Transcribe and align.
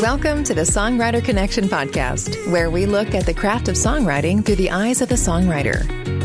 Welcome 0.00 0.44
to 0.44 0.54
the 0.54 0.62
Songwriter 0.62 1.22
Connection 1.22 1.64
podcast, 1.64 2.50
where 2.50 2.70
we 2.70 2.86
look 2.86 3.14
at 3.14 3.26
the 3.26 3.34
craft 3.34 3.68
of 3.68 3.74
songwriting 3.74 4.42
through 4.42 4.56
the 4.56 4.70
eyes 4.70 5.02
of 5.02 5.10
the 5.10 5.14
songwriter. 5.14 5.84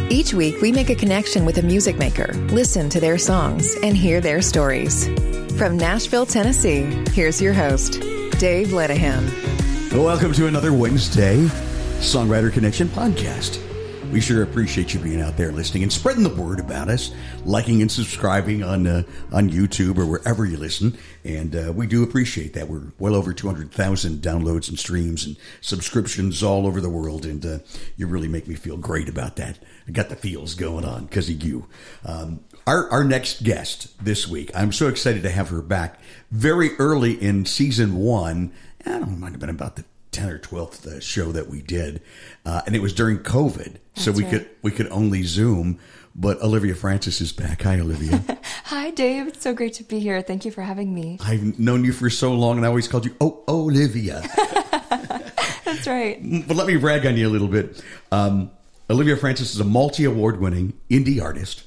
Each 0.09 0.33
week, 0.33 0.62
we 0.62 0.71
make 0.71 0.90
a 0.90 0.96
connection 0.96 1.44
with 1.44 1.58
a 1.58 1.62
music 1.62 1.98
maker, 1.98 2.32
listen 2.52 2.90
to 2.90 3.02
their 3.02 3.18
songs, 3.18 3.76
and 3.84 3.98
hear 3.98 4.22
their 4.22 4.42
stories. 4.42 5.08
From 5.58 5.76
Nashville, 5.76 6.26
Tennessee, 6.26 6.84
here's 7.12 7.42
your 7.42 7.52
host, 7.52 8.00
Dave 8.40 8.70
Ledihan. 8.70 9.30
Welcome 9.92 10.32
to 10.34 10.48
another 10.48 10.71
Wednesday 10.71 11.36
Songwriter 12.00 12.54
Connection 12.54 12.88
podcast. 12.88 13.60
We 14.16 14.21
sure 14.21 14.43
appreciate 14.43 14.93
you 14.93 15.02
being 15.02 15.20
out 15.20 15.36
there 15.36 15.52
listening 15.52 15.84
and 15.84 15.91
spreading 15.91 16.23
the 16.23 16.29
word 16.29 16.61
about 16.61 16.88
us, 16.88 17.11
liking 17.43 17.81
and 17.81 17.91
subscribing 17.91 18.63
on 18.63 18.88
uh, 18.88 19.04
on 19.34 19.49
YouTube 19.49 19.98
or 19.98 20.05
wherever 20.05 20.45
you 20.45 20.55
listen. 20.55 20.98
And 21.25 21.54
uh, 21.54 21.73
we 21.75 21.86
do 21.86 22.02
appreciate 22.02 22.54
that. 22.54 22.70
We're 22.70 22.93
well 22.98 23.13
over 23.13 23.34
200,000 23.34 24.21
downloads 24.21 24.70
and 24.70 24.80
streams 24.80 25.26
and 25.26 25.35
subscriptions 25.59 26.41
all 26.43 26.66
over 26.66 26.80
the 26.80 26.90
world. 26.90 27.26
And 27.26 27.45
uh, 27.45 27.59
you 27.98 28.07
really 28.07 28.30
make 28.30 28.48
me 28.48 28.55
feel 28.55 28.77
great 28.77 29.09
about 29.09 29.35
that. 29.35 29.59
I 29.85 29.91
got 29.91 30.07
the 30.07 30.16
feels 30.16 30.54
going 30.54 30.85
on 30.85 31.07
because 31.07 31.29
of 31.29 31.43
you. 31.43 31.68
Um, 32.05 32.40
our, 32.66 32.90
our 32.91 33.04
next 33.04 33.43
guest 33.43 34.02
this 34.02 34.29
week, 34.29 34.49
I'm 34.55 34.71
so 34.71 34.88
excited 34.88 35.23
to 35.23 35.29
have 35.29 35.49
her 35.49 35.62
back 35.62 35.99
very 36.32 36.73
early 36.77 37.21
in 37.21 37.45
season 37.45 37.98
one. 37.98 38.54
I 38.85 38.91
don't 38.91 39.02
know, 39.02 39.13
it 39.16 39.20
might 39.20 39.32
have 39.32 39.41
been 39.41 39.49
about 39.49 39.76
the 39.76 39.84
10th 40.16 40.32
or 40.32 40.40
12th 40.40 40.88
uh, 40.88 41.00
show 41.00 41.32
that 41.32 41.48
we 41.48 41.62
did. 41.62 42.02
Uh, 42.46 42.62
and 42.66 42.76
it 42.76 42.82
was 42.82 42.94
during 42.94 43.20
COVID. 43.20 43.78
so 43.96 44.12
we 44.12 44.24
right. 44.24 44.32
could, 44.32 44.50
we 44.62 44.72
could 44.72 44.88
only 44.90 45.24
Zoom. 45.24 45.80
But 46.18 46.41
Olivia 46.41 46.76
Francis 46.76 47.20
is 47.20 47.34
back. 47.34 47.64
Hi, 47.64 47.78
Olivia. 47.78 48.24
Hi, 48.66 48.91
Dave. 48.91 49.28
It's 49.28 49.41
so 49.41 49.54
great 49.54 49.74
to 49.74 49.84
be 49.84 50.00
here. 50.00 50.22
Thank 50.22 50.46
you 50.46 50.52
for 50.52 50.62
having 50.62 50.94
me. 50.94 51.18
I've 51.22 51.60
known 51.60 51.84
you 51.84 51.91
for 51.91 52.10
so 52.10 52.34
long 52.34 52.55
and 52.55 52.66
I 52.66 52.70
always 52.70 52.88
called 52.88 53.05
you, 53.05 53.16
oh, 53.20 53.44
Olivia. 53.50 54.22
That's 55.66 55.88
right. 55.88 56.18
but 56.48 56.55
let 56.55 56.68
me 56.68 56.77
brag 56.77 57.05
on 57.05 57.18
you 57.18 57.27
a 57.27 57.29
little 57.29 57.50
bit. 57.50 57.84
Um, 58.13 58.50
Olivia 58.90 59.18
Francis 59.18 59.54
is 59.54 59.60
a 59.60 59.66
multi 59.66 60.05
award 60.05 60.40
winning 60.40 60.74
indie 60.90 61.22
artist. 61.22 61.63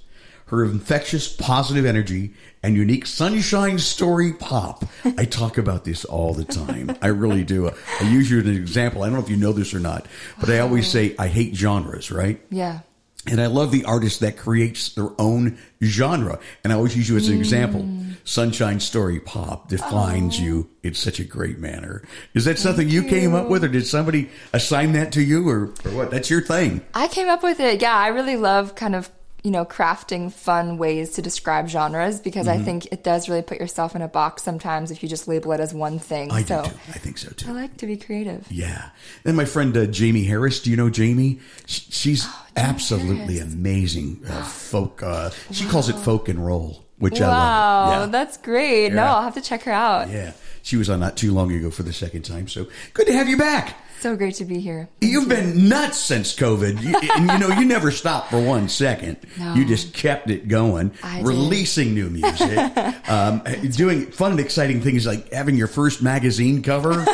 Her 0.49 0.65
infectious 0.65 1.29
positive 1.35 1.85
energy 1.85 2.35
and 2.63 2.75
unique 2.75 3.07
sunshine 3.07 3.79
story 3.79 4.33
pop. 4.33 4.85
I 5.05 5.25
talk 5.25 5.59
about 5.59 5.85
this 5.85 6.05
all 6.05 6.35
the 6.35 6.45
time. 6.45 6.97
I 7.01 7.09
really 7.09 7.45
do. 7.45 7.71
I 8.01 8.11
use 8.11 8.31
you 8.31 8.41
as 8.41 8.47
an 8.47 8.57
example. 8.57 9.03
I 9.03 9.07
don't 9.07 9.15
know 9.15 9.23
if 9.23 9.31
you 9.31 9.37
know 9.37 9.53
this 9.53 9.75
or 9.75 9.81
not, 9.81 10.07
but 10.41 10.51
I 10.51 10.59
always 10.59 10.89
say 10.89 11.15
I 11.19 11.29
hate 11.29 11.55
genres, 11.55 12.11
right? 12.11 12.41
Yeah. 12.51 12.81
And 13.27 13.41
I 13.41 13.47
love 13.47 13.73
the 13.73 13.85
artist 13.85 14.21
that 14.21 14.39
creates 14.39 14.95
their 14.95 15.11
own 15.19 15.59
genre. 15.83 16.39
And 16.65 16.73
I 16.73 16.77
always 16.77 16.97
use 16.97 17.09
you 17.09 17.17
as 17.17 17.29
an 17.29 17.37
mm. 17.37 17.41
example. 17.41 17.89
Sunshine 18.25 18.81
Story 18.81 19.21
Pop 19.21 19.69
defines 19.69 20.41
you 20.41 20.69
in 20.83 20.95
such 20.95 21.19
a 21.19 21.25
great 21.25 21.59
manner. 21.59 22.03
Is 22.35 22.45
that 22.45 22.59
something 22.59 22.89
you 22.89 23.03
came 23.03 23.35
up 23.35 23.49
with, 23.49 23.65
or 23.65 23.69
did 23.69 23.87
somebody 23.87 24.31
assign 24.53 24.93
that 24.93 25.13
to 25.13 25.23
you, 25.23 25.49
or, 25.49 25.73
or 25.85 25.91
what? 25.93 26.11
That's 26.11 26.31
your 26.31 26.43
thing. 26.43 26.83
I 26.95 27.09
came 27.09 27.29
up 27.29 27.43
with 27.43 27.61
it. 27.61 27.81
Yeah, 27.83 27.95
I 27.95 28.09
really 28.09 28.37
love 28.37 28.75
kind 28.75 28.95
of, 28.95 29.11
you 29.45 29.51
know, 29.53 29.65
crafting 29.65 30.33
fun 30.33 30.79
ways 30.79 31.13
to 31.13 31.23
describe 31.23 31.69
genres 31.69 32.21
because 32.21 32.47
Mm-hmm. 32.47 32.61
I 32.61 32.65
think 32.65 32.87
it 32.93 33.05
does 33.05 33.29
really 33.29 33.43
put 33.43 33.61
yourself 33.61 33.95
in 33.95 34.03
a 34.03 34.09
box 34.09 34.43
sometimes 34.43 34.91
if 34.91 35.03
you 35.03 35.09
just 35.09 35.29
label 35.29 35.53
it 35.53 35.61
as 35.61 35.73
one 35.73 35.99
thing. 35.99 36.31
I 36.33 36.43
so 36.43 36.63
do 36.65 36.71
too. 36.71 36.77
I 36.89 36.99
think 36.99 37.19
so 37.19 37.31
too. 37.31 37.49
I 37.51 37.53
like 37.53 37.77
to 37.79 37.87
be 37.87 37.97
creative. 37.97 38.47
Yeah. 38.51 38.91
Then 39.23 39.37
my 39.37 39.45
friend 39.45 39.77
uh, 39.77 39.87
Jamie 39.87 40.25
Harris. 40.25 40.61
Do 40.61 40.71
you 40.71 40.77
know 40.77 40.91
Jamie? 40.91 41.39
Sh- 41.67 41.83
She's 41.91 42.25
Oh, 42.27 42.47
absolutely 42.57 43.39
amazing 43.39 44.23
uh, 44.29 44.43
folk. 44.45 45.03
Uh, 45.03 45.31
she 45.53 45.67
calls 45.67 45.89
it 45.89 45.97
folk 45.97 46.29
and 46.29 46.45
roll, 46.45 46.85
which 46.99 47.21
Wow, 47.21 47.27
I 47.29 47.31
love. 47.31 48.01
Yeah. 48.01 48.07
that's 48.13 48.37
great. 48.39 48.93
No, 48.93 49.03
I'll 49.05 49.23
have 49.23 49.35
to 49.35 49.41
check 49.41 49.63
her 49.63 49.73
out. 49.73 50.11
yeah. 50.11 50.33
She 50.63 50.77
was 50.77 50.91
on 50.91 51.01
not 51.01 51.17
too 51.17 51.33
long 51.33 51.51
ago 51.53 51.71
for 51.71 51.83
the 51.85 51.93
second 51.93 52.23
time. 52.23 52.49
So 52.49 52.67
good 52.93 53.07
to 53.07 53.13
have 53.15 53.29
you 53.29 53.37
back. 53.39 53.77
So 54.01 54.15
great 54.15 54.35
to 54.37 54.45
be 54.45 54.61
here. 54.61 54.89
You've 55.01 55.29
been 55.29 55.69
nuts 55.69 55.99
since 55.99 56.35
COVID, 56.37 56.81
you, 56.83 56.95
and 57.17 57.31
you 57.31 57.39
know 57.39 57.49
you 57.59 57.65
never 57.65 57.91
stopped 57.91 58.31
for 58.31 58.41
one 58.41 58.69
second. 58.69 59.17
No. 59.37 59.55
You 59.55 59.65
just 59.65 59.93
kept 59.93 60.31
it 60.31 60.47
going, 60.47 60.93
I 61.03 61.17
did. 61.19 61.27
releasing 61.27 61.95
new 61.95 62.09
music, 62.09 62.77
um, 63.09 63.43
doing 63.73 64.07
fun 64.07 64.31
and 64.33 64.41
exciting 64.41 64.83
things 64.83 65.05
like 65.05 65.33
having 65.33 65.57
your 65.57 65.67
first 65.67 66.01
magazine 66.01 66.63
cover. 66.63 66.93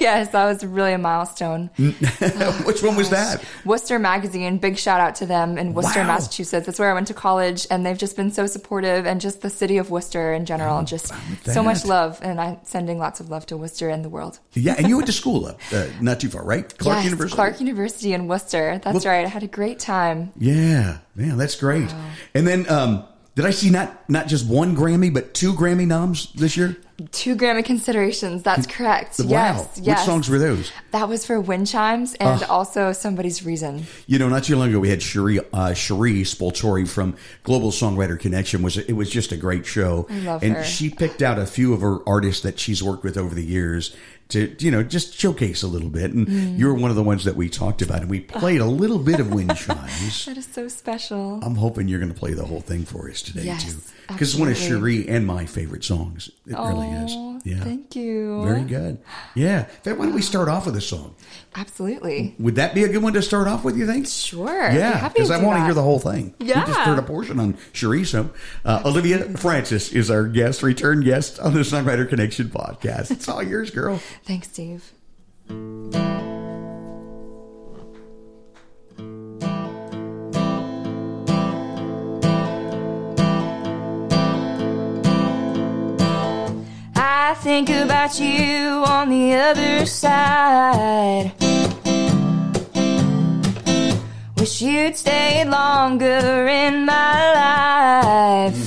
yes, 0.00 0.30
that 0.30 0.46
was 0.46 0.64
really 0.64 0.94
a 0.94 0.98
milestone. 0.98 1.68
Which 1.76 2.82
one 2.82 2.96
was 2.96 3.10
that? 3.10 3.44
Worcester 3.66 3.98
Magazine, 3.98 4.56
big 4.56 4.78
shout 4.78 5.00
out 5.00 5.16
to 5.16 5.26
them 5.26 5.58
in 5.58 5.74
Worcester, 5.74 6.00
Wow. 6.00 6.06
Massachusetts. 6.06 6.64
That's 6.64 6.78
where 6.78 6.90
I 6.90 6.94
went 6.94 7.08
to 7.08 7.14
college, 7.14 7.66
and 7.70 7.84
they've 7.84 7.98
just 7.98 8.16
been 8.16 8.30
so 8.30 8.46
supportive, 8.46 9.04
and 9.06 9.20
just 9.20 9.42
the 9.42 9.50
city 9.50 9.76
of 9.76 9.90
Worcester 9.90 10.32
in 10.32 10.46
general, 10.46 10.82
just 10.84 11.12
so 11.44 11.62
much 11.62 11.84
love. 11.84 12.18
And 12.22 12.40
I'm 12.40 12.56
sending 12.64 12.98
lots 12.98 13.20
of 13.20 13.28
love 13.28 13.44
to 13.46 13.58
Worcester 13.58 13.90
and 13.90 14.02
the 14.02 14.08
world. 14.08 14.38
Yeah, 14.54 14.74
and 14.78 14.88
you 14.88 14.96
went 14.96 15.06
to 15.08 15.12
school 15.12 15.44
up 15.44 15.60
uh, 15.72 15.86
not 16.00 16.18
too 16.20 16.29
right? 16.38 16.76
Clark 16.78 16.96
yes, 16.98 17.04
University. 17.04 17.34
Clark 17.34 17.60
University 17.60 18.12
in 18.12 18.28
Worcester. 18.28 18.80
That's 18.84 19.04
Well- 19.04 19.14
right. 19.14 19.26
I 19.26 19.28
had 19.28 19.42
a 19.42 19.48
great 19.48 19.78
time. 19.78 20.32
Yeah, 20.38 20.98
man, 21.14 21.36
that's 21.36 21.56
great. 21.56 21.92
And 22.34 22.46
then, 22.46 22.68
um, 22.70 23.04
did 23.36 23.46
I 23.46 23.50
see 23.50 23.70
not 23.70 24.08
not 24.10 24.26
just 24.26 24.46
one 24.46 24.76
Grammy, 24.76 25.12
but 25.12 25.34
two 25.34 25.52
Grammy 25.54 25.86
noms 25.86 26.32
this 26.34 26.56
year? 26.56 26.76
Two 27.12 27.34
Grammy 27.34 27.64
considerations. 27.64 28.42
That's 28.42 28.66
correct. 28.66 29.18
Wow. 29.20 29.26
Yes, 29.26 29.80
yes. 29.82 29.98
Which 30.00 30.06
songs 30.06 30.28
were 30.28 30.38
those? 30.38 30.70
That 30.90 31.08
was 31.08 31.24
for 31.24 31.40
Wind 31.40 31.66
Chimes 31.66 32.12
and 32.14 32.42
also 32.44 32.92
Somebody's 32.92 33.42
Reason. 33.42 33.86
You 34.06 34.18
know, 34.18 34.28
not 34.28 34.44
too 34.44 34.56
long 34.56 34.68
ago 34.68 34.80
we 34.80 34.90
had 34.90 35.00
Cherie, 35.00 35.40
uh, 35.54 35.72
Cherie 35.72 36.24
Spoltori 36.24 36.86
from 36.86 37.16
Global 37.42 37.70
Songwriter 37.70 38.18
Connection. 38.20 38.60
Was 38.60 38.76
it 38.76 38.92
was 38.92 39.08
just 39.08 39.32
a 39.32 39.36
great 39.38 39.64
show, 39.64 40.06
I 40.10 40.18
love 40.18 40.42
and 40.42 40.56
her. 40.56 40.64
she 40.64 40.90
picked 40.90 41.22
out 41.22 41.38
a 41.38 41.46
few 41.46 41.72
of 41.72 41.80
her 41.80 42.06
artists 42.06 42.42
that 42.42 42.58
she's 42.58 42.82
worked 42.82 43.04
with 43.04 43.16
over 43.16 43.34
the 43.34 43.44
years 43.44 43.96
to 44.30 44.54
you 44.58 44.70
know 44.70 44.82
just 44.82 45.14
showcase 45.14 45.62
a 45.62 45.68
little 45.68 45.88
bit. 45.88 46.12
And 46.12 46.26
Mm. 46.26 46.58
you're 46.58 46.74
one 46.74 46.90
of 46.90 46.96
the 46.96 47.02
ones 47.02 47.24
that 47.24 47.36
we 47.36 47.48
talked 47.48 47.82
about, 47.82 48.00
and 48.02 48.10
we 48.10 48.20
played 48.20 48.60
a 48.60 48.66
little 48.66 48.98
bit 48.98 49.20
of 49.20 49.32
Wind 49.32 49.50
Chimes. 49.56 50.26
That 50.26 50.36
is 50.38 50.46
so 50.46 50.68
special. 50.68 51.40
I'm 51.42 51.54
hoping 51.56 51.88
you're 51.88 52.00
going 52.00 52.12
to 52.12 52.18
play 52.18 52.32
the 52.34 52.44
whole 52.46 52.60
thing 52.60 52.84
for 52.84 53.10
us 53.10 53.22
today 53.22 53.44
Yes, 53.44 53.64
too, 53.64 53.80
because 54.08 54.32
it's 54.32 54.40
one 54.40 54.48
of. 54.50 54.56
Cherie 54.56 55.08
and 55.08 55.26
my 55.26 55.46
favorite 55.46 55.84
songs. 55.84 56.30
It 56.46 56.54
really 56.56 56.88
is. 56.88 57.39
Yeah. 57.44 57.60
Thank 57.60 57.96
you. 57.96 58.44
Very 58.44 58.62
good. 58.62 58.98
Yeah. 59.34 59.60
In 59.60 59.66
fact, 59.66 59.98
why 59.98 60.06
don't 60.06 60.14
we 60.14 60.22
start 60.22 60.48
off 60.48 60.66
with 60.66 60.76
a 60.76 60.80
song? 60.80 61.14
Absolutely. 61.56 62.34
Would 62.38 62.54
that 62.56 62.74
be 62.74 62.84
a 62.84 62.88
good 62.88 63.02
one 63.02 63.12
to 63.14 63.22
start 63.22 63.48
off 63.48 63.64
with, 63.64 63.76
you 63.76 63.86
think? 63.86 64.06
Sure. 64.06 64.70
Yeah, 64.70 65.08
because 65.08 65.30
I 65.30 65.42
want 65.42 65.58
to 65.58 65.64
hear 65.64 65.74
the 65.74 65.82
whole 65.82 65.98
thing. 65.98 66.34
Yeah. 66.38 66.60
We 66.60 66.66
just 66.66 66.80
heard 66.80 66.98
a 66.98 67.02
portion 67.02 67.40
on 67.40 67.56
Cherie. 67.72 68.04
So, 68.04 68.30
uh, 68.64 68.82
Olivia 68.84 69.36
Francis 69.36 69.92
is 69.92 70.10
our 70.10 70.26
guest, 70.26 70.62
return 70.62 71.02
guest 71.02 71.38
on 71.40 71.54
the 71.54 71.60
Songwriter 71.60 72.08
Connection 72.08 72.48
podcast. 72.48 73.10
It's 73.10 73.28
all 73.28 73.42
yours, 73.42 73.70
girl. 73.70 74.00
Thanks, 74.24 74.48
Dave. 74.48 74.92
About 88.02 88.18
you 88.18 88.82
on 88.86 89.10
the 89.10 89.34
other 89.34 89.84
side. 89.84 91.32
Wish 94.38 94.62
you'd 94.62 94.96
stayed 94.96 95.48
longer 95.50 96.46
in 96.48 96.86
my 96.86 97.32
life. 97.42 98.66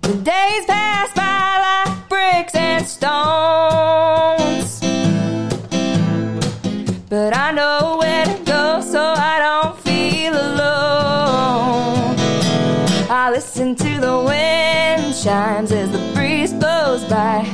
The 0.00 0.14
days 0.22 0.64
pass 0.64 1.12
by 1.14 1.58
like 1.66 2.08
bricks 2.08 2.54
and 2.54 2.86
stones. 2.86 3.39
By. 17.10 17.44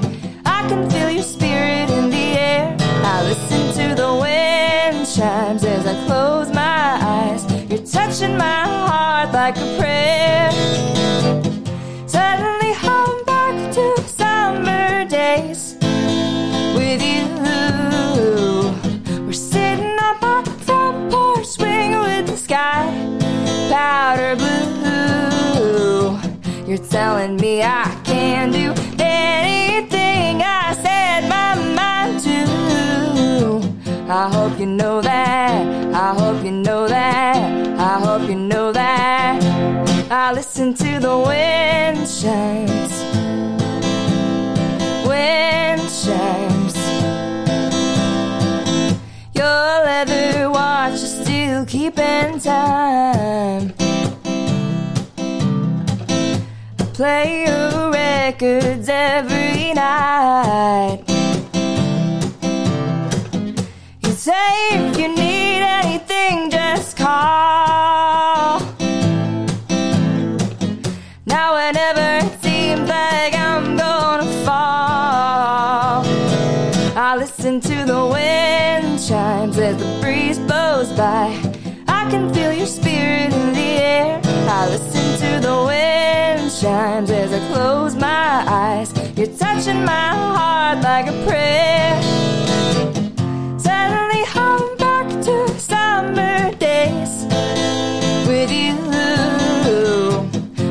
I 0.44 0.68
can 0.68 0.88
feel 0.90 1.10
your 1.10 1.22
spirit 1.22 1.88
in 1.88 2.10
the 2.10 2.26
air. 2.38 2.76
I 2.78 3.22
listen 3.22 3.72
to 3.78 3.94
the 3.94 4.14
wind 4.14 5.06
chimes 5.08 5.64
as 5.64 5.86
I 5.86 5.94
close 6.06 6.50
my 6.52 6.98
eyes. 7.00 7.42
You're 7.70 7.86
touching 7.86 8.36
my 8.36 8.64
heart 8.88 9.32
like 9.32 9.56
a 9.56 9.78
prayer. 9.78 10.50
Suddenly 12.06 12.74
home 12.74 13.24
back 13.24 13.72
to 13.72 13.86
summer 14.06 15.06
days 15.08 15.76
with 16.76 17.00
you. 17.10 17.24
We're 19.24 19.32
sitting 19.32 19.96
up 20.00 20.22
on 20.22 20.44
the 20.44 20.56
front 20.66 21.10
porch, 21.10 21.46
swinging 21.46 22.00
with 22.00 22.26
the 22.26 22.36
sky, 22.36 22.84
powder 23.70 24.36
blue. 24.36 26.18
You're 26.68 26.86
telling 26.86 27.36
me 27.36 27.62
I 27.62 27.98
can 28.04 28.52
do 28.52 28.85
anything 29.16 30.42
I 30.42 30.74
set 30.84 31.20
my 31.34 31.54
mind 31.80 32.20
to. 32.26 32.38
I 34.12 34.28
hope 34.36 34.58
you 34.60 34.66
know 34.66 35.00
that. 35.00 35.66
I 35.94 36.08
hope 36.20 36.44
you 36.44 36.52
know 36.52 36.86
that. 36.88 37.78
I 37.78 38.00
hope 38.06 38.28
you 38.28 38.36
know 38.36 38.72
that. 38.72 39.42
I 40.10 40.32
listen 40.32 40.74
to 40.74 41.00
the 41.00 41.18
wind 41.18 41.98
chimes. 42.18 42.94
Wind 45.08 45.82
chimes. 46.02 46.76
Your 49.34 49.66
leather 49.88 50.50
watch 50.50 50.94
is 50.94 51.20
still 51.22 51.64
keeping 51.66 52.38
time. 52.40 53.72
Play 56.96 57.44
your 57.44 57.90
records 57.90 58.88
every 58.88 59.74
night. 59.74 61.02
You 64.00 64.12
say 64.12 64.68
if 64.70 64.98
you 64.98 65.08
need 65.08 65.60
anything, 65.60 66.50
just 66.50 66.96
call. 66.96 68.60
Now, 71.26 71.56
whenever 71.56 72.24
it 72.24 72.42
seems 72.42 72.88
like 72.88 73.34
I'm 73.34 73.76
gonna 73.76 74.44
fall, 74.46 76.02
I 76.96 77.14
listen 77.18 77.60
to 77.60 77.84
the 77.84 78.06
wind 78.06 79.06
chimes 79.06 79.58
as 79.58 79.76
the 79.76 79.98
breeze 80.00 80.38
blows 80.38 80.90
by. 80.92 81.26
I 81.88 82.08
can 82.10 82.32
feel 82.32 82.54
your 82.54 82.66
spirit 82.66 83.34
in 83.34 83.52
the 83.52 83.70
air. 83.92 84.20
I 84.48 84.70
listen 84.70 84.95
to 85.16 85.40
the 85.40 85.64
wind 85.64 86.50
chimes 86.60 87.10
as 87.10 87.32
I 87.32 87.38
close 87.48 87.94
my 87.94 88.44
eyes. 88.46 88.92
You're 89.16 89.34
touching 89.38 89.82
my 89.82 90.08
heart 90.36 90.82
like 90.82 91.06
a 91.06 91.12
prayer. 91.26 92.02
Suddenly, 93.58 94.24
I'm 94.34 94.76
back 94.76 95.08
to 95.24 95.48
summer 95.58 96.52
days 96.56 97.24
with 98.28 98.50
you. 98.52 98.76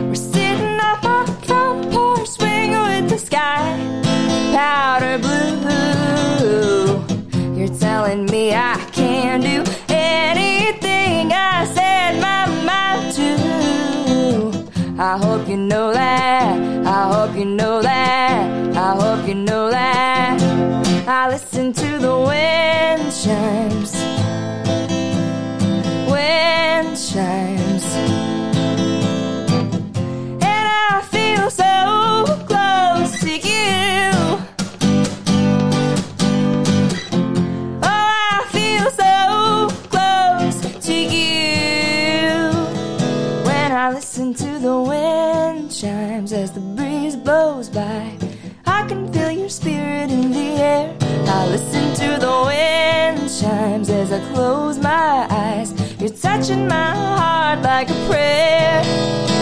We're 0.09 0.13
sitting 0.13 0.79
on 0.79 0.99
my 1.01 1.25
front 1.47 1.91
porch, 1.91 2.27
swinging 2.27 2.83
with 2.89 3.09
the 3.09 3.17
sky, 3.17 3.79
powder 4.53 5.17
blue. 5.17 7.01
You're 7.57 7.75
telling 7.79 8.25
me 8.27 8.53
I 8.53 8.75
I 14.97 15.17
hope 15.17 15.49
you 15.49 15.57
know 15.57 15.91
that. 15.91 16.57
I 16.87 17.13
hope 17.13 17.35
you 17.35 17.43
know 17.43 17.81
that. 17.81 18.77
I 18.77 18.95
hope 18.95 19.27
you 19.27 19.35
know 19.35 19.69
that. 19.69 20.41
I 21.05 21.27
listen 21.27 21.73
to 21.73 21.97
the 21.97 22.17
wind 22.17 23.11
chimes. 23.11 23.93
Wind 26.09 26.97
chimes. 26.97 27.54
Your 49.45 49.51
spirit 49.51 50.09
in 50.09 50.31
the 50.31 50.59
air. 50.59 50.97
I 51.27 51.45
listen 51.45 51.93
to 52.01 52.19
the 52.19 52.35
wind 52.47 53.29
chimes 53.29 53.91
as 53.91 54.11
I 54.11 54.19
close 54.33 54.79
my 54.79 55.27
eyes. 55.29 55.71
You're 56.01 56.09
touching 56.09 56.67
my 56.67 56.89
heart 56.95 57.61
like 57.61 57.91
a 57.91 58.07
prayer. 58.07 59.34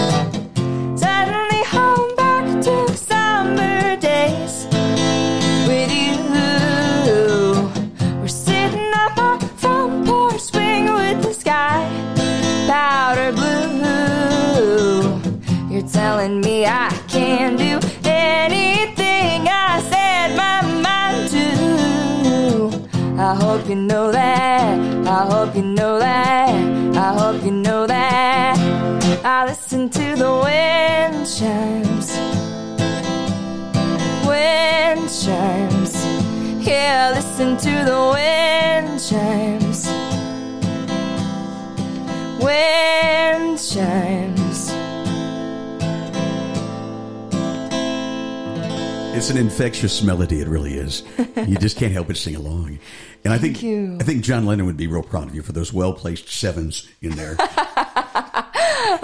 You 23.74 23.82
know 23.82 24.12
that. 24.12 25.08
I 25.08 25.26
hope 25.26 25.56
you 25.56 25.64
know 25.64 25.98
that. 25.98 26.54
I 26.96 27.14
hope 27.20 27.44
you 27.44 27.52
know 27.52 27.88
that. 27.88 28.56
I 29.26 29.46
listen 29.48 29.90
to 29.90 30.16
the 30.16 30.32
wind 30.46 31.26
chimes. 31.36 32.10
Wind 34.28 35.10
chimes. 35.22 35.94
Yeah, 36.68 37.14
listen 37.16 37.58
to 37.58 37.74
the 37.90 38.02
wind 38.14 39.02
chimes. 39.02 39.88
Wind 42.44 43.58
chimes. 43.58 44.43
It's 49.24 49.30
an 49.30 49.38
infectious 49.38 50.04
melody. 50.04 50.42
It 50.42 50.50
really 50.50 50.74
is. 50.74 51.04
You 51.48 51.56
just 51.56 51.78
can't 51.78 51.94
help 51.94 52.08
but 52.08 52.18
sing 52.18 52.36
along. 52.36 52.80
And 53.24 53.34
I 53.34 53.38
think. 53.38 53.56
I 53.58 54.04
think 54.04 54.22
John 54.22 54.46
Lennon 54.46 54.66
would 54.66 54.76
be 54.76 54.88
real 54.88 55.02
proud 55.02 55.30
of 55.30 55.36
you 55.36 55.42
for 55.42 55.54
those 55.54 55.72
well 55.72 55.94
placed 55.94 56.28
sevens 56.28 56.90
in 57.02 57.12
there. 57.12 57.38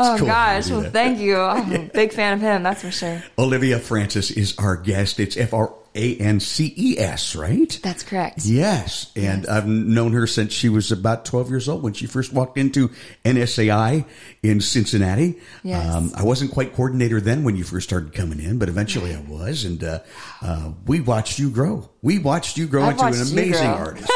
Oh 0.01 0.15
cool 0.17 0.27
gosh, 0.27 0.69
well 0.69 0.89
thank 0.91 1.19
you. 1.19 1.37
I'm 1.37 1.73
a 1.73 1.79
big 1.93 2.13
fan 2.13 2.33
of 2.33 2.41
him, 2.41 2.63
that's 2.63 2.81
for 2.81 2.91
sure. 2.91 3.21
Olivia 3.37 3.79
Francis 3.79 4.31
is 4.31 4.57
our 4.57 4.77
guest. 4.77 5.19
It's 5.19 5.35
F 5.35 5.53
R 5.53 5.73
A 5.95 6.15
N 6.17 6.39
C 6.39 6.73
E 6.77 6.99
S, 6.99 7.35
right? 7.35 7.79
That's 7.83 8.03
correct. 8.03 8.45
Yes, 8.45 9.11
and 9.15 9.47
I've 9.47 9.67
known 9.67 10.13
her 10.13 10.27
since 10.27 10.53
she 10.53 10.69
was 10.69 10.91
about 10.91 11.25
12 11.25 11.49
years 11.49 11.67
old 11.69 11.83
when 11.83 11.93
she 11.93 12.05
first 12.05 12.31
walked 12.33 12.57
into 12.57 12.89
NSAI 13.25 14.05
in 14.43 14.61
Cincinnati. 14.61 15.39
Yes. 15.63 15.93
Um, 15.93 16.11
I 16.15 16.23
wasn't 16.23 16.51
quite 16.51 16.73
coordinator 16.73 17.19
then 17.21 17.43
when 17.43 17.55
you 17.55 17.63
first 17.63 17.87
started 17.89 18.13
coming 18.13 18.39
in, 18.39 18.59
but 18.59 18.69
eventually 18.69 19.13
I 19.15 19.21
was, 19.21 19.65
and 19.65 19.83
uh, 19.83 19.99
uh, 20.41 20.71
we 20.85 21.01
watched 21.01 21.39
you 21.39 21.49
grow. 21.49 21.89
We 22.01 22.19
watched 22.19 22.57
you 22.57 22.67
grow 22.67 22.83
I've 22.83 22.91
into 22.93 23.05
an 23.05 23.27
amazing 23.31 23.67
artist. 23.67 24.11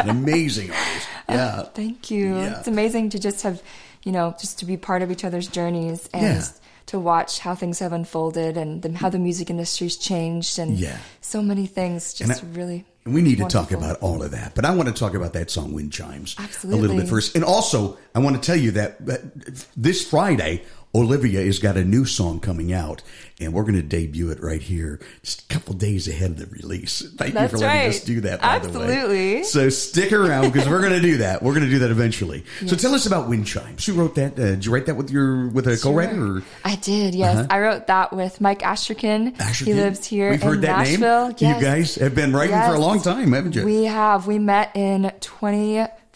an 0.00 0.08
amazing 0.08 0.70
artist. 0.70 1.08
Yeah. 1.30 1.62
Thank 1.64 2.10
you. 2.10 2.36
Yeah. 2.38 2.58
It's 2.58 2.68
amazing 2.68 3.10
to 3.10 3.18
just 3.18 3.42
have, 3.42 3.62
you 4.02 4.12
know, 4.12 4.34
just 4.40 4.60
to 4.60 4.64
be 4.64 4.78
part 4.78 5.02
of 5.02 5.10
each 5.10 5.26
other's 5.26 5.46
journeys 5.46 6.08
and 6.14 6.22
Yeah. 6.22 6.42
To 6.88 6.98
watch 6.98 7.38
how 7.38 7.54
things 7.54 7.78
have 7.78 7.92
unfolded 7.92 8.56
and 8.56 8.82
the, 8.82 8.92
how 8.92 9.08
the 9.08 9.18
music 9.18 9.50
industry's 9.50 9.96
changed 9.96 10.58
and 10.58 10.78
Yeah. 10.78 10.98
so 11.20 11.40
many 11.42 11.66
things. 11.66 12.18
And 12.20 12.28
Just 12.30 12.44
I- 12.44 12.46
really. 12.52 12.84
And 13.04 13.14
we 13.14 13.22
need 13.22 13.38
to 13.38 13.46
talk 13.46 13.72
about 13.72 13.98
all 14.00 14.22
of 14.22 14.32
that. 14.32 14.54
But 14.54 14.66
I 14.66 14.74
want 14.74 14.88
to 14.88 14.94
talk 14.94 15.14
about 15.14 15.32
that 15.32 15.50
song, 15.50 15.72
Wind 15.72 15.92
Chimes, 15.92 16.36
a 16.38 16.66
little 16.66 16.94
bit 16.94 17.08
first. 17.08 17.34
And 17.34 17.42
also, 17.42 17.96
I 18.14 18.18
want 18.18 18.36
to 18.36 18.42
tell 18.42 18.56
you 18.56 18.72
that 18.72 18.98
this 19.76 20.06
Friday, 20.06 20.62
Olivia 20.98 21.42
has 21.42 21.58
got 21.58 21.76
a 21.76 21.84
new 21.84 22.04
song 22.04 22.40
coming 22.40 22.72
out, 22.72 23.02
and 23.40 23.52
we're 23.52 23.62
going 23.62 23.74
to 23.74 23.82
debut 23.82 24.30
it 24.30 24.42
right 24.42 24.60
here, 24.60 25.00
just 25.22 25.42
a 25.42 25.54
couple 25.54 25.74
days 25.74 26.08
ahead 26.08 26.32
of 26.32 26.38
the 26.38 26.46
release. 26.46 27.02
Thank 27.16 27.34
you 27.34 27.48
for 27.48 27.58
letting 27.58 27.80
right. 27.80 27.88
us 27.88 28.04
do 28.04 28.20
that, 28.22 28.40
by 28.40 28.58
the 28.58 28.68
way. 28.68 28.84
Absolutely. 28.84 29.44
So 29.44 29.68
stick 29.68 30.12
around 30.12 30.52
because 30.52 30.68
we're 30.68 30.80
going 30.80 30.94
to 30.94 31.00
do 31.00 31.18
that. 31.18 31.42
We're 31.42 31.54
going 31.54 31.64
to 31.64 31.70
do 31.70 31.78
that 31.80 31.90
eventually. 31.90 32.44
So 32.66 32.76
tell 32.76 32.94
us 32.94 33.06
about 33.06 33.28
Wind 33.28 33.46
Chimes. 33.46 33.86
Who 33.86 33.94
wrote 33.94 34.16
that? 34.16 34.32
Uh, 34.32 34.50
did 34.50 34.66
you 34.66 34.72
write 34.72 34.86
that 34.86 34.96
with 34.96 35.10
your 35.10 35.48
with 35.48 35.66
a 35.66 35.76
co-writer? 35.76 36.38
Or? 36.38 36.42
I 36.64 36.76
did, 36.76 37.14
yes. 37.14 37.36
Uh-huh. 37.36 37.46
I 37.50 37.60
wrote 37.60 37.86
that 37.86 38.12
with 38.12 38.40
Mike. 38.40 38.58
Asherkin? 38.62 39.40
He 39.54 39.72
lives 39.72 40.04
here 40.04 40.30
We've 40.30 40.42
in 40.42 40.48
heard 40.48 40.62
that 40.62 40.78
Nashville. 40.78 41.28
name. 41.28 41.36
Yes. 41.38 41.56
You 41.56 41.66
guys 41.66 41.94
have 41.96 42.14
been 42.14 42.32
writing 42.32 42.56
for 42.56 42.74
a 42.74 42.78
long 42.78 43.00
time, 43.00 43.32
haven't 43.32 43.54
you? 43.54 43.64
We 43.64 43.84
have. 43.84 44.26
We 44.26 44.38
met 44.38 44.74
in 44.76 45.12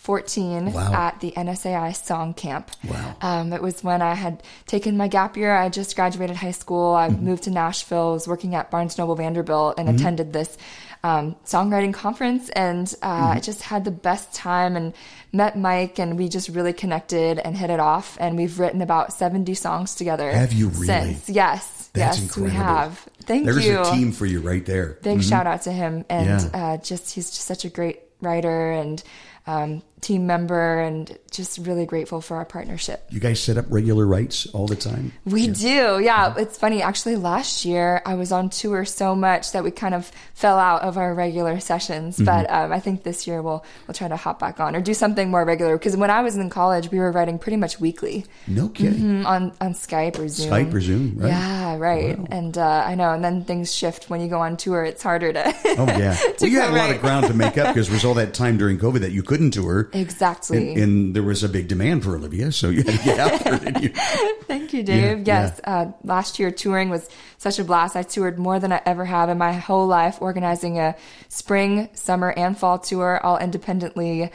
2014 0.07 0.73
Wow. 0.73 0.93
at 0.93 1.21
the 1.21 1.33
NSAI 1.33 1.95
Song 1.95 2.35
Camp. 2.35 2.71
Wow. 2.89 3.15
Um, 3.21 3.53
it 3.53 3.63
was 3.63 3.83
when 3.85 4.03
I 4.03 4.15
had 4.15 4.43
taken 4.67 4.97
my 4.97 5.09
gap 5.09 5.37
year. 5.37 5.55
I 5.55 5.69
just 5.69 5.95
graduated 5.97 6.37
high 6.37 6.51
school. 6.53 6.95
I 6.95 7.09
Mm-hmm. 7.09 7.25
moved 7.25 7.43
to 7.45 7.51
Nashville. 7.51 8.13
Was 8.13 8.27
working 8.29 8.55
at 8.55 8.71
Barnes 8.71 8.99
Noble 8.99 9.15
Vanderbilt 9.15 9.79
and 9.79 9.89
attended 9.89 10.33
this 10.33 10.57
um, 11.05 11.37
songwriting 11.45 11.95
conference. 11.95 12.49
And 12.51 12.93
uh, 13.03 13.07
Mm-hmm. 13.23 13.37
I 13.37 13.41
just 13.41 13.63
had 13.63 13.85
the 13.85 13.91
best 13.91 14.35
time 14.35 14.77
and 14.77 14.93
met 15.33 15.57
Mike. 15.59 15.99
And 15.99 16.19
we 16.19 16.29
just 16.29 16.49
really 16.49 16.73
connected 16.73 17.39
and 17.39 17.57
hit 17.57 17.71
it 17.71 17.81
off. 17.81 18.17
And 18.21 18.37
we've 18.37 18.59
written 18.59 18.83
about 18.83 19.13
70 19.13 19.55
songs 19.55 19.95
together. 19.95 20.31
Have 20.33 20.53
you 20.53 20.69
really? 20.69 20.87
Since 21.15 21.29
yes, 21.29 21.91
That's 21.93 22.17
yes, 22.19 22.23
incredible. 22.23 22.51
we 22.51 22.57
have. 22.57 23.09
Thank 23.23 23.45
There's 23.45 23.65
you 23.67 23.81
a 23.81 23.85
team 23.91 24.11
for 24.13 24.27
you 24.27 24.41
right 24.41 24.65
there. 24.67 24.99
big 25.03 25.23
shout 25.23 25.47
out 25.47 25.63
to 25.63 25.73
him 25.73 26.05
and 26.09 26.41
Mm-hmm. 26.41 26.57
Yeah. 26.57 26.73
uh, 26.73 26.77
just 26.79 27.15
he's 27.15 27.31
just 27.31 27.47
such 27.47 27.65
a 27.65 27.69
great 27.69 28.01
writer 28.21 28.71
and 28.73 29.03
um, 29.47 29.83
team 30.03 30.27
member, 30.27 30.81
and 30.81 31.17
just 31.31 31.59
really 31.59 31.87
grateful 31.87 32.21
for 32.21 32.37
our 32.37 32.45
partnership. 32.45 33.07
You 33.09 33.21
guys 33.21 33.41
set 33.41 33.57
up 33.57 33.65
regular 33.71 34.07
rights 34.07 34.47
all 34.53 34.67
the 34.67 34.77
time? 34.77 35.13
We 35.25 35.47
do, 35.47 36.01
yeah. 36.03 36.35
It's 36.37 36.59
funny. 36.59 36.83
Actually, 36.83 37.17
last 37.17 37.65
year 37.65 38.03
I 38.05 38.15
was 38.17 38.33
on 38.33 38.51
tour 38.51 38.85
so 38.85 39.15
much 39.15 39.53
that 39.53 39.65
we 39.65 39.71
kind 39.71 39.95
of 39.95 40.11
fell 40.35 40.59
out 40.59 40.83
of 40.83 40.99
our 40.99 41.15
regular 41.15 41.61
sessions. 41.61 42.21
But 42.21 42.51
um, 42.51 42.73
I 42.73 42.81
think 42.81 43.05
this 43.05 43.27
year 43.27 43.41
we'll 43.41 43.65
we'll 43.87 43.95
try 43.95 44.09
to 44.09 44.17
hop 44.17 44.39
back 44.41 44.61
on 44.61 44.77
or 44.77 44.81
do 44.81 44.93
something 44.93 45.31
more 45.31 45.45
regular. 45.45 45.79
Because 45.79 45.97
when 45.97 46.11
I 46.11 46.21
was 46.23 46.37
in 46.37 46.51
college, 46.51 46.91
we 46.91 46.99
were 46.99 47.13
writing 47.13 47.39
pretty 47.39 47.57
much 47.57 47.81
weekly 47.81 48.27
No 48.47 48.69
kidding. 48.69 49.23
mm, 49.23 49.27
on 49.27 49.53
on 49.61 49.75
Skype 49.75 50.19
or 50.19 50.29
Zoom. 50.29 50.51
Skype 50.51 50.75
or 50.75 50.81
Zoom, 50.81 51.15
right? 51.17 51.29
Yeah, 51.29 51.77
right. 51.77 52.19
And 52.31 52.59
uh, 52.59 52.85
I 52.87 52.97
know. 52.97 53.13
And 53.13 53.25
then 53.25 53.45
things 53.45 53.73
shift 53.73 54.11
when 54.11 54.21
you 54.21 54.29
go 54.29 54.41
on 54.41 54.57
tour. 54.57 54.85
It's 54.85 55.03
harder 55.03 55.33
to. 55.33 55.55
Oh 55.79 55.87
yeah. 55.87 56.19
well, 56.41 56.51
you 56.51 56.61
had 56.61 56.71
a 56.71 56.73
lot 56.73 56.89
right. 56.89 56.97
of 56.97 57.01
ground 57.01 57.27
to 57.29 57.35
make 57.35 57.57
up 57.57 57.69
because 57.75 57.87
there 57.87 57.95
was 57.95 58.05
all 58.05 58.15
that 58.15 58.35
time 58.35 58.59
during 58.59 58.79
COVID 58.79 59.01
that 59.01 59.13
you 59.13 59.23
couldn't 59.23 59.53
tour. 59.53 59.89
Exactly. 59.93 60.73
And, 60.75 60.83
and 60.83 61.15
there 61.17 61.23
was 61.23 61.43
a 61.43 61.49
big 61.49 61.69
demand 61.69 62.05
for 62.05 62.17
Olivia, 62.17 62.53
so 62.53 62.69
you 62.71 62.83
had 62.83 62.99
to 62.99 63.05
get 63.05 63.19
out 63.19 63.45
there. 63.45 63.59
Didn't 63.59 63.83
you? 63.83 63.89
Thank 64.47 64.73
you, 64.73 64.83
Dave. 64.83 65.27
Yeah, 65.27 65.43
yes, 65.43 65.61
Uh, 65.65 65.93
last 66.03 66.39
year 66.39 66.51
touring 66.51 66.91
was 66.91 67.09
such 67.39 67.59
a 67.59 67.65
blast. 67.65 67.97
I 67.97 68.03
toured 68.03 68.39
more 68.39 68.59
than 68.59 68.73
I 68.73 68.81
ever 68.87 69.05
have 69.05 69.29
in 69.29 69.39
my 69.39 69.53
whole 69.53 69.87
life, 69.87 70.19
organizing 70.21 70.79
a 70.79 70.95
spring, 71.29 71.89
summer, 71.95 72.31
and 72.37 72.57
fall 72.57 72.79
tour 72.79 73.21
all 73.25 73.39
independently, 73.39 74.31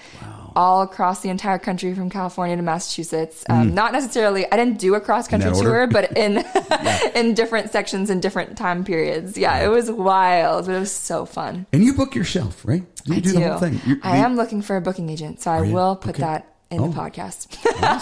all 0.57 0.81
across 0.81 1.21
the 1.21 1.29
entire 1.29 1.59
country 1.59 1.93
from 1.93 2.09
California 2.09 2.55
to 2.55 2.61
Massachusetts. 2.63 3.45
Um, 3.47 3.75
Not 3.75 3.93
necessarily, 3.93 4.51
I 4.51 4.57
didn't 4.57 4.79
do 4.79 4.95
a 4.95 4.99
cross 4.99 5.27
country 5.27 5.51
Mm. 5.51 5.53
In 5.59 5.63
that 5.63 5.65
order? 5.69 5.87
tour, 5.87 5.87
but 5.87 6.17
in 6.17 6.43
in 7.19 7.35
different 7.35 7.71
sections 7.71 8.09
in 8.09 8.19
different 8.19 8.57
time 8.57 8.83
periods. 8.83 9.37
Yeah, 9.37 9.63
it 9.63 9.67
was 9.69 9.91
wild, 9.91 10.65
but 10.65 10.73
it 10.75 10.79
was 10.79 10.91
so 10.91 11.25
fun. 11.25 11.67
And 11.71 11.83
you 11.83 11.93
book 11.93 12.15
yourself, 12.15 12.65
right? 12.65 12.83
You 13.05 13.15
I 13.15 13.19
do, 13.19 13.31
the 13.33 13.41
whole 13.49 13.59
thing. 13.59 13.79
You- 13.85 13.99
I 14.03 14.17
am 14.17 14.35
looking 14.35 14.61
for 14.63 14.75
a 14.75 14.81
booking 14.81 15.09
agent, 15.11 15.41
so 15.41 15.51
I 15.51 15.61
you? 15.63 15.73
will 15.73 15.95
put 15.95 16.15
Okay. 16.15 16.23
that 16.23 16.53
in 16.69 16.81
Oh. 16.81 16.87
the 16.89 16.99
podcast. 16.99 17.47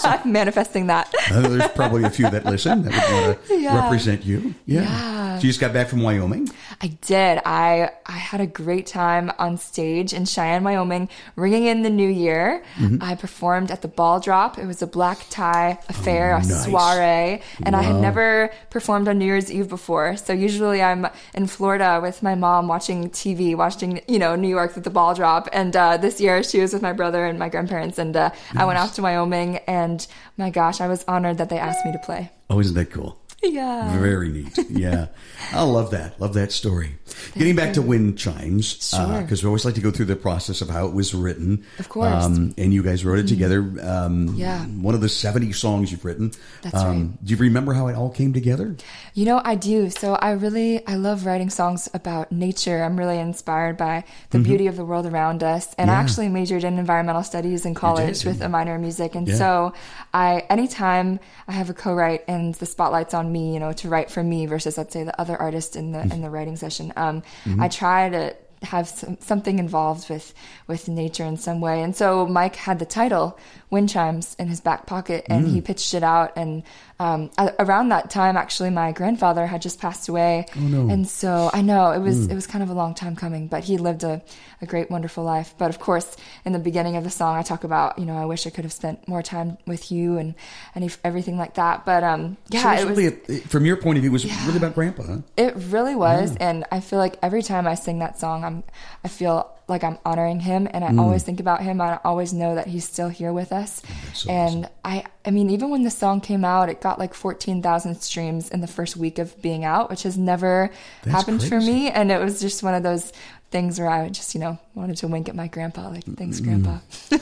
I'm 0.06 0.32
manifesting 0.40 0.88
that. 0.88 1.14
Uh, 1.32 1.42
there's 1.48 1.72
probably 1.72 2.04
a 2.04 2.10
few 2.10 2.30
that 2.30 2.46
listen 2.46 2.82
that 2.84 2.94
would 2.94 3.26
want 3.28 3.48
to 3.48 3.56
Yeah. 3.62 3.84
represent 3.84 4.26
you. 4.26 4.56
Yeah. 4.66 4.82
Yeah. 4.82 5.38
So 5.40 5.44
you 5.44 5.50
just 5.50 5.60
got 5.60 5.74
back 5.74 5.88
from 5.90 6.02
Wyoming. 6.02 6.50
I 6.82 6.88
did. 7.02 7.42
I 7.46 7.90
I 8.06 8.14
had 8.14 8.42
a 8.42 8.48
great 8.48 8.88
time 8.88 9.32
on 9.38 9.58
stage 9.58 10.14
in 10.14 10.26
Cheyenne, 10.26 10.64
Wyoming, 10.64 11.10
ringing 11.36 11.66
in 11.66 11.84
the 11.84 11.90
new 11.90 12.08
year. 12.08 12.64
Mm-hmm. 12.78 13.04
I 13.04 13.16
performed 13.16 13.70
at 13.72 13.82
the 13.82 13.88
Ball 13.88 14.20
Drop. 14.20 14.58
It 14.58 14.66
was 14.66 14.82
a 14.82 14.88
black 14.88 15.20
tie 15.30 15.78
affair, 15.90 16.32
a 16.32 16.36
Oh, 16.36 16.38
nice. 16.40 16.66
soiree, 16.66 17.42
and 17.64 17.76
I 17.76 17.82
had 17.82 17.96
never 17.98 18.50
performed 18.70 19.08
on 19.08 19.18
New 19.20 19.26
Year's 19.26 19.52
Eve 19.52 19.68
before. 19.70 20.16
So 20.18 20.32
usually 20.34 20.82
I'm 20.82 21.08
in 21.34 21.48
Florida 21.48 22.00
with 22.02 22.24
my 22.24 22.36
mom 22.36 22.68
watching 22.68 23.10
TV, 23.10 23.56
watching 23.56 24.02
you 24.08 24.20
know 24.20 24.36
New 24.36 24.50
York 24.50 24.78
at 24.78 24.84
the 24.84 24.90
Ball 24.90 25.14
Drop. 25.16 25.50
And 25.54 25.76
uh, 25.76 25.98
this 25.98 26.20
year 26.22 26.44
she 26.44 26.60
was 26.62 26.72
with 26.74 26.82
my 26.82 26.94
brother 26.94 27.26
and 27.26 27.38
my 27.38 27.50
grandparents, 27.50 27.98
and 28.00 28.16
uh, 28.16 28.30
I 28.58 28.66
went 28.66 28.78
out 28.78 28.94
to 28.96 29.02
Wyoming. 29.02 29.58
And 29.68 30.06
my 30.38 30.50
gosh, 30.50 30.82
I 30.82 30.88
was 30.88 31.04
honored 31.08 31.38
that 31.38 31.50
they 31.50 31.58
asked 31.58 31.86
me 31.86 31.92
to 31.92 32.00
play. 32.00 32.32
Oh, 32.50 32.60
isn't 32.60 32.76
that 32.76 32.92
cool? 32.92 33.20
Yeah. 33.56 34.00
Very 34.00 34.30
neat. 34.30 34.58
Yeah. 34.70 35.08
I 35.54 35.62
love 35.64 35.92
that. 35.92 36.20
Love 36.20 36.34
that 36.34 36.52
story. 36.52 36.96
Getting 37.38 37.56
back 37.56 37.74
to 37.74 37.82
Wind 37.82 38.18
Chimes, 38.18 38.66
Sure. 38.90 39.22
because 39.22 39.44
we 39.44 39.48
always 39.48 39.64
like 39.64 39.76
to 39.76 39.82
go 39.82 39.92
through 39.92 40.06
the 40.06 40.16
process 40.16 40.62
of 40.62 40.70
how 40.70 40.88
it 40.88 40.94
was 40.94 41.14
written. 41.14 41.64
Of 41.80 41.88
course. 41.90 42.10
Mm-hmm. 42.12 42.34
Um, 42.34 42.54
and 42.58 42.74
you 42.74 42.82
guys 42.84 43.06
wrote 43.06 43.20
it 43.20 43.28
together. 43.28 43.60
Um, 43.82 44.34
Yeah. 44.36 44.66
One 44.66 44.96
of 44.96 45.02
the 45.02 45.10
70 45.10 45.52
songs 45.54 45.92
you've 45.92 46.04
written. 46.04 46.32
That's 46.64 46.76
um, 46.76 46.88
right. 47.12 47.26
Do 47.26 47.32
you 47.34 47.38
remember 47.40 47.74
how 47.74 47.88
it 47.88 47.96
all 47.96 48.10
came 48.10 48.34
together? 48.34 48.76
You 49.14 49.26
know, 49.26 49.42
I 49.44 49.56
do. 49.56 49.90
So 49.92 50.16
I 50.16 50.32
really, 50.32 50.86
I 50.88 50.96
love 50.96 51.26
writing 51.26 51.50
songs 51.50 51.88
about 51.94 52.32
nature. 52.32 52.84
I'm 52.84 52.98
really 52.98 53.20
inspired 53.20 53.78
by 53.78 54.04
the 54.32 54.40
beauty 54.40 54.68
of 54.68 54.76
the 54.76 54.84
world 54.86 55.06
around 55.06 55.44
us. 55.44 55.74
And 55.78 55.90
I 55.92 55.96
Mm-hmm. 55.96 56.04
Actually 56.06 56.30
majored 56.30 56.64
in 56.66 56.78
environmental 56.78 57.24
studies 57.24 57.66
in 57.66 57.74
college 57.74 58.20
did, 58.20 58.28
with 58.28 58.42
a 58.42 58.50
minor 58.50 58.76
in 58.76 58.82
music. 58.82 59.16
And 59.16 59.28
Yeah. 59.28 59.36
so 59.38 59.74
I, 60.14 60.44
anytime 60.50 61.20
I 61.48 61.54
have 61.54 61.70
a 61.70 61.74
co-write 61.74 62.24
and 62.28 62.54
the 62.56 62.66
spotlight's 62.66 63.14
on 63.14 63.32
me, 63.36 63.44
you 63.54 63.60
know, 63.64 63.74
to 63.82 63.86
write 63.94 64.10
for 64.16 64.24
me 64.24 64.40
versus 64.54 64.78
let's 64.80 64.94
say 64.96 65.04
the 65.04 65.20
other 65.24 65.38
artist 65.48 65.76
in 65.76 65.86
the, 65.96 66.02
in 66.14 66.20
the 66.26 66.32
writing 66.36 66.58
session, 66.66 66.88
um, 67.06 67.16
Mm-hmm. 67.46 67.62
I 67.66 67.68
try 67.68 68.10
to 68.18 68.24
have 68.66 68.88
some, 68.88 69.18
something 69.20 69.60
involved 69.60 70.10
with 70.10 70.34
with 70.68 70.88
nature 70.88 71.26
in 71.32 71.38
some 71.38 71.60
way. 71.62 71.78
And 71.86 71.94
so 71.96 72.26
Mike 72.40 72.56
had 72.68 72.78
the 72.80 72.86
title 73.00 73.28
Wind 73.76 73.90
Chimes 73.90 74.36
in 74.40 74.48
his 74.48 74.62
back 74.62 74.86
pocket, 74.86 75.26
and 75.30 75.46
Mm. 75.46 75.52
he 75.54 75.60
pitched 75.62 75.94
it 75.94 76.04
out. 76.04 76.30
And 76.38 76.64
um, 76.98 77.30
a- 77.38 77.54
around 77.60 77.90
that 77.90 78.10
time, 78.10 78.36
actually, 78.38 78.70
my 78.70 78.94
grandfather 78.94 79.46
had 79.54 79.62
just 79.62 79.78
passed 79.82 80.08
away, 80.08 80.46
Oh, 80.56 80.60
no. 80.62 80.82
and 80.94 81.04
so 81.08 81.50
I 81.54 81.62
know 81.62 81.92
it 81.92 82.00
Mm. 82.00 82.04
was 82.10 82.18
it 82.32 82.36
was 82.36 82.48
kind 82.48 82.64
of 82.64 82.70
a 82.70 82.74
long 82.82 82.94
time 82.96 83.16
coming. 83.24 83.48
But 83.54 83.62
he 83.70 83.78
lived 83.78 84.04
a, 84.04 84.22
a 84.62 84.66
great, 84.66 84.88
wonderful 84.90 85.24
life. 85.26 85.54
But 85.58 85.70
of 85.74 85.78
course, 85.88 86.08
in 86.46 86.54
the 86.54 86.60
beginning 86.70 86.96
of 86.96 87.04
the 87.04 87.10
song, 87.10 87.36
I 87.36 87.44
talk 87.44 87.64
about 87.66 88.00
you 88.00 88.06
know 88.06 88.18
I 88.18 88.26
wish 88.26 88.48
I 88.48 88.50
could 88.50 88.64
have 88.64 88.74
spent 88.82 88.98
more 89.08 89.22
time 89.22 89.58
with 89.68 89.92
you 89.92 90.18
and 90.18 90.36
and 90.74 90.82
if- 90.86 91.00
everything 91.04 91.38
like 91.38 91.56
that. 91.56 91.86
But 91.86 92.02
um, 92.04 92.38
yeah, 92.50 92.64
so 92.78 92.82
it 92.82 92.88
was. 92.90 92.98
really, 92.98 93.08
a- 93.30 93.40
from 93.54 93.66
your 93.66 93.76
point 93.78 93.98
of 93.98 94.02
view, 94.04 94.10
it 94.10 94.14
was 94.14 94.26
really 94.48 94.58
about 94.64 94.74
Grandpa, 94.74 95.04
huh? 95.04 95.18
It 95.36 95.54
really 95.76 95.96
was, 95.96 96.36
and 96.40 96.64
I 96.72 96.80
feel 96.80 97.00
like 97.00 97.16
every 97.22 97.44
time 97.44 97.68
I 97.68 97.76
sing 97.76 98.00
that 98.00 98.20
song, 98.20 98.46
I'm 98.48 98.64
I 99.04 99.10
feel 99.10 99.52
like 99.68 99.84
I'm 99.84 99.98
honoring 100.06 100.40
him, 100.42 100.68
and 100.72 100.84
I 100.86 100.90
Mm. 100.92 101.00
always 101.02 101.24
think 101.24 101.40
about 101.40 101.62
him. 101.64 101.82
I 101.82 102.00
always 102.04 102.34
know 102.34 102.56
that 102.56 102.68
he's 102.68 102.86
still 102.88 103.10
here 103.10 103.34
with 103.34 103.52
us. 103.52 103.82
So 104.14 104.30
and 104.30 104.70
I, 104.84 105.06
I 105.26 105.32
mean, 105.32 105.50
even 105.50 105.70
when 105.72 105.84
the 105.84 105.90
song 105.90 106.22
came 106.22 106.46
out, 106.46 106.70
it 106.70 106.82
got 106.82 107.00
like 107.00 107.14
14,000 107.14 107.96
streams 108.02 108.50
in 108.50 108.62
the 108.62 108.68
first 108.68 108.96
week 108.96 109.18
of 109.18 109.42
being 109.42 109.66
out, 109.66 109.90
which 109.90 110.04
has 110.04 110.18
never 110.18 110.70
That's 111.04 111.16
happened 111.16 111.44
for 111.44 111.60
me. 111.60 111.90
And 111.90 112.12
it 112.12 112.20
was 112.20 112.40
just 112.40 112.62
one 112.62 112.76
of 112.76 112.84
those 112.84 113.12
things 113.52 113.80
where 113.80 113.90
I 113.90 114.10
just, 114.10 114.34
you 114.36 114.40
know, 114.42 114.58
wanted 114.76 114.98
to 114.98 115.08
wink 115.08 115.30
at 115.30 115.36
my 115.36 115.48
grandpa, 115.48 115.90
like, 115.90 116.04
thanks, 116.16 116.40
grandpa. 116.40 116.78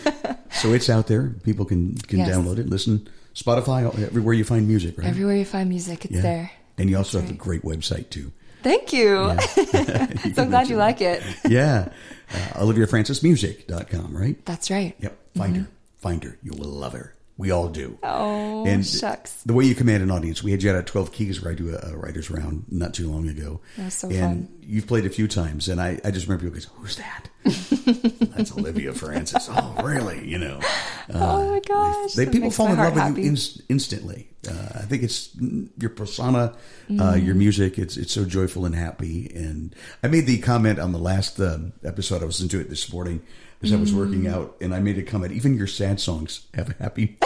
So 0.62 0.72
it's 0.72 0.88
out 0.90 1.08
there. 1.08 1.30
People 1.44 1.66
can, 1.66 1.96
can 1.98 2.20
Yes. 2.20 2.30
download 2.30 2.60
it, 2.60 2.70
listen. 2.70 3.08
Spotify, 3.34 3.88
everywhere 4.04 4.34
you 4.36 4.44
find 4.44 4.68
music, 4.68 4.98
right? 5.00 5.08
Everywhere 5.08 5.36
you 5.36 5.46
find 5.46 5.68
music, 5.68 6.06
it's 6.06 6.14
Yeah. 6.14 6.22
there. 6.22 6.52
And 6.78 6.90
you 6.90 6.98
also 6.98 7.20
have 7.20 7.28
right. 7.30 7.36
a 7.36 7.38
great 7.38 7.64
website, 7.64 8.10
too. 8.12 8.32
Thank 8.62 8.94
you. 8.94 9.36
so 9.56 9.64
can 9.66 10.34
glad 10.34 10.50
mention 10.52 10.70
you 10.70 10.78
like 10.78 11.02
it. 11.02 11.24
yeah. 11.50 11.90
Uh, 12.34 12.38
OliviaFrancisMusic.com, 12.66 14.16
right? 14.16 14.44
That's 14.46 14.72
right. 14.72 14.96
Yep. 15.00 15.18
Find 15.36 15.58
her. 15.58 15.68
Find 15.98 16.24
her. 16.24 16.38
You 16.44 16.54
will 16.58 16.70
love 16.70 16.94
her. 16.94 17.14
We 17.44 17.52
all 17.52 17.68
do. 17.68 17.98
Oh, 18.04 18.66
And 18.66 18.88
shucks. 18.88 19.44
The 19.44 19.52
way 19.52 19.66
you 19.66 19.76
command 19.76 20.02
an 20.02 20.10
audience, 20.10 20.42
we 20.42 20.52
had 20.52 20.64
you 20.64 20.70
out 20.70 20.78
at 20.78 20.88
12 20.88 21.12
Keys 21.12 21.42
where 21.42 21.52
I 21.52 21.56
do 21.56 21.76
a, 21.76 21.92
a 21.92 21.98
writer's 21.98 22.32
round 22.32 22.64
not 22.72 22.94
too 22.94 23.12
long 23.12 23.28
ago. 23.28 23.60
That 23.76 23.84
was 23.84 23.94
so 23.96 24.10
and 24.10 24.48
fun. 24.48 24.60
you've 24.62 24.88
played 24.88 25.06
a 25.06 25.10
few 25.10 25.28
times, 25.28 25.68
and 25.68 25.82
I, 25.82 26.00
I 26.06 26.12
just 26.12 26.26
remember 26.26 26.46
people 26.50 26.54
goes, 26.54 26.70
Who's 26.76 26.96
that? 26.96 27.30
That's 28.34 28.54
Olivia 28.54 28.94
Francis. 28.94 29.50
Oh, 29.52 29.76
really? 29.84 30.26
You 30.26 30.38
know. 30.38 30.62
oh 31.14 31.52
my 31.52 31.60
gosh. 31.60 32.14
They, 32.14 32.24
that 32.24 32.32
people 32.32 32.50
fall 32.50 32.68
in 32.68 32.78
love 32.78 32.94
heart 32.94 32.94
with 32.94 33.04
you 33.04 33.24
happy. 33.24 33.28
inst- 33.28 33.62
instantly. 33.68 34.30
Uh, 34.48 34.70
I 34.76 34.84
think 34.84 35.04
it's 35.04 35.36
mm, 35.36 35.68
your 35.78 35.90
persona, 35.90 36.56
uh, 36.98 37.16
your 37.16 37.36
music. 37.36 37.78
It's 37.78 37.98
it's 37.98 38.14
so 38.14 38.24
joyful 38.24 38.66
and 38.66 38.74
happy. 38.74 39.30
And 39.36 39.76
I 40.02 40.08
made 40.08 40.28
the 40.28 40.38
comment 40.38 40.80
on 40.80 40.94
the 40.94 40.98
last 40.98 41.42
um, 41.42 41.74
episode. 41.84 42.22
I 42.22 42.26
was 42.26 42.40
into 42.40 42.62
it 42.62 42.70
this 42.70 42.94
morning 42.94 43.22
as 43.64 43.74
I 43.74 43.78
was 43.78 43.94
working 43.94 44.28
out, 44.28 44.56
and 44.62 44.74
I 44.76 44.80
made 44.80 44.98
a 44.98 45.04
comment. 45.04 45.34
Even 45.34 45.56
your 45.56 45.68
sad 45.68 46.00
songs 46.00 46.46
have 46.54 46.70
a 46.70 46.74
happy. 46.84 47.18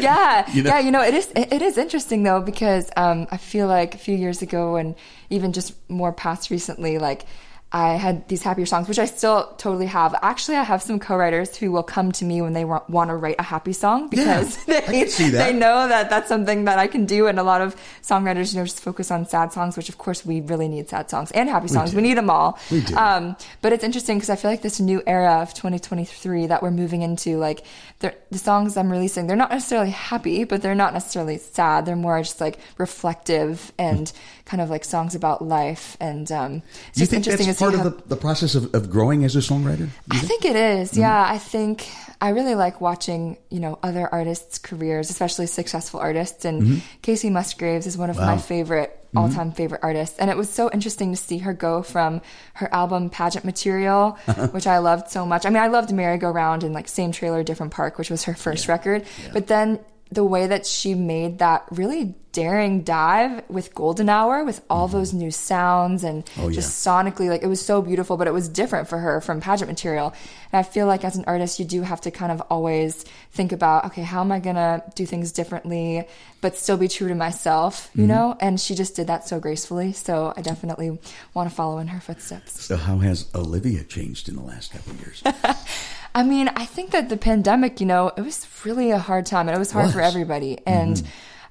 yeah, 0.00 0.50
You 0.52 0.62
know? 0.62 0.70
yeah. 0.70 0.78
You 0.80 0.90
know, 0.90 1.02
it 1.02 1.14
is 1.14 1.30
it 1.34 1.62
is 1.62 1.78
interesting 1.78 2.22
though 2.22 2.40
because 2.40 2.90
um, 2.96 3.26
I 3.30 3.36
feel 3.36 3.66
like 3.66 3.94
a 3.94 3.98
few 3.98 4.16
years 4.16 4.42
ago 4.42 4.76
and 4.76 4.94
even 5.30 5.52
just 5.52 5.74
more 5.90 6.12
past 6.12 6.50
recently, 6.50 6.98
like 6.98 7.26
I 7.70 7.94
had 7.96 8.26
these 8.28 8.42
happier 8.42 8.64
songs, 8.64 8.88
which 8.88 8.98
I 8.98 9.04
still 9.04 9.52
totally 9.58 9.86
have. 9.86 10.14
Actually, 10.22 10.56
I 10.56 10.62
have 10.62 10.82
some 10.82 10.98
co-writers 10.98 11.54
who 11.54 11.70
will 11.70 11.82
come 11.82 12.12
to 12.12 12.24
me 12.24 12.40
when 12.40 12.54
they 12.54 12.64
want, 12.64 12.88
want 12.88 13.10
to 13.10 13.16
write 13.16 13.36
a 13.38 13.42
happy 13.42 13.74
song 13.74 14.08
because 14.08 14.58
I 14.68 14.80
they, 14.80 15.00
can 15.00 15.08
see 15.08 15.28
that. 15.30 15.46
they 15.46 15.52
know 15.52 15.86
that 15.86 16.08
that's 16.08 16.28
something 16.28 16.64
that 16.64 16.78
I 16.78 16.86
can 16.86 17.04
do. 17.04 17.26
And 17.26 17.38
a 17.38 17.42
lot 17.42 17.60
of 17.60 17.76
songwriters, 18.00 18.54
you 18.54 18.60
know, 18.60 18.64
just 18.64 18.80
focus 18.80 19.10
on 19.10 19.26
sad 19.26 19.52
songs, 19.52 19.76
which 19.76 19.90
of 19.90 19.98
course 19.98 20.24
we 20.24 20.40
really 20.40 20.66
need 20.66 20.88
sad 20.88 21.10
songs 21.10 21.30
and 21.32 21.46
happy 21.50 21.68
songs. 21.68 21.90
do. 21.90 21.96
We, 21.96 22.02
need 22.02 22.16
them 22.16 22.30
all. 22.30 22.58
We 22.70 22.80
do. 22.80 22.96
Um, 22.96 23.36
but 23.60 23.74
it's 23.74 23.84
interesting 23.84 24.16
because 24.16 24.30
I 24.30 24.36
feel 24.36 24.50
like 24.50 24.62
this 24.62 24.80
new 24.80 25.02
era 25.06 25.42
of 25.42 25.52
2023 25.52 26.46
that 26.46 26.62
we're 26.62 26.70
moving 26.70 27.02
into, 27.02 27.36
like 27.36 27.66
the 27.98 28.14
songs 28.32 28.76
I'm 28.76 28.90
releasing, 28.90 29.26
they're 29.26 29.36
not 29.36 29.50
necessarily 29.50 29.90
happy, 29.90 30.44
but 30.44 30.62
they're 30.62 30.74
not 30.74 30.94
necessarily 30.94 31.36
sad. 31.36 31.84
They're 31.84 31.96
more 31.96 32.18
just 32.20 32.40
like 32.40 32.58
reflective 32.78 33.72
and 33.78 34.10
kind 34.44 34.60
of 34.60 34.70
like 34.70 34.84
songs 34.84 35.14
about 35.14 35.42
life. 35.42 35.96
And 36.00 36.30
um, 36.32 36.62
it's 36.88 36.98
you 36.98 37.06
just 37.06 37.12
interesting 37.12 37.57
part 37.58 37.74
of 37.74 37.84
the, 37.84 38.08
the 38.08 38.16
process 38.16 38.54
of, 38.54 38.74
of 38.74 38.90
growing 38.90 39.24
as 39.24 39.36
a 39.36 39.40
songwriter? 39.40 39.88
I 40.10 40.18
think 40.18 40.44
it 40.44 40.56
is. 40.56 40.92
Mm-hmm. 40.92 41.00
Yeah, 41.00 41.26
I 41.28 41.38
think 41.38 41.88
I 42.20 42.30
really 42.30 42.54
like 42.54 42.80
watching, 42.80 43.36
you 43.50 43.60
know, 43.60 43.78
other 43.82 44.08
artists' 44.10 44.58
careers, 44.58 45.10
especially 45.10 45.46
successful 45.46 46.00
artists. 46.00 46.44
And 46.44 46.82
Kacey 47.02 47.30
Musgraves 47.30 47.86
is 47.86 47.96
one 47.96 48.10
of 48.10 48.16
Mm-hmm. 48.16 48.24
Wow. 48.26 48.32
Mm-hmm. 48.32 48.36
my 48.36 48.42
favorite 48.42 48.94
all-time 49.16 49.52
favorite 49.52 49.80
artists. 49.82 50.18
And 50.18 50.28
it 50.30 50.36
was 50.36 50.50
so 50.50 50.70
interesting 50.70 51.12
to 51.12 51.16
see 51.16 51.38
her 51.38 51.54
go 51.54 51.82
from 51.82 52.20
her 52.54 52.68
album 52.74 53.08
Pageant 53.08 53.44
Material, 53.44 54.10
which 54.50 54.66
I 54.66 54.78
loved 54.78 55.08
so 55.10 55.24
much. 55.24 55.46
I 55.46 55.50
mean, 55.50 55.62
I 55.62 55.68
loved 55.68 55.92
Merry 55.92 56.18
Go 56.18 56.30
Round 56.30 56.62
and 56.62 56.74
like 56.74 56.88
Same 56.88 57.10
Trailer, 57.10 57.42
Different 57.42 57.72
Park, 57.72 57.96
which 57.96 58.10
was 58.10 58.24
her 58.24 58.34
first 58.34 58.68
record. 58.68 59.06
But 59.32 59.46
then 59.46 59.78
the 60.10 60.24
way 60.24 60.46
that 60.46 60.66
she 60.66 60.94
made 60.94 61.38
that 61.38 61.66
really 61.70 62.14
daring 62.32 62.82
dive 62.82 63.42
with 63.48 63.74
Golden 63.74 64.08
Hour 64.08 64.44
with 64.44 64.62
all 64.70 64.86
mm-hmm. 64.86 64.96
those 64.98 65.12
new 65.12 65.30
sounds 65.30 66.04
and 66.04 66.28
Oh, 66.38 66.50
just 66.50 66.86
sonically, 66.86 67.28
like 67.28 67.42
it 67.42 67.46
was 67.46 67.64
so 67.64 67.82
beautiful, 67.82 68.16
but 68.16 68.26
it 68.26 68.32
was 68.32 68.48
different 68.48 68.88
for 68.88 68.98
her 68.98 69.20
from 69.20 69.40
pageant 69.40 69.68
material. 69.68 70.14
And 70.52 70.60
I 70.60 70.62
feel 70.62 70.86
like 70.86 71.04
as 71.04 71.16
an 71.16 71.24
artist, 71.26 71.58
you 71.58 71.64
do 71.64 71.82
have 71.82 72.00
to 72.02 72.10
kind 72.10 72.30
of 72.30 72.40
always 72.48 73.04
think 73.32 73.52
about, 73.52 73.86
okay, 73.86 74.02
how 74.02 74.20
am 74.20 74.32
I 74.32 74.38
gonna 74.38 74.82
do 74.94 75.04
things 75.04 75.32
differently, 75.32 76.06
but 76.40 76.56
still 76.56 76.76
be 76.76 76.88
true 76.88 77.08
to 77.08 77.14
myself, 77.14 77.90
you 77.94 78.02
mm-hmm. 78.02 78.08
know? 78.08 78.36
And 78.40 78.60
she 78.60 78.74
just 78.74 78.94
did 78.96 79.08
that 79.08 79.26
so 79.26 79.40
gracefully. 79.40 79.92
So 79.92 80.32
I 80.36 80.40
definitely 80.42 80.98
want 81.34 81.50
to 81.50 81.54
follow 81.54 81.78
in 81.78 81.88
her 81.88 82.00
footsteps. 82.00 82.62
So 82.62 82.76
how 82.76 82.98
has 82.98 83.26
Olivia 83.34 83.84
changed 83.84 84.28
in 84.28 84.36
the 84.36 84.42
last 84.42 84.72
couple 84.72 84.92
of 84.92 85.00
years? 85.00 85.22
I 86.18 86.24
mean, 86.24 86.48
I 86.48 86.64
think 86.64 86.90
that 86.90 87.08
the 87.08 87.16
pandemic, 87.16 87.80
you 87.80 87.86
know, 87.86 88.10
it 88.16 88.22
was 88.22 88.44
really 88.64 88.90
a 88.90 88.98
hard 88.98 89.24
time 89.24 89.48
and 89.48 89.54
it 89.54 89.58
was 89.58 89.70
hard 89.70 89.92
for 89.92 89.98
Was. 89.98 90.08
everybody. 90.08 90.58
And 90.66 91.00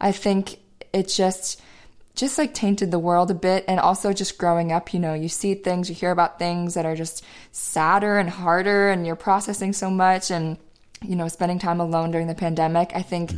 I 0.02 0.12
think 0.12 0.58
it 0.92 1.08
just 1.08 1.62
just 2.16 2.38
like 2.38 2.54
tainted 2.54 2.92
the 2.92 3.00
world 3.00 3.32
a 3.32 3.34
bit 3.34 3.64
and 3.68 3.80
also 3.80 4.12
just 4.12 4.38
growing 4.38 4.74
up, 4.74 4.94
you 4.94 5.00
know, 5.00 5.14
you 5.14 5.30
see 5.30 5.54
things, 5.54 5.88
you 5.88 5.96
hear 5.96 6.12
about 6.12 6.38
things 6.38 6.74
that 6.74 6.86
are 6.86 6.96
just 6.96 7.24
sadder 7.52 8.18
and 8.18 8.30
harder 8.30 8.90
and 8.90 9.06
you're 9.06 9.16
processing 9.16 9.72
so 9.72 9.90
much 9.90 10.32
and 10.32 10.58
you 11.02 11.16
know, 11.16 11.28
spending 11.28 11.60
time 11.60 11.80
alone 11.80 12.12
during 12.12 12.28
the 12.28 12.36
pandemic. 12.36 12.92
I 12.94 13.04
think 13.04 13.32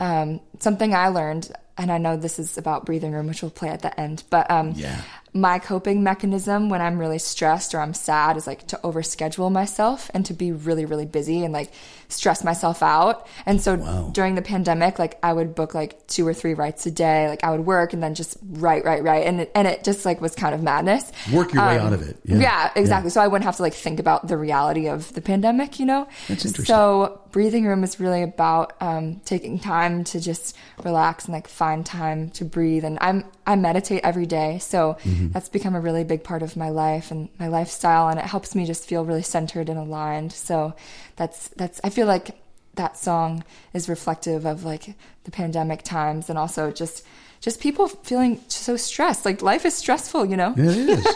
um, 0.00 0.40
something 0.58 0.94
I 0.94 1.08
learned, 1.08 1.52
and 1.76 1.92
I 1.92 1.98
know 1.98 2.16
this 2.16 2.38
is 2.38 2.58
about 2.58 2.86
breathing 2.86 3.12
room, 3.12 3.28
which 3.28 3.42
we'll 3.42 3.50
play 3.50 3.68
at 3.68 3.82
the 3.82 4.00
end, 4.00 4.24
but 4.30 4.50
um, 4.50 4.72
Yeah. 4.74 5.00
My 5.34 5.58
coping 5.58 6.02
mechanism 6.02 6.68
when 6.68 6.82
I'm 6.82 6.98
really 6.98 7.18
stressed 7.18 7.74
or 7.74 7.80
I'm 7.80 7.94
sad 7.94 8.36
is 8.36 8.46
like 8.46 8.66
to 8.66 8.78
overschedule 8.84 9.50
myself 9.50 10.10
and 10.12 10.26
to 10.26 10.34
be 10.34 10.52
really, 10.52 10.84
really 10.84 11.06
busy 11.06 11.42
and 11.42 11.54
like 11.54 11.72
stress 12.10 12.44
myself 12.44 12.82
out. 12.82 13.26
And 13.46 13.58
so 13.62 13.76
Wow. 13.76 14.10
during 14.12 14.34
the 14.34 14.42
pandemic, 14.42 14.98
like 14.98 15.18
I 15.22 15.32
would 15.32 15.54
book 15.54 15.72
like 15.72 16.06
two 16.06 16.26
or 16.28 16.34
three 16.34 16.52
writes 16.52 16.84
a 16.84 16.90
day. 16.90 17.28
Like 17.30 17.44
I 17.44 17.50
would 17.50 17.64
work 17.64 17.94
and 17.94 18.02
then 18.02 18.14
just 18.14 18.36
write, 18.46 18.84
write, 18.84 19.02
write. 19.02 19.26
And 19.26 19.40
it, 19.40 19.50
and 19.54 19.66
it 19.66 19.84
just 19.84 20.04
like 20.04 20.20
was 20.20 20.34
kind 20.34 20.54
of 20.54 20.62
madness. 20.62 21.10
Work 21.32 21.54
your 21.54 21.64
way 21.66 21.78
out 21.78 21.94
of 21.94 22.02
it. 22.06 22.18
Yeah. 22.24 22.36
Yeah, 22.38 22.70
exactly. 22.76 23.08
So 23.10 23.22
I 23.22 23.26
wouldn't 23.28 23.46
have 23.46 23.56
to 23.56 23.62
like 23.62 23.72
think 23.72 24.00
about 24.00 24.28
the 24.28 24.36
reality 24.36 24.88
of 24.88 25.14
the 25.14 25.22
pandemic, 25.22 25.80
you 25.80 25.86
know? 25.86 26.06
That's 26.28 26.44
interesting. 26.44 26.66
So 26.66 27.20
breathing 27.30 27.64
room 27.64 27.82
is 27.84 27.98
really 27.98 28.22
about 28.22 28.74
um, 28.82 29.20
taking 29.24 29.58
time 29.58 30.04
to 30.04 30.20
just 30.20 30.54
relax 30.84 31.24
and 31.24 31.32
like 31.32 31.48
find 31.48 31.86
time 31.86 32.28
to 32.30 32.44
breathe. 32.44 32.84
And 32.84 32.98
I'm 33.00 33.24
I 33.46 33.56
meditate 33.56 34.02
every 34.04 34.26
day, 34.26 34.58
so 34.58 34.98
Mm-hmm. 35.04 35.21
Mm-hmm. 35.22 35.32
that's 35.32 35.48
become 35.48 35.74
a 35.74 35.80
really 35.80 36.04
big 36.04 36.24
part 36.24 36.42
of 36.42 36.56
my 36.56 36.70
life 36.70 37.10
and 37.10 37.28
my 37.38 37.48
lifestyle, 37.48 38.08
and 38.08 38.18
it 38.18 38.24
helps 38.24 38.54
me 38.54 38.66
just 38.66 38.86
feel 38.86 39.04
really 39.04 39.22
centered 39.22 39.68
and 39.68 39.78
aligned. 39.78 40.32
So 40.32 40.74
that's 41.16 41.48
that's 41.48 41.80
I 41.84 41.90
feel 41.90 42.06
like 42.06 42.36
that 42.74 42.96
song 42.96 43.44
is 43.74 43.88
reflective 43.88 44.46
of 44.46 44.64
like 44.64 44.94
the 45.24 45.30
pandemic 45.30 45.82
times 45.82 46.30
and 46.30 46.38
also 46.38 46.70
just 46.70 47.04
just 47.42 47.60
people 47.60 47.88
feeling 47.88 48.40
so 48.46 48.76
stressed. 48.76 49.24
Like 49.24 49.42
life 49.42 49.66
is 49.66 49.74
stressful, 49.74 50.26
you 50.26 50.36
know. 50.36 50.54
It 50.56 50.66
is. 50.66 51.06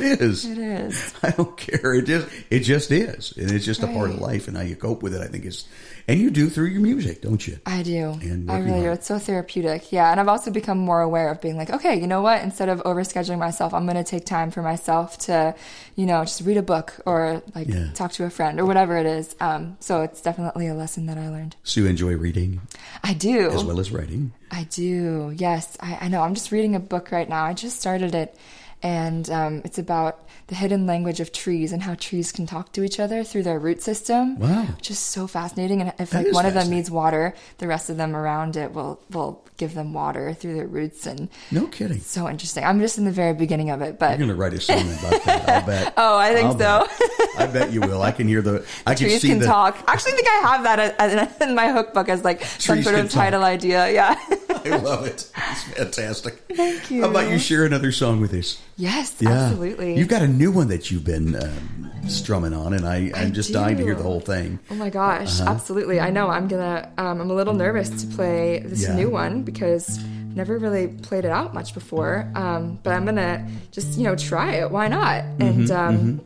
is. 0.22 0.44
It 0.46 0.58
is. 0.58 1.14
I 1.22 1.30
don't 1.30 1.56
care. 1.56 1.94
It 1.94 2.06
just 2.06 2.28
it 2.50 2.60
just 2.60 2.90
is, 2.90 3.34
and 3.36 3.52
it's 3.52 3.64
just 3.64 3.82
a 3.82 3.86
part 3.86 4.10
of 4.10 4.18
life. 4.18 4.48
And 4.48 4.56
how 4.56 4.62
you 4.62 4.76
cope 4.76 5.02
with 5.02 5.14
it, 5.14 5.20
I 5.20 5.26
think, 5.26 5.44
is, 5.44 5.66
and 6.08 6.20
you 6.20 6.30
do 6.30 6.48
through 6.48 6.66
your 6.66 6.80
music, 6.80 7.22
don't 7.22 7.44
you? 7.46 7.58
I 7.66 7.82
do. 7.82 8.10
And 8.22 8.50
I 8.50 8.58
really 8.58 8.82
do. 8.82 8.90
It's 8.92 9.06
so 9.06 9.18
therapeutic. 9.18 9.90
Yeah. 9.90 10.10
And 10.10 10.20
I've 10.20 10.28
also 10.28 10.50
become 10.50 10.78
more 10.78 11.00
aware 11.00 11.30
of 11.30 11.40
being 11.40 11.56
like, 11.56 11.70
okay, 11.70 11.98
you 12.00 12.06
know 12.06 12.22
what? 12.22 12.42
Instead 12.42 12.68
of 12.68 12.80
overscheduling 12.84 13.38
myself, 13.38 13.74
I'm 13.74 13.84
going 13.86 13.96
to 13.96 14.04
take 14.04 14.24
time 14.24 14.50
for 14.50 14.62
myself 14.62 15.18
to, 15.26 15.54
you 15.96 16.06
know, 16.06 16.22
just 16.24 16.42
read 16.42 16.56
a 16.58 16.62
book 16.62 16.94
or 17.06 17.42
like 17.54 17.66
Yeah. 17.68 17.90
talk 17.92 18.12
to 18.12 18.24
a 18.24 18.30
friend 18.30 18.60
or 18.60 18.66
whatever 18.66 18.96
it 18.96 19.06
is. 19.06 19.34
Um, 19.40 19.76
so 19.80 20.02
it's 20.02 20.20
definitely 20.22 20.68
a 20.68 20.74
lesson 20.74 21.06
that 21.06 21.18
I 21.18 21.28
learned. 21.28 21.56
So 21.64 21.80
you 21.80 21.86
enjoy 21.86 22.16
reading 22.16 22.60
I 23.02 23.12
do. 23.14 23.50
as 23.50 23.64
well 23.64 23.80
as 23.80 23.90
writing. 23.90 24.32
I 24.50 24.64
do. 24.70 25.32
Yes, 25.36 25.76
I, 25.80 25.98
I 26.02 26.08
know. 26.08 26.22
I'm 26.22 26.34
just 26.34 26.52
reading 26.52 26.74
a 26.76 26.80
book 26.80 27.10
right 27.10 27.28
now. 27.28 27.44
I 27.44 27.52
just 27.52 27.80
started 27.80 28.14
it, 28.14 28.36
and 28.82 29.28
um, 29.30 29.62
it's 29.64 29.78
about 29.78 30.20
the 30.48 30.54
hidden 30.54 30.86
language 30.86 31.18
of 31.18 31.32
trees 31.32 31.72
and 31.72 31.82
how 31.82 31.94
trees 31.94 32.30
can 32.30 32.46
talk 32.46 32.72
to 32.72 32.84
each 32.84 33.00
other 33.00 33.24
through 33.24 33.42
their 33.42 33.58
root 33.58 33.82
system. 33.82 34.38
Wow. 34.38 34.62
which 34.76 34.90
is 34.90 34.98
so 34.98 35.26
fascinating. 35.26 35.80
And 35.80 35.92
if 35.98 36.10
That 36.10 36.26
like 36.26 36.34
one 36.34 36.46
of 36.46 36.54
them 36.54 36.70
needs 36.70 36.90
water, 36.90 37.34
the 37.58 37.66
rest 37.66 37.90
of 37.90 37.96
them 37.96 38.14
around 38.14 38.56
it 38.56 38.72
will 38.72 39.00
will 39.10 39.42
give 39.56 39.72
them 39.74 39.94
water 39.94 40.34
through 40.34 40.54
their 40.54 40.66
roots, 40.66 41.06
and 41.06 41.30
No 41.50 41.66
kidding. 41.66 41.98
so 42.00 42.28
interesting. 42.28 42.62
I'm 42.62 42.78
just 42.78 42.98
in 42.98 43.06
the 43.06 43.10
very 43.10 43.32
beginning 43.32 43.70
of 43.70 43.80
it, 43.80 43.98
but 43.98 44.10
You're 44.10 44.18
going 44.26 44.28
to 44.28 44.34
write 44.34 44.52
a 44.52 44.60
song 44.60 44.80
about 44.98 45.24
that. 45.24 45.48
I'll 45.48 45.66
bet. 45.66 45.94
Oh, 45.96 46.18
I 46.18 46.34
think 46.34 46.46
I'll 46.46 46.52
so. 46.58 46.86
bet. 46.86 47.38
I 47.38 47.46
bet 47.46 47.72
you 47.72 47.80
will. 47.80 48.02
I 48.02 48.12
can 48.12 48.28
hear 48.28 48.42
the. 48.42 48.66
I 48.86 48.94
can 48.94 49.06
trees 49.08 49.22
see 49.22 49.28
can 49.28 49.38
the. 49.38 49.46
talk. 49.46 49.82
I 49.88 49.94
actually 49.94 50.12
think 50.12 50.28
I 50.28 50.40
have 50.48 50.62
that 50.64 51.40
in 51.40 51.54
my 51.54 51.72
hook 51.72 51.94
book 51.94 52.08
as 52.10 52.22
like 52.22 52.44
some 52.44 52.82
sort 52.82 52.96
of 52.96 53.10
title 53.10 53.42
idea. 53.42 53.90
Yeah. 53.90 54.14
I 54.66 54.76
love 54.76 55.06
it. 55.06 55.30
It's 55.50 55.62
fantastic. 55.74 56.42
Thank 56.54 56.90
you. 56.90 57.02
How 57.02 57.10
about 57.10 57.30
you 57.30 57.38
share 57.38 57.64
another 57.64 57.92
song 57.92 58.20
with 58.20 58.32
us? 58.34 58.60
Yes, 58.76 59.14
Yeah. 59.20 59.30
absolutely. 59.30 59.96
You've 59.98 60.08
got 60.08 60.22
a 60.22 60.28
new 60.28 60.50
one 60.50 60.68
that 60.68 60.90
you've 60.90 61.04
been 61.04 61.34
um, 61.34 61.90
strumming 62.08 62.52
on, 62.54 62.72
and 62.72 62.86
I, 62.86 63.10
I'm 63.14 63.32
just 63.32 63.52
dying 63.52 63.76
to 63.78 63.82
hear 63.82 63.94
the 63.94 64.02
whole 64.02 64.20
thing. 64.20 64.58
Oh 64.70 64.74
my 64.74 64.90
gosh, 64.90 65.40
absolutely. 65.40 66.00
I 66.00 66.10
know. 66.10 66.28
I'm 66.28 66.48
gonna. 66.48 66.90
Um, 66.98 67.20
I'm 67.20 67.30
a 67.30 67.34
little 67.34 67.54
nervous 67.54 67.88
to 68.02 68.06
play 68.14 68.60
this 68.60 68.82
Yeah. 68.82 68.94
new 68.94 69.10
one 69.10 69.42
because 69.42 69.98
I've 69.98 70.36
never 70.36 70.58
really 70.58 70.88
played 70.88 71.24
it 71.24 71.30
out 71.30 71.54
much 71.54 71.74
before. 71.74 72.30
Um, 72.34 72.78
but 72.82 72.92
I'm 72.92 73.04
gonna 73.04 73.46
just 73.72 73.96
you 73.98 74.04
know 74.04 74.16
try 74.16 74.52
it. 74.54 74.70
Why 74.70 74.88
not? 74.88 75.24
Mm-hmm, 75.24 75.42
And 75.42 75.70
um, 75.70 76.20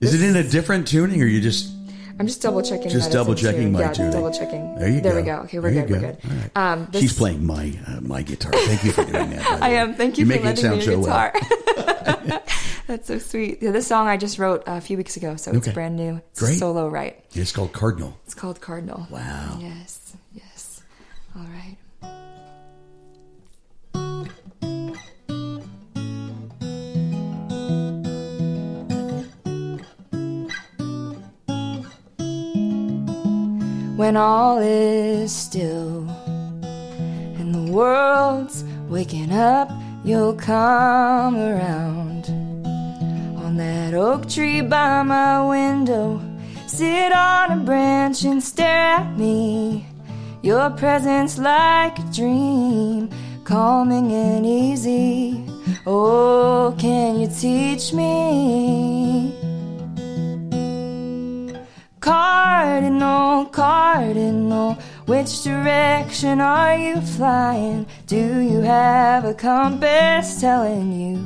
Is 0.00 0.14
it 0.14 0.22
in 0.22 0.36
a 0.36 0.42
different 0.48 0.86
tuning, 0.88 1.22
or 1.22 1.26
you 1.26 1.40
just 1.40 1.72
I'm 2.18 2.26
just 2.26 2.40
double 2.40 2.62
checking. 2.62 2.88
just 2.88 3.06
it's 3.06 3.14
double 3.14 3.34
checking 3.34 3.62
tune. 3.64 3.72
my 3.72 3.80
yeah, 3.80 3.92
tuning? 3.92 4.12
double 4.12 4.30
checking. 4.30 4.74
There 4.76 4.88
you 4.88 5.00
go. 5.00 5.02
there 5.02 5.12
go. 5.12 5.16
we 5.20 5.22
go. 5.26 5.36
Okay, 5.44 5.58
we're 5.58 5.70
There 5.70 5.82
you 5.82 5.86
good. 5.86 6.02
We're 6.02 6.12
good. 6.12 6.24
Right. 6.24 6.50
Um, 6.72 6.88
this- 6.90 7.02
She's 7.02 7.12
playing 7.16 7.44
my 7.44 7.78
uh, 7.86 8.00
my 8.00 8.22
guitar. 8.22 8.52
Thank 8.52 8.84
you 8.84 8.92
for 8.92 9.04
doing 9.04 9.30
that. 9.30 9.46
I 9.62 9.70
am. 9.70 9.94
Thank 9.94 10.16
you, 10.18 10.24
for 10.26 10.32
it 10.32 10.42
letting 10.44 10.56
sound 10.62 10.78
me 10.78 10.84
so 10.84 10.90
your 10.92 11.00
well. 11.00 11.30
guitar. 11.32 12.42
That's 12.86 13.08
so 13.08 13.18
sweet. 13.18 13.62
Yeah, 13.62 13.72
this 13.72 13.86
song 13.86 14.06
I 14.06 14.16
just 14.16 14.38
wrote 14.38 14.62
a 14.66 14.80
few 14.80 14.96
weeks 14.96 15.16
ago, 15.16 15.36
so 15.36 15.50
it's 15.50 15.66
Okay. 15.66 15.74
brand 15.74 15.96
new. 15.96 16.20
It's 16.30 16.40
Great. 16.40 16.58
solo 16.58 16.88
right. 16.88 17.22
It's 17.34 17.52
called 17.52 17.72
Cardinal. 17.72 18.16
It's 18.24 18.34
called 18.34 18.60
Cardinal. 18.60 19.06
Wow. 19.10 19.58
Yes. 19.60 20.14
Yes. 20.32 20.82
All 21.36 21.42
right. 21.42 21.76
When 33.96 34.14
all 34.14 34.58
is 34.58 35.34
still 35.34 36.06
and 37.40 37.54
the 37.54 37.72
world's 37.72 38.62
waking 38.90 39.32
up, 39.32 39.70
you'll 40.04 40.34
come 40.34 41.34
around 41.34 42.26
on 43.42 43.56
that 43.56 43.94
oak 43.94 44.28
tree 44.28 44.60
by 44.60 45.02
my 45.02 45.48
window. 45.48 46.20
Sit 46.66 47.10
on 47.10 47.52
a 47.52 47.56
branch 47.64 48.24
and 48.24 48.42
stare 48.42 48.98
at 48.98 49.16
me. 49.16 49.86
Your 50.42 50.68
presence 50.68 51.38
like 51.38 51.98
a 51.98 52.04
dream, 52.12 53.08
calming 53.44 54.12
and 54.12 54.44
easy. 54.44 55.42
Oh, 55.86 56.74
can 56.78 57.18
you 57.18 57.28
teach 57.28 57.94
me? 57.94 59.45
Cardinal, 62.06 63.46
cardinal, 63.46 64.74
which 65.06 65.42
direction 65.42 66.40
are 66.40 66.76
you 66.76 67.00
flying? 67.00 67.84
Do 68.06 68.42
you 68.42 68.60
have 68.60 69.24
a 69.24 69.34
compass 69.34 70.40
telling 70.40 70.92
you 70.92 71.16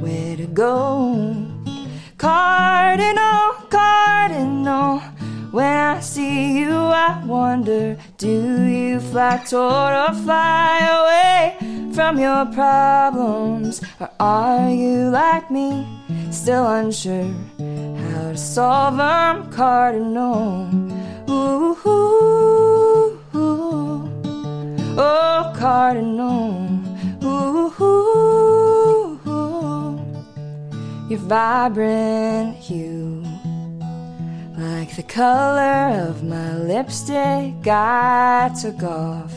where 0.00 0.34
to 0.38 0.46
go? 0.46 1.36
Cardinal, 2.16 3.52
cardinal, 3.68 5.00
when 5.50 5.76
I 5.76 6.00
see 6.00 6.60
you, 6.60 6.72
I 6.72 7.22
wonder 7.26 7.98
do 8.16 8.64
you 8.64 9.00
fly 9.00 9.36
toward 9.46 9.92
or 9.92 10.14
fly 10.24 10.78
away 10.96 11.92
from 11.92 12.18
your 12.18 12.46
problems? 12.46 13.82
Or 14.00 14.08
are 14.18 14.70
you 14.70 15.10
like 15.10 15.50
me, 15.50 15.86
still 16.30 16.66
unsure 16.66 17.34
to 18.32 18.38
solve 18.38 18.96
them? 18.96 19.50
Cardinal, 19.50 20.68
ooh, 21.28 21.76
ooh, 21.86 23.20
ooh. 23.34 24.10
oh, 24.98 25.54
cardinal, 25.56 26.68
ooh, 27.22 27.72
ooh, 27.80 29.20
ooh 29.26 29.56
your 31.08 31.20
vibrant 31.20 32.56
hue. 32.56 33.22
Like 34.58 34.96
the 34.96 35.04
color 35.04 36.08
of 36.08 36.24
my 36.24 36.56
lipstick 36.56 37.66
I 37.66 38.50
took 38.60 38.82
off. 38.82 39.32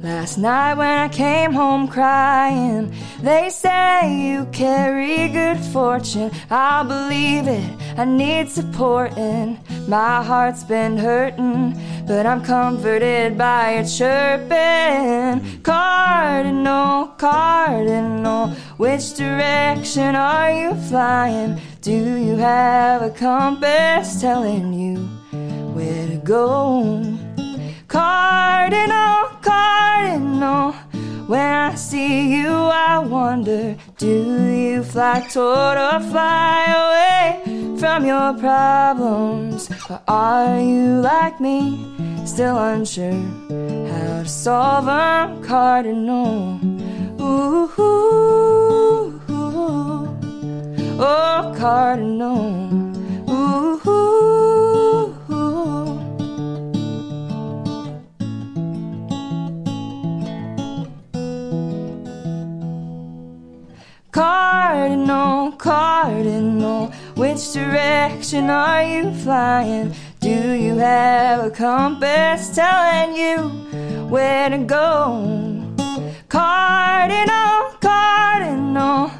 Last 0.00 0.38
night 0.38 0.74
when 0.74 0.96
I 0.96 1.08
came 1.08 1.52
home 1.52 1.88
crying, 1.88 2.94
they 3.20 3.50
say 3.50 4.30
you 4.30 4.46
carry 4.52 5.28
good 5.28 5.58
fortune. 5.58 6.30
I'll 6.50 6.84
believe 6.84 7.48
it, 7.48 7.68
I 7.96 8.04
need 8.04 8.48
supporting. 8.48 9.58
My 9.88 10.22
heart's 10.22 10.62
been 10.62 10.96
hurting, 10.96 11.76
but 12.06 12.26
I'm 12.26 12.44
comforted 12.44 13.36
by 13.36 13.74
your 13.74 13.84
chirping. 13.84 15.62
Cardinal, 15.64 17.08
cardinal, 17.18 18.50
which 18.76 19.14
direction 19.14 20.14
are 20.14 20.52
you 20.52 20.74
flying? 20.88 21.60
Do 21.80 21.90
you 21.90 22.36
have 22.36 23.02
a 23.02 23.10
compass 23.10 24.20
telling 24.20 24.72
you 24.72 24.98
where 25.74 26.06
to 26.06 26.18
go? 26.18 27.18
Cardinal, 27.88 29.30
cardinal, 29.40 30.72
when 31.26 31.40
I 31.40 31.74
see 31.74 32.36
you, 32.36 32.50
I 32.50 32.98
wonder 32.98 33.76
do 33.96 34.52
you 34.52 34.82
fly 34.82 35.26
toward 35.32 35.78
or 35.78 35.98
fly 36.10 36.66
away 36.84 37.78
from 37.78 38.04
your 38.04 38.34
problems? 38.34 39.70
Or 39.88 40.02
are 40.06 40.60
you 40.60 41.00
like 41.00 41.40
me, 41.40 41.80
still 42.26 42.58
unsure 42.58 43.22
how 43.90 44.22
to 44.22 44.28
solve 44.28 44.84
them? 44.84 45.42
Cardinal, 45.42 46.60
ooh, 47.22 47.72
ooh, 47.78 49.22
ooh. 49.30 50.10
oh, 51.00 51.54
cardinal, 51.56 52.70
ooh. 53.30 54.37
Cardinal, 64.18 65.52
cardinal, 65.52 66.88
which 67.14 67.52
direction 67.52 68.50
are 68.50 68.82
you 68.82 69.14
flying? 69.14 69.94
Do 70.18 70.54
you 70.54 70.74
have 70.78 71.44
a 71.44 71.50
compass 71.52 72.52
telling 72.52 73.14
you 73.14 73.36
where 74.08 74.50
to 74.50 74.58
go? 74.58 75.62
Cardinal, 76.28 77.70
cardinal, 77.80 79.10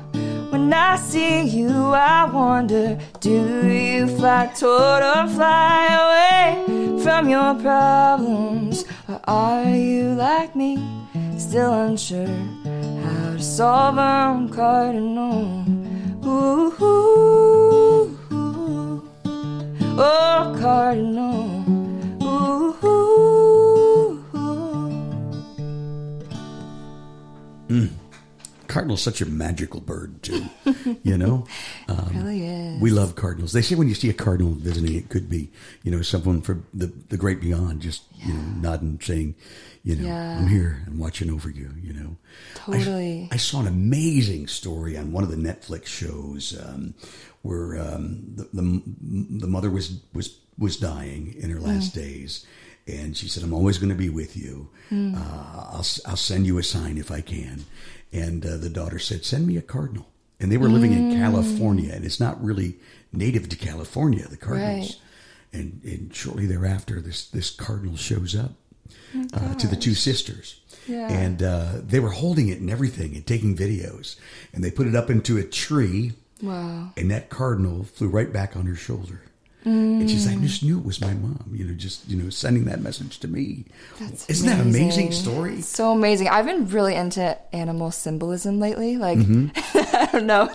when 0.51 0.73
I 0.73 0.97
see 0.97 1.43
you, 1.43 1.71
I 1.71 2.25
wonder 2.25 2.99
do 3.21 3.69
you 3.69 4.09
fly 4.09 4.47
toward 4.47 5.05
or 5.05 5.29
fly 5.29 5.87
away 6.03 7.01
from 7.05 7.29
your 7.29 7.55
problems? 7.55 8.85
Or 9.09 9.21
are 9.29 9.65
you 9.65 10.15
like 10.15 10.57
me, 10.57 10.77
still 11.39 11.73
unsure 11.73 12.58
how 13.03 13.33
to 13.33 13.43
solve 13.43 13.97
them? 13.97 14.49
Cardinal, 14.49 15.65
ooh, 16.25 16.73
ooh, 16.81 18.19
ooh. 18.33 19.03
oh, 19.99 20.57
cardinal, 20.61 21.65
ooh, 22.23 22.77
ooh. 22.85 23.09
Hmm. 27.69 28.08
Cardinal's 28.69 29.03
such 29.03 29.21
a 29.21 29.27
magical 29.27 29.81
bird, 29.81 30.23
too. 30.23 30.45
you 31.03 31.17
know, 31.19 31.47
um, 31.89 32.11
really 32.15 32.47
is. 32.47 32.81
we 32.81 32.91
love 32.91 33.15
cardinals. 33.17 33.53
They 33.53 33.63
say 33.63 33.75
when 33.75 33.89
you 33.89 33.95
see 33.95 34.09
a 34.11 34.15
cardinal 34.15 34.53
visiting, 34.53 34.95
it 34.95 35.09
could 35.09 35.29
be, 35.29 35.51
you 35.83 35.91
know, 35.91 36.03
someone 36.03 36.43
from 36.43 36.67
the 36.75 36.87
the 37.09 37.17
great 37.17 37.41
beyond, 37.41 37.81
just 37.83 38.03
you 38.19 38.33
know, 38.35 38.41
nodding, 38.61 39.01
saying, 39.03 39.35
you 39.85 39.97
know, 39.97 40.07
Yeah. 40.07 40.39
I'm 40.39 40.49
here 40.49 40.83
and 40.87 40.99
watching 40.99 41.31
over 41.31 41.51
you. 41.51 41.71
You 41.83 41.95
know, 41.95 42.17
I- 42.67 42.79
Totally. 42.79 43.29
I, 43.33 43.37
saw 43.39 43.61
an 43.61 43.67
amazing 43.67 44.47
story 44.49 44.97
on 44.97 45.13
one 45.13 45.25
of 45.25 45.31
the 45.31 45.37
Netflix 45.37 45.87
shows 45.87 46.59
um, 46.63 46.95
where 47.43 47.79
um, 47.81 48.23
the, 48.37 48.45
the 48.53 48.83
the 49.41 49.47
mother 49.47 49.71
was 49.71 50.01
was 50.13 50.39
was 50.59 50.77
dying 50.77 51.35
in 51.39 51.51
her 51.51 51.61
last 51.61 51.95
days. 51.95 52.45
And 52.87 53.15
she 53.15 53.29
said, 53.29 53.43
"I'm 53.43 53.53
always 53.53 53.77
going 53.77 53.91
to 53.91 53.95
be 53.95 54.09
with 54.09 54.35
you. 54.35 54.71
Uh, 54.91 55.23
I'll 55.73 55.87
I'll 56.07 56.17
send 56.17 56.47
you 56.47 56.57
a 56.57 56.63
sign 56.63 56.97
if 56.97 57.11
I 57.11 57.21
can." 57.21 57.67
And 58.13 58.45
uh, 58.47 58.57
the 58.57 58.71
daughter 58.71 58.99
said, 58.99 59.25
"Send 59.25 59.47
me 59.47 59.57
a 59.57 59.63
cardinal." 59.63 60.07
And 60.41 60.53
they 60.53 60.57
were 60.57 60.69
living 60.69 60.93
in 60.93 61.19
California, 61.19 61.93
and 61.93 62.05
it's 62.05 62.21
not 62.21 62.43
really 62.43 62.77
native 63.13 63.49
to 63.49 63.57
California. 63.57 64.27
The 64.29 64.37
cardinals, 64.37 65.01
and, 65.53 65.81
and 65.85 66.15
shortly 66.15 66.47
thereafter, 66.47 67.01
this 67.01 67.27
this 67.29 67.51
cardinal 67.51 67.97
shows 67.97 68.37
up 68.37 68.53
uh, 69.35 69.55
to 69.57 69.67
the 69.67 69.77
two 69.77 69.95
sisters, 69.95 70.61
Yeah. 70.87 71.09
and 71.11 71.43
uh, 71.43 71.73
they 71.85 71.99
were 72.01 72.11
holding 72.13 72.49
it 72.49 72.61
and 72.61 72.71
everything 72.71 73.15
and 73.17 73.27
taking 73.27 73.57
videos, 73.57 74.17
and 74.53 74.63
they 74.63 74.71
put 74.71 74.87
it 74.87 74.95
up 74.95 75.11
into 75.11 75.37
a 75.39 75.45
tree, 75.45 76.13
Wow. 76.41 76.93
and 76.97 77.11
that 77.11 77.31
cardinal 77.31 77.83
flew 77.85 78.09
right 78.09 78.33
back 78.33 78.57
on 78.57 78.67
her 78.67 78.77
shoulder. 78.77 79.23
And 79.65 80.09
she's 80.09 80.27
like, 80.27 80.39
I 80.39 80.41
just 80.41 80.63
knew 80.63 80.79
it 80.79 80.85
was 80.87 80.99
my 81.01 81.13
mom, 81.13 81.45
you 81.53 81.65
know, 81.65 81.75
just, 81.75 82.09
you 82.09 82.17
know, 82.17 82.31
sending 82.31 82.65
that 82.67 82.81
message 82.81 83.19
to 83.19 83.29
me. 83.29 83.67
That's 84.01 84.27
Isn't 84.31 84.47
that 84.49 84.61
an 84.61 84.69
amazing 84.69 85.13
story? 85.13 85.61
So 85.61 85.93
amazing. 85.93 86.29
I've 86.29 86.47
been 86.47 86.69
really 86.69 86.95
into 86.95 87.37
animal 87.55 87.91
symbolism 87.91 88.61
lately. 88.61 88.97
Like, 88.97 89.19
Mm-hmm. 89.19 89.49
I 89.99 90.07
don't 90.13 90.27
know. 90.27 90.49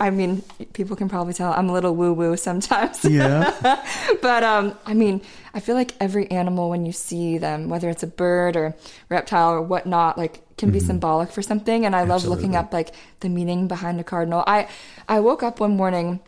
I 0.00 0.08
mean, 0.10 0.42
people 0.72 0.96
can 0.96 1.08
probably 1.10 1.34
tell 1.34 1.52
I'm 1.52 1.68
a 1.68 1.72
little 1.72 1.94
woo 1.94 2.14
woo 2.14 2.36
sometimes. 2.38 3.04
Yeah. 3.04 3.52
but 4.22 4.42
um, 4.44 4.78
I 4.86 4.94
mean, 4.94 5.20
I 5.52 5.60
feel 5.60 5.74
like 5.74 5.94
every 6.00 6.30
animal, 6.30 6.70
when 6.70 6.86
you 6.86 6.92
see 6.92 7.36
them, 7.38 7.68
whether 7.68 7.90
it's 7.90 8.02
a 8.02 8.06
bird 8.06 8.56
or 8.56 8.74
reptile 9.10 9.50
or 9.50 9.60
whatnot, 9.62 10.16
like 10.16 10.40
can 10.56 10.70
be 10.70 10.80
symbolic 10.80 11.30
for 11.32 11.42
something. 11.42 11.84
And 11.84 11.94
I 11.94 12.04
love 12.04 12.24
looking 12.24 12.50
Mm-hmm. 12.50 12.56
Up 12.58 12.72
like 12.72 12.94
the 13.20 13.28
meaning 13.28 13.68
behind 13.68 14.00
a 14.00 14.04
cardinal. 14.04 14.42
I 14.46 14.68
I 15.08 15.20
woke 15.20 15.42
up 15.42 15.60
one 15.60 15.76
morning 15.76 16.20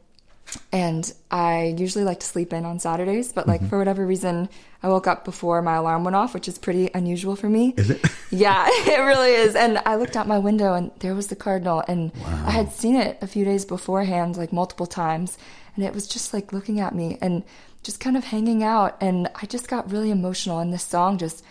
and 0.72 1.12
I 1.30 1.74
usually 1.78 2.04
like 2.04 2.20
to 2.20 2.26
sleep 2.26 2.52
in 2.52 2.64
on 2.64 2.78
Saturdays, 2.78 3.32
but 3.32 3.42
Mm-hmm. 3.42 3.50
like 3.50 3.68
for 3.68 3.78
whatever 3.78 4.06
reason, 4.06 4.48
I 4.82 4.88
woke 4.88 5.06
up 5.06 5.24
before 5.24 5.60
my 5.62 5.76
alarm 5.76 6.04
went 6.04 6.16
off, 6.16 6.34
which 6.34 6.48
is 6.48 6.58
pretty 6.58 6.90
unusual 6.94 7.36
for 7.36 7.48
me. 7.48 7.74
Is 7.76 7.90
it? 7.90 8.04
Yeah, 8.32 8.64
it 8.68 9.00
really 9.00 9.32
is. 9.32 9.56
And 9.56 9.78
I 9.84 9.96
looked 9.96 10.16
out 10.16 10.28
my 10.28 10.38
window 10.38 10.74
and 10.74 10.92
there 11.00 11.14
was 11.16 11.26
the 11.26 11.36
cardinal 11.36 11.82
and 11.88 12.12
I 12.24 12.50
had 12.52 12.72
seen 12.72 12.94
it 12.94 13.18
a 13.20 13.26
few 13.26 13.44
days 13.44 13.64
beforehand, 13.64 14.36
like 14.36 14.52
multiple 14.52 14.86
times, 14.86 15.36
and 15.74 15.84
it 15.84 15.92
was 15.92 16.06
just 16.06 16.32
like 16.32 16.52
looking 16.52 16.78
at 16.78 16.94
me 16.94 17.18
and 17.20 17.42
just 17.82 17.98
kind 17.98 18.16
of 18.16 18.24
hanging 18.24 18.62
out 18.62 18.96
and 19.00 19.28
I 19.42 19.46
just 19.46 19.66
got 19.68 19.90
really 19.90 20.10
emotional 20.10 20.58
and 20.60 20.72
this 20.72 20.84
song 20.84 21.18
just 21.18 21.42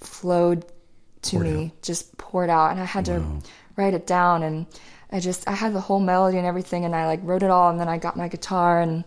flowed 0.00 0.64
to 1.22 1.36
Poured 1.36 1.46
me, 1.46 1.72
just 1.82 2.16
poured 2.18 2.50
out 2.50 2.70
and 2.72 2.80
I 2.80 2.84
had 2.84 3.04
to 3.06 3.24
write 3.76 3.94
it 3.94 4.06
down 4.06 4.42
and 4.42 4.66
I 5.10 5.20
just 5.20 5.48
I 5.48 5.52
had 5.52 5.72
the 5.72 5.80
whole 5.80 6.00
melody 6.00 6.38
and 6.38 6.46
everything 6.46 6.84
and 6.84 6.94
I 6.94 7.06
like 7.06 7.20
wrote 7.22 7.42
it 7.42 7.50
all 7.50 7.70
and 7.70 7.78
then 7.78 7.88
I 7.88 7.98
got 7.98 8.16
my 8.16 8.28
guitar 8.28 8.80
and 8.80 9.04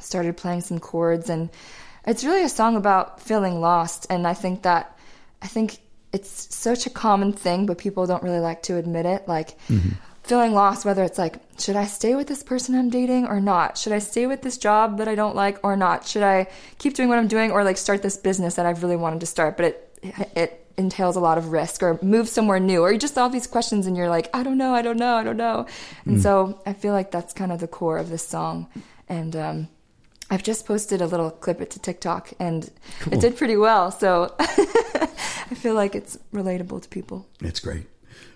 started 0.00 0.36
playing 0.36 0.60
some 0.62 0.78
chords 0.78 1.30
and 1.30 1.50
it's 2.06 2.24
really 2.24 2.42
a 2.42 2.48
song 2.48 2.76
about 2.76 3.20
feeling 3.20 3.60
lost 3.60 4.06
and 4.10 4.26
I 4.26 4.34
think 4.34 4.62
that 4.62 4.98
I 5.42 5.46
think 5.46 5.78
it's 6.12 6.54
such 6.54 6.86
a 6.86 6.90
common 6.90 7.32
thing 7.32 7.66
but 7.66 7.78
people 7.78 8.06
don't 8.06 8.22
really 8.22 8.40
like 8.40 8.62
to 8.64 8.76
admit 8.76 9.06
it 9.06 9.28
like 9.28 9.58
mm-hmm. 9.68 9.90
feeling 10.24 10.52
lost 10.52 10.84
whether 10.84 11.04
it's 11.04 11.18
like 11.18 11.38
should 11.60 11.76
I 11.76 11.86
stay 11.86 12.14
with 12.14 12.26
this 12.26 12.42
person 12.42 12.74
I'm 12.74 12.90
dating 12.90 13.26
or 13.26 13.40
not? 13.40 13.78
Should 13.78 13.92
I 13.92 14.00
stay 14.00 14.26
with 14.26 14.42
this 14.42 14.58
job 14.58 14.98
that 14.98 15.08
I 15.08 15.14
don't 15.14 15.36
like 15.36 15.58
or 15.62 15.76
not? 15.76 16.06
Should 16.06 16.22
I 16.22 16.48
keep 16.78 16.94
doing 16.94 17.08
what 17.08 17.18
I'm 17.18 17.28
doing 17.28 17.50
or 17.50 17.64
like 17.64 17.76
start 17.76 18.02
this 18.02 18.16
business 18.16 18.56
that 18.56 18.66
I've 18.66 18.82
really 18.82 18.96
wanted 18.96 19.20
to 19.20 19.26
start? 19.26 19.56
But 19.56 19.66
it 19.66 20.14
it 20.34 20.65
entails 20.78 21.16
a 21.16 21.20
lot 21.20 21.38
of 21.38 21.52
risk 21.52 21.82
or 21.82 21.98
move 22.02 22.28
somewhere 22.28 22.60
new 22.60 22.82
or 22.82 22.92
you 22.92 22.98
just 22.98 23.16
all 23.16 23.30
these 23.30 23.46
questions 23.46 23.86
and 23.86 23.96
you're 23.96 24.10
like 24.10 24.28
I 24.34 24.42
don't 24.42 24.58
know 24.58 24.74
I 24.74 24.82
don't 24.82 24.98
know 24.98 25.14
I 25.16 25.24
don't 25.24 25.36
know 25.36 25.66
and 26.04 26.20
so 26.20 26.60
I 26.66 26.74
feel 26.74 26.92
like 26.92 27.10
that's 27.10 27.32
kind 27.32 27.50
of 27.50 27.60
the 27.60 27.66
core 27.68 27.98
of 27.98 28.10
this 28.10 28.26
song 28.26 28.68
and 29.08 29.34
um 29.34 29.68
I've 30.30 30.42
just 30.42 30.66
posted 30.66 31.00
a 31.00 31.06
little 31.06 31.30
clip 31.30 31.60
it 31.60 31.70
to 31.70 31.78
TikTok 31.78 32.32
and 32.40 32.68
it 33.12 33.20
did 33.20 33.36
pretty 33.36 33.56
well. 33.56 33.92
So 33.92 34.34
I 34.38 35.54
feel 35.54 35.74
like 35.74 35.94
it's 35.94 36.18
relatable 36.32 36.82
to 36.82 36.88
people. 36.88 37.28
It's 37.40 37.60
great. 37.60 37.86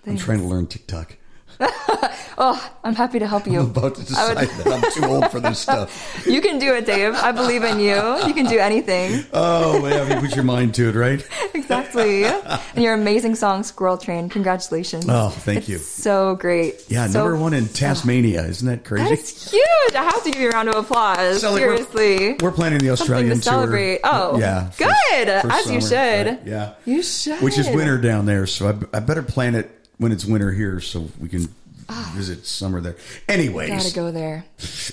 I'm 0.07 0.17
trying 0.17 0.39
to 0.39 0.45
learn 0.45 0.67
TikTok. 0.67 1.17
Oh, 2.43 2.71
I'm 2.83 2.95
happy 2.95 3.19
to 3.19 3.27
help 3.27 3.45
you. 3.45 3.59
I'm 3.59 3.67
about 3.69 3.95
to 3.95 4.15
I 4.17 4.29
would- 4.29 4.37
decide 4.39 4.65
that 4.65 4.67
I'm 4.85 4.91
too 4.93 5.05
old 5.05 5.29
for 5.29 5.39
this 5.39 5.59
stuff. 5.65 6.23
you 6.25 6.41
can 6.41 6.57
do 6.57 6.73
it, 6.73 6.87
Dave. 6.87 7.13
I 7.13 7.31
believe 7.31 7.63
in 7.63 7.79
you. 7.79 7.93
You 8.25 8.33
can 8.33 8.45
do 8.47 8.57
anything. 8.57 9.25
Oh, 9.31 9.85
yeah, 9.85 10.15
you 10.15 10.19
put 10.27 10.33
your 10.35 10.45
mind 10.45 10.73
to 10.75 10.89
it, 10.89 10.95
right? 10.95 11.27
Exactly. 11.53 12.23
and 12.25 12.59
your 12.83 12.93
amazing 12.95 13.35
song, 13.35 13.63
Squirrel 13.63 13.97
Train. 13.97 14.27
Congratulations. 14.29 15.05
Oh, 15.07 15.29
thank 15.29 15.59
It's 15.59 15.69
you. 15.69 15.77
So 15.77 16.35
great. 16.35 16.83
Yeah, 16.89 17.07
So- 17.07 17.19
number 17.19 17.37
one 17.37 17.53
in 17.53 17.67
Tasmania. 17.67 18.43
Isn't 18.45 18.67
that 18.67 18.83
crazy? 18.85 19.09
That's 19.09 19.51
huge. 19.51 19.95
I 19.95 20.03
have 20.03 20.23
to 20.23 20.31
give 20.31 20.41
you 20.41 20.47
a 20.49 20.51
round 20.51 20.69
of 20.69 20.75
applause. 20.75 21.41
So, 21.41 21.51
like, 21.51 21.61
we're- 21.61 21.77
Seriously. 21.83 22.37
We're, 22.41 22.51
planning 22.51 22.79
the 22.79 22.87
Something 22.97 23.01
Australian 23.03 23.37
to 23.37 23.41
celebrate. 23.43 24.01
tour. 24.03 24.11
Oh, 24.11 24.39
yeah. 24.39 24.71
good. 24.77 25.41
for 25.41 25.51
As 25.51 25.69
you 25.71 25.79
summer, 25.81 25.81
should. 25.81 26.27
right, 26.27 26.39
Yeah. 26.47 26.73
You 26.85 27.03
should. 27.03 27.41
Which 27.41 27.57
is 27.59 27.69
winter 27.69 27.97
down 27.99 28.25
there, 28.25 28.47
so 28.47 28.69
I, 28.69 28.97
I 28.97 28.99
better 29.01 29.21
plan 29.23 29.55
it 29.55 29.69
when 30.01 30.11
it's 30.11 30.25
winter 30.25 30.51
here 30.51 30.79
so 30.79 31.07
we 31.19 31.29
can 31.29 31.47
visit 32.15 32.45
summer 32.45 32.81
there. 32.81 32.95
Anyways. 33.27 33.69
Gotta 33.69 33.93
go 33.95 34.11
there. 34.11 34.45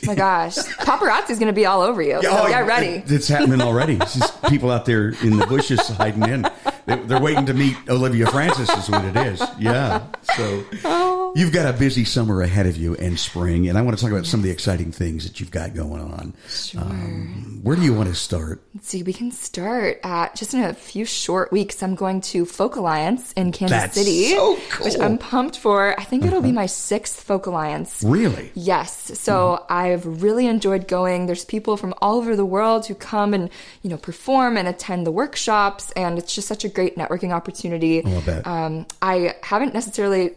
my 0.04 0.14
gosh. 0.14 0.56
Paparazzi's 0.78 1.38
gonna 1.38 1.52
be 1.52 1.66
all 1.66 1.80
over 1.82 2.02
you. 2.02 2.20
So 2.22 2.28
Oh, 2.30 2.48
get 2.48 2.66
ready. 2.66 2.86
it- 2.88 3.10
it's 3.10 3.28
happening 3.28 3.60
already. 3.60 3.98
It's 4.02 4.14
just 4.14 4.42
people 4.44 4.70
out 4.70 4.84
there 4.86 5.08
in 5.22 5.36
the 5.38 5.46
bushes 5.46 5.80
hiding 5.88 6.22
in. 6.22 6.42
They- 6.86 6.96
They're 6.96 7.20
waiting 7.20 7.46
to 7.46 7.54
meet 7.54 7.76
Olivia 7.88 8.26
Francis, 8.30 8.68
is 8.70 8.88
what 8.88 9.04
it 9.04 9.16
is. 9.16 9.42
Yeah. 9.58 10.02
So 10.36 10.64
Oh. 10.84 11.32
you've 11.36 11.52
got 11.52 11.72
a 11.72 11.76
busy 11.76 12.04
summer 12.04 12.40
ahead 12.42 12.66
of 12.66 12.76
you 12.76 12.94
and 12.96 13.18
spring, 13.18 13.68
and 13.68 13.76
I 13.76 13.82
want 13.82 13.96
to 13.98 14.02
talk 14.02 14.10
about 14.12 14.24
some 14.26 14.40
of 14.40 14.44
the 14.44 14.50
exciting 14.50 14.92
things 14.92 15.24
that 15.24 15.40
you've 15.40 15.50
got 15.50 15.74
going 15.74 16.00
on. 16.00 16.32
Sure. 16.48 16.80
Um, 16.80 17.60
where 17.62 17.76
do 17.76 17.82
you 17.82 17.92
want 17.92 18.08
to 18.08 18.14
start? 18.14 18.62
Let's 18.74 18.88
see, 18.88 19.02
we 19.02 19.12
can 19.12 19.30
start 19.32 20.00
at 20.02 20.34
just 20.34 20.54
in 20.54 20.62
a 20.62 20.72
few 20.72 21.04
short 21.04 21.52
weeks. 21.52 21.82
I'm 21.82 21.94
going 21.94 22.20
to 22.22 22.46
Folk 22.46 22.76
Alliance 22.76 23.32
in 23.32 23.52
Kansas 23.52 23.76
That's 23.76 23.94
City, 23.94 24.30
so 24.30 24.54
which 24.54 24.70
cool. 24.70 24.86
Uh-huh. 24.88 25.02
I'm 25.04 25.18
pumped 25.18 25.58
for. 25.58 25.98
I 26.00 26.04
think 26.04 26.24
it'll 26.24 26.40
be 26.42 26.52
my 26.52 26.66
sixth 26.88 27.20
Folk 27.22 27.46
Alliance. 27.46 28.02
Really? 28.02 28.50
Yes. 28.54 29.18
So 29.18 29.64
I've 29.68 30.22
really 30.22 30.46
enjoyed 30.46 30.88
going. 30.88 31.26
There's 31.26 31.44
people 31.44 31.76
from 31.76 31.92
all 32.00 32.16
over 32.16 32.34
the 32.34 32.46
world 32.46 32.86
who 32.86 32.94
come 32.94 33.34
and, 33.34 33.50
you 33.82 33.90
know, 33.90 33.98
perform 33.98 34.56
and 34.56 34.66
attend 34.66 35.06
the 35.06 35.12
workshops. 35.12 35.92
And 35.92 36.18
it's 36.18 36.34
just 36.34 36.48
such 36.48 36.64
a 36.64 36.68
great 36.68 36.96
networking 36.96 37.32
opportunity. 37.32 38.02
Oh, 38.04 38.16
I 38.16 38.20
bet. 38.20 38.46
Um, 38.46 38.86
I 39.02 39.34
haven't 39.42 39.74
necessarily 39.74 40.34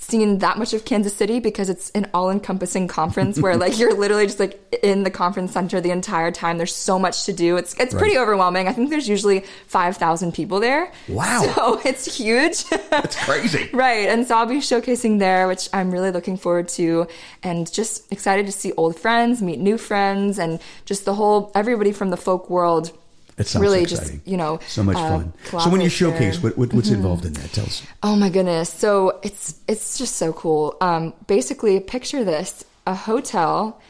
seen 0.00 0.38
that 0.38 0.58
much 0.58 0.72
of 0.74 0.84
Kansas 0.84 1.14
City 1.14 1.40
because 1.40 1.68
it's 1.68 1.90
an 1.90 2.08
all-encompassing 2.14 2.88
conference 2.88 3.38
where 3.38 3.56
like 3.56 3.78
you're 3.78 3.94
literally 3.98 4.26
just 4.26 4.40
like 4.40 4.60
in 4.82 5.02
the 5.02 5.10
conference 5.10 5.52
center 5.52 5.80
the 5.80 5.90
entire 5.90 6.30
time. 6.30 6.58
There's 6.58 6.74
so 6.74 6.98
much 6.98 7.24
to 7.24 7.32
do. 7.32 7.56
It's 7.56 7.74
it's 7.78 7.94
pretty 7.94 8.18
overwhelming. 8.18 8.68
I 8.68 8.72
think 8.72 8.90
there's 8.90 9.08
usually 9.08 9.44
5,000 9.66 10.32
people 10.32 10.60
there. 10.60 10.92
Wow. 11.08 11.42
So 11.54 11.80
it's 11.84 12.16
huge. 12.16 12.64
That's 12.90 13.16
crazy. 13.24 13.68
Right. 13.78 14.08
And 14.08 14.26
so 14.26 14.36
I'll 14.36 14.46
be 14.46 14.56
showcasing 14.56 15.18
there, 15.18 15.46
which 15.46 15.68
I'm 15.72 15.90
really 15.90 16.10
looking 16.10 16.36
forward 16.36 16.68
to 16.70 17.06
and 17.42 17.70
just 17.72 18.10
excited 18.12 18.46
to 18.46 18.52
see 18.52 18.72
old 18.72 18.98
friends, 18.98 19.40
meet 19.40 19.60
new 19.60 19.78
friends, 19.78 20.38
and 20.38 20.60
just 20.84 21.04
the 21.04 21.14
whole, 21.14 21.52
everybody 21.54 21.92
from 21.92 22.10
the 22.10 22.16
folk 22.16 22.50
world. 22.50 22.92
It 23.38 23.46
sounds 23.46 23.62
really 23.62 23.82
exciting. 23.82 24.16
just, 24.16 24.28
you 24.28 24.36
know, 24.36 24.58
so 24.66 24.82
much 24.82 24.96
uh, 24.96 25.08
fun. 25.08 25.32
So 25.50 25.70
when 25.70 25.80
you 25.80 25.88
showcase, 25.88 26.42
what, 26.42 26.58
what, 26.58 26.72
what's 26.74 26.90
involved 26.90 27.24
in 27.24 27.32
that? 27.34 27.52
Tell 27.52 27.64
us. 27.64 27.82
Oh 28.02 28.16
my 28.16 28.28
goodness. 28.30 28.72
So 28.72 29.20
it's, 29.22 29.60
it's 29.68 29.96
just 29.98 30.16
so 30.16 30.32
cool. 30.32 30.76
Um, 30.80 31.14
basically 31.26 31.78
picture 31.80 32.24
this, 32.24 32.64
a 32.86 32.94
hotel 32.94 33.80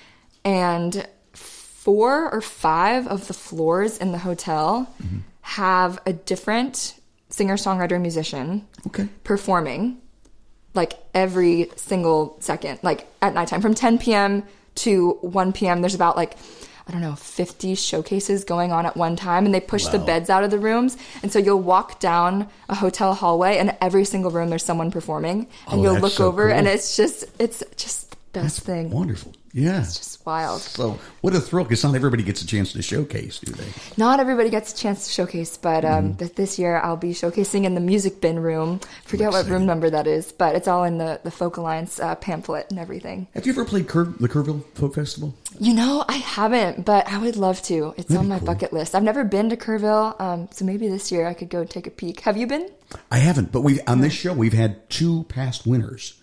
and 0.44 1.06
four 1.32 2.30
or 2.30 2.40
five 2.40 3.06
of 3.08 3.26
the 3.28 3.34
floors 3.34 3.98
in 3.98 4.12
the 4.12 4.18
hotel 4.18 4.92
have 5.40 5.98
a 6.04 6.12
different 6.12 6.94
singer, 7.30 7.56
songwriter, 7.56 8.00
musician 8.00 8.66
Okay. 8.88 9.08
performing 9.24 10.00
like 10.74 10.92
every 11.14 11.70
single 11.76 12.36
second, 12.40 12.78
like 12.82 13.06
at 13.22 13.34
nighttime 13.34 13.60
from 13.62 13.74
10 13.74 13.98
p.m. 13.98 14.42
to 14.76 15.12
1 15.22 15.52
p.m. 15.52 15.80
There's 15.80 15.94
about 15.94 16.16
like, 16.16 16.36
I 16.88 16.92
don't 16.92 17.02
know, 17.02 17.14
50 17.16 17.74
showcases 17.74 18.44
going 18.44 18.72
on 18.72 18.86
at 18.86 18.96
one 18.96 19.14
time, 19.14 19.44
and 19.44 19.54
they 19.54 19.60
push 19.60 19.86
the 19.88 19.98
beds 19.98 20.30
out 20.30 20.42
of 20.42 20.50
the 20.50 20.58
rooms. 20.58 20.96
And 21.22 21.30
so 21.30 21.38
you'll 21.38 21.60
walk 21.60 22.00
down 22.00 22.48
a 22.70 22.74
hotel 22.74 23.12
hallway, 23.12 23.58
and 23.58 23.76
every 23.82 24.06
single 24.06 24.30
room 24.30 24.48
there's 24.48 24.64
someone 24.64 24.90
performing, 24.90 25.48
and 25.70 25.80
Oh, 25.80 25.82
you'll 25.82 25.98
look 26.00 26.12
so 26.14 26.26
over, 26.28 26.48
cool. 26.48 26.56
and 26.56 26.66
it's 26.66 26.96
just, 26.96 27.26
it's 27.38 27.62
just 27.76 28.12
the 28.12 28.16
best 28.40 28.60
thing. 28.60 28.88
Wonderful. 28.90 29.32
Yeah. 29.52 29.80
It's 29.80 29.96
just 29.96 30.26
wild. 30.26 30.60
So 30.60 30.98
what 31.22 31.34
a 31.34 31.40
thrill 31.40 31.64
because 31.64 31.82
not 31.84 31.94
everybody 31.94 32.22
gets 32.22 32.42
a 32.42 32.46
chance 32.46 32.72
to 32.74 32.82
showcase, 32.82 33.38
do 33.38 33.52
they? 33.52 33.66
Not 33.96 34.20
everybody 34.20 34.50
gets 34.50 34.72
a 34.72 34.76
chance 34.76 35.06
to 35.06 35.12
showcase, 35.12 35.56
but 35.56 35.84
um, 35.84 36.14
Mm-hmm. 36.14 36.26
this 36.36 36.58
year 36.58 36.78
I'll 36.78 36.96
be 36.96 37.12
showcasing 37.12 37.64
in 37.64 37.74
the 37.74 37.80
music 37.80 38.20
bin 38.20 38.38
room. 38.40 38.80
Forget 39.04 39.30
what 39.32 39.46
room 39.46 39.64
number 39.66 39.88
that 39.90 40.06
is, 40.06 40.32
but 40.32 40.54
it's 40.54 40.68
all 40.68 40.84
in 40.84 40.98
the 40.98 41.20
the 41.24 41.30
Folk 41.30 41.56
Alliance 41.56 41.98
uh, 41.98 42.14
pamphlet 42.16 42.66
and 42.70 42.78
everything. 42.78 43.26
Have 43.34 43.46
you 43.46 43.52
ever 43.52 43.64
played 43.64 43.88
Cur- 43.88 44.14
the 44.20 44.28
Kerrville 44.28 44.62
Folk 44.74 44.94
Festival? 44.94 45.34
You 45.58 45.74
know, 45.74 46.04
I 46.08 46.16
haven't, 46.18 46.84
but 46.84 47.08
I 47.08 47.18
would 47.18 47.36
love 47.36 47.62
to. 47.62 47.94
It's 47.96 48.14
on 48.14 48.28
my 48.28 48.38
bucket 48.38 48.72
list. 48.72 48.94
I've 48.94 49.02
never 49.02 49.24
been 49.24 49.48
to 49.50 49.56
Kerrville, 49.56 50.20
um, 50.20 50.48
so 50.52 50.64
maybe 50.64 50.88
this 50.88 51.10
year 51.10 51.26
I 51.26 51.34
could 51.34 51.48
go 51.48 51.64
take 51.64 51.86
a 51.86 51.90
peek. 51.90 52.20
Have 52.20 52.36
you 52.36 52.46
been? 52.46 52.68
I 53.10 53.18
haven't, 53.18 53.50
but 53.52 53.62
we 53.62 53.80
on 53.82 54.00
this 54.02 54.12
show 54.12 54.32
we've 54.32 54.52
had 54.52 54.88
two 54.88 55.24
past 55.24 55.66
winners. 55.66 56.14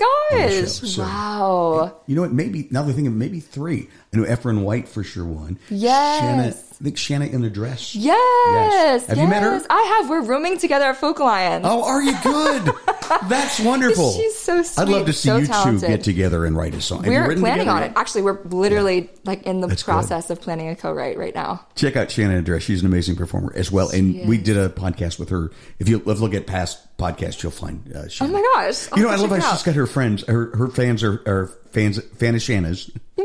Oh 0.00 0.28
my 0.32 0.50
gosh! 0.50 0.68
so- 0.70 1.02
wow. 1.02 1.96
You 2.06 2.16
know 2.16 2.22
what? 2.22 2.32
Maybe 2.32 2.68
now 2.70 2.82
they're 2.82 2.94
thinking 2.94 3.16
maybe 3.18 3.40
three. 3.40 3.88
I 4.12 4.16
know 4.18 4.24
Efren 4.24 4.62
White 4.62 4.88
for 4.88 5.02
sure 5.04 5.24
won. 5.24 5.58
Yes. 5.70 6.20
Shanna, 6.20 6.42
I 6.48 6.84
think 6.84 6.98
Shanna 6.98 7.26
in 7.26 7.44
a 7.44 7.50
dress. 7.50 7.94
Yes. 7.94 9.06
Have 9.06 9.16
you 9.18 9.26
met 9.26 9.42
her? 9.42 9.52
yes, 9.52 9.66
I 9.70 9.80
have. 10.00 10.10
We're 10.10 10.22
rooming 10.22 10.58
together 10.58 10.86
at 10.86 10.96
Folk 10.96 11.18
Alliance. 11.20 11.64
Oh, 11.68 11.84
are 11.84 12.02
you 12.02 12.14
good? 12.22 12.72
That's 13.28 13.60
wonderful. 13.60 14.12
She's 14.12 14.36
so 14.38 14.62
sweet. 14.62 14.82
I'd 14.82 14.88
love 14.88 15.06
to 15.06 15.12
see 15.12 15.28
so 15.28 15.36
you 15.38 15.46
talented. 15.46 15.80
two 15.82 15.86
get 15.88 16.04
together 16.04 16.44
and 16.44 16.56
write 16.56 16.74
a 16.74 16.80
song. 16.80 17.02
We're 17.06 17.34
planning 17.36 17.68
on 17.68 17.82
yet? 17.82 17.90
it. 17.92 17.96
Actually, 17.96 18.22
we're 18.22 18.42
literally 18.44 19.10
like 19.24 19.44
in 19.44 19.60
the 19.60 19.66
That's 19.68 19.82
good. 19.82 19.92
process 19.92 20.30
of 20.30 20.40
planning 20.40 20.68
a 20.68 20.76
co-write 20.76 21.16
right 21.18 21.34
now. 21.34 21.66
Check 21.74 21.96
out 21.96 22.10
Shannon 22.10 22.42
dress. 22.44 22.62
She's 22.62 22.80
an 22.80 22.86
amazing 22.86 23.16
performer 23.16 23.52
as 23.54 23.70
well. 23.70 23.88
And 23.90 24.14
She 24.14 24.24
we 24.26 24.38
did 24.38 24.56
a 24.56 24.68
podcast 24.68 25.18
with 25.18 25.28
her. 25.30 25.50
If 25.78 25.88
you 25.88 25.98
if 25.98 26.04
you 26.06 26.12
look 26.14 26.34
at 26.34 26.46
past 26.46 26.91
podcasts, 27.02 27.42
you'll 27.42 27.52
find 27.52 27.82
uh, 27.94 28.04
Oh 28.20 28.26
my 28.28 28.40
gosh! 28.54 28.90
I'll 28.92 28.98
You 28.98 29.04
know, 29.04 29.10
I 29.10 29.16
love 29.16 29.30
how 29.30 29.52
she's 29.52 29.62
got 29.62 29.74
her 29.74 29.86
friends. 29.86 30.24
Her 30.26 30.54
her 30.56 30.68
fans 30.68 31.02
are, 31.02 31.22
are 31.26 31.46
fans 31.72 32.00
fan 32.18 32.34
of 32.34 32.42
Shanna's, 32.42 32.90
Yeah. 33.16 33.24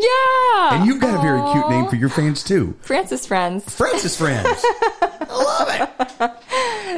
and 0.76 0.86
you've 0.88 1.00
got 1.02 1.18
a 1.18 1.22
very 1.22 1.42
cute 1.54 1.70
name 1.70 1.88
for 1.88 1.96
your 1.96 2.10
fans 2.10 2.44
too. 2.44 2.76
Francis 2.82 3.26
friends. 3.26 3.64
Francis 3.76 4.18
friends. 4.18 4.48
I 5.00 5.28
love 5.30 5.70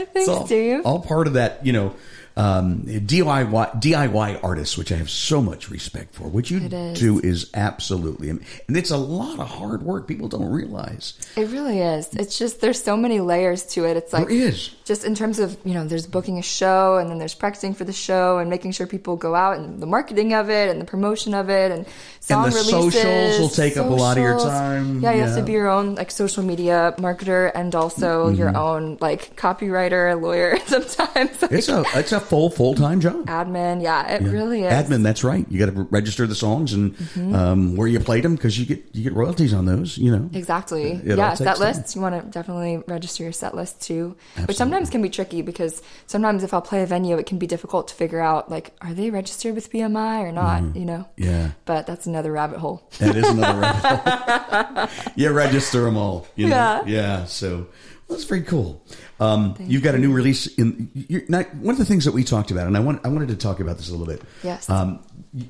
it. 0.02 0.08
Thanks, 0.14 0.30
all, 0.30 0.46
Dave. 0.48 0.86
all 0.86 1.02
part 1.02 1.28
of 1.28 1.34
that, 1.34 1.66
you 1.66 1.74
know, 1.74 1.96
um, 2.40 2.84
DIY 2.86 3.82
DIY 3.82 4.40
artists, 4.44 4.78
which 4.78 4.92
I 4.92 4.96
have 4.96 5.10
so 5.10 5.42
much 5.42 5.70
respect 5.70 6.16
for. 6.16 6.24
What 6.30 6.50
you 6.50 6.60
is. 6.60 7.00
do 7.00 7.20
is 7.20 7.50
absolutely, 7.54 8.30
and 8.30 8.42
it's 8.70 8.92
a 8.92 8.98
lot 8.98 9.40
of 9.40 9.48
hard 9.48 9.84
work. 9.84 10.08
People 10.08 10.28
don't 10.30 10.50
realize 10.50 11.14
It 11.36 11.50
really 11.50 11.80
is. 11.80 12.08
It's 12.14 12.40
just 12.40 12.62
there's 12.62 12.82
so 12.82 12.96
many 12.96 13.20
layers 13.20 13.64
to 13.74 13.86
it. 13.86 13.98
It's 13.98 14.14
like 14.14 14.28
there 14.28 14.38
is. 14.38 14.70
just 14.86 15.04
in 15.04 15.16
terms 15.16 15.40
of 15.40 15.58
you 15.66 15.74
know 15.74 15.86
there's 15.86 16.08
booking 16.08 16.38
a 16.40 16.42
show 16.42 16.98
and 16.98 17.10
then 17.10 17.18
there's 17.18 17.34
practicing 17.36 17.74
for 17.74 17.84
the 17.84 17.94
show 17.94 18.38
and 18.38 18.50
making 18.50 18.72
sure 18.72 18.88
people 18.88 19.16
go 19.18 19.36
out 19.36 19.58
and 19.58 19.82
the 19.82 19.86
marketing 19.86 20.34
of 20.34 20.50
it 20.50 20.70
and 20.70 20.80
the 20.80 20.86
promotion 20.86 21.34
of 21.34 21.50
it 21.50 21.72
and 21.72 21.86
song 22.22 22.44
the 22.50 22.56
releases. 22.56 22.72
socials 22.94 23.40
will 23.40 23.50
take 23.50 23.76
up 23.78 23.88
a 23.88 23.90
lot 23.90 24.18
of 24.18 24.24
your 24.24 24.40
time. 24.40 25.02
Yeah, 25.02 25.12
you 25.12 25.22
have 25.24 25.36
to 25.36 25.44
be 25.44 25.52
your 25.52 25.68
own 25.68 25.96
like 25.96 26.10
social 26.12 26.44
media 26.44 26.94
marketer 26.98 27.52
and 27.54 27.76
also 27.76 28.28
Mm-hmm. 28.30 28.36
your 28.40 28.56
own 28.58 28.98
like 29.02 29.36
copywriter, 29.36 30.20
lawyer 30.22 30.58
sometimes. 30.68 31.42
Like, 31.42 31.52
It's 31.52 31.68
a 31.70 31.84
it's 31.96 32.12
a 32.12 32.20
full 32.30 32.50
full 32.50 32.76
time 32.76 33.00
job. 33.02 33.26
admin. 33.26 33.82
Yeah, 33.82 34.08
it 34.08 34.22
really 34.22 34.64
is. 34.64 34.72
Mm-hmm. 34.72 34.94
Admin, 34.94 35.04
that's 35.04 35.24
right. 35.24 35.46
You 35.50 35.60
got 35.66 35.74
to 35.74 35.84
register 35.90 36.28
the 36.28 36.36
songs 36.36 36.74
and 36.74 36.96
um, 37.36 37.76
where 37.76 37.88
you 37.88 38.00
played 38.00 38.24
them 38.24 38.36
because 38.36 38.58
you 38.60 38.66
get 38.66 38.84
you 38.94 39.04
get 39.04 39.14
royalties 39.14 39.54
on 39.54 39.66
those. 39.66 39.98
You 39.98 40.12
know, 40.16 40.30
Exactly. 40.34 40.92
It 40.92 41.18
yeah, 41.18 41.34
set 41.34 41.56
time. 41.58 41.60
lists. 41.60 41.96
You 41.96 42.02
want 42.02 42.24
to 42.24 42.30
definitely 42.32 42.84
register 42.88 43.24
your 43.24 43.32
set 43.32 43.56
list 43.56 43.82
too, 43.82 44.16
which 44.46 44.58
sometimes 44.58 44.90
can 44.90 45.02
be 45.02 45.10
tricky 45.10 45.42
because 45.42 45.82
sometimes 46.08 46.44
if 46.44 46.54
I'll 46.54 46.62
play 46.62 46.84
a 46.84 46.86
venue, 46.86 47.18
it 47.18 47.26
can 47.26 47.40
be 47.40 47.48
difficult 47.48 47.88
to 47.90 47.96
figure 47.96 48.22
out 48.22 48.50
like, 48.50 48.74
are 48.82 48.94
they 48.94 49.10
registered 49.10 49.56
with 49.56 49.72
BMI 49.72 50.22
or 50.24 50.32
not? 50.32 50.76
You 50.76 50.86
know. 50.86 51.06
Mm-hmm. 51.18 51.24
Yeah. 51.24 51.52
But 51.66 51.88
that's 51.88 52.06
another 52.06 52.32
rabbit 52.32 52.60
hole. 52.60 52.88
That 53.00 53.16
is 53.16 53.28
another 53.28 53.60
rabbit 53.60 54.90
hole. 54.90 55.12
you 55.16 55.32
register 55.32 55.82
them 55.82 55.98
all. 55.98 56.28
You 56.36 56.48
know? 56.50 56.56
Yeah. 56.56 56.84
Yeah. 56.86 57.26
So 57.26 57.68
that's 58.10 58.24
very 58.24 58.42
cool. 58.42 58.84
Um, 59.20 59.56
you've 59.60 59.84
got 59.84 59.96
a 59.96 59.98
new 59.98 60.12
release 60.12 60.48
in. 60.48 60.90
You're 60.94 61.22
not, 61.28 61.54
one 61.56 61.74
of 61.74 61.78
the 61.78 61.86
things 61.86 62.06
that 62.06 62.14
we 62.14 62.24
talked 62.24 62.52
about, 62.52 62.68
and 62.68 62.76
I 62.76 62.80
want 62.80 63.06
I 63.06 63.10
wanted 63.10 63.30
to 63.30 63.36
talk 63.36 63.60
about 63.60 63.78
this 63.78 63.90
a 63.90 63.92
little 63.92 64.08
bit. 64.08 64.22
Yes. 64.44 64.70
Um, 64.70 65.04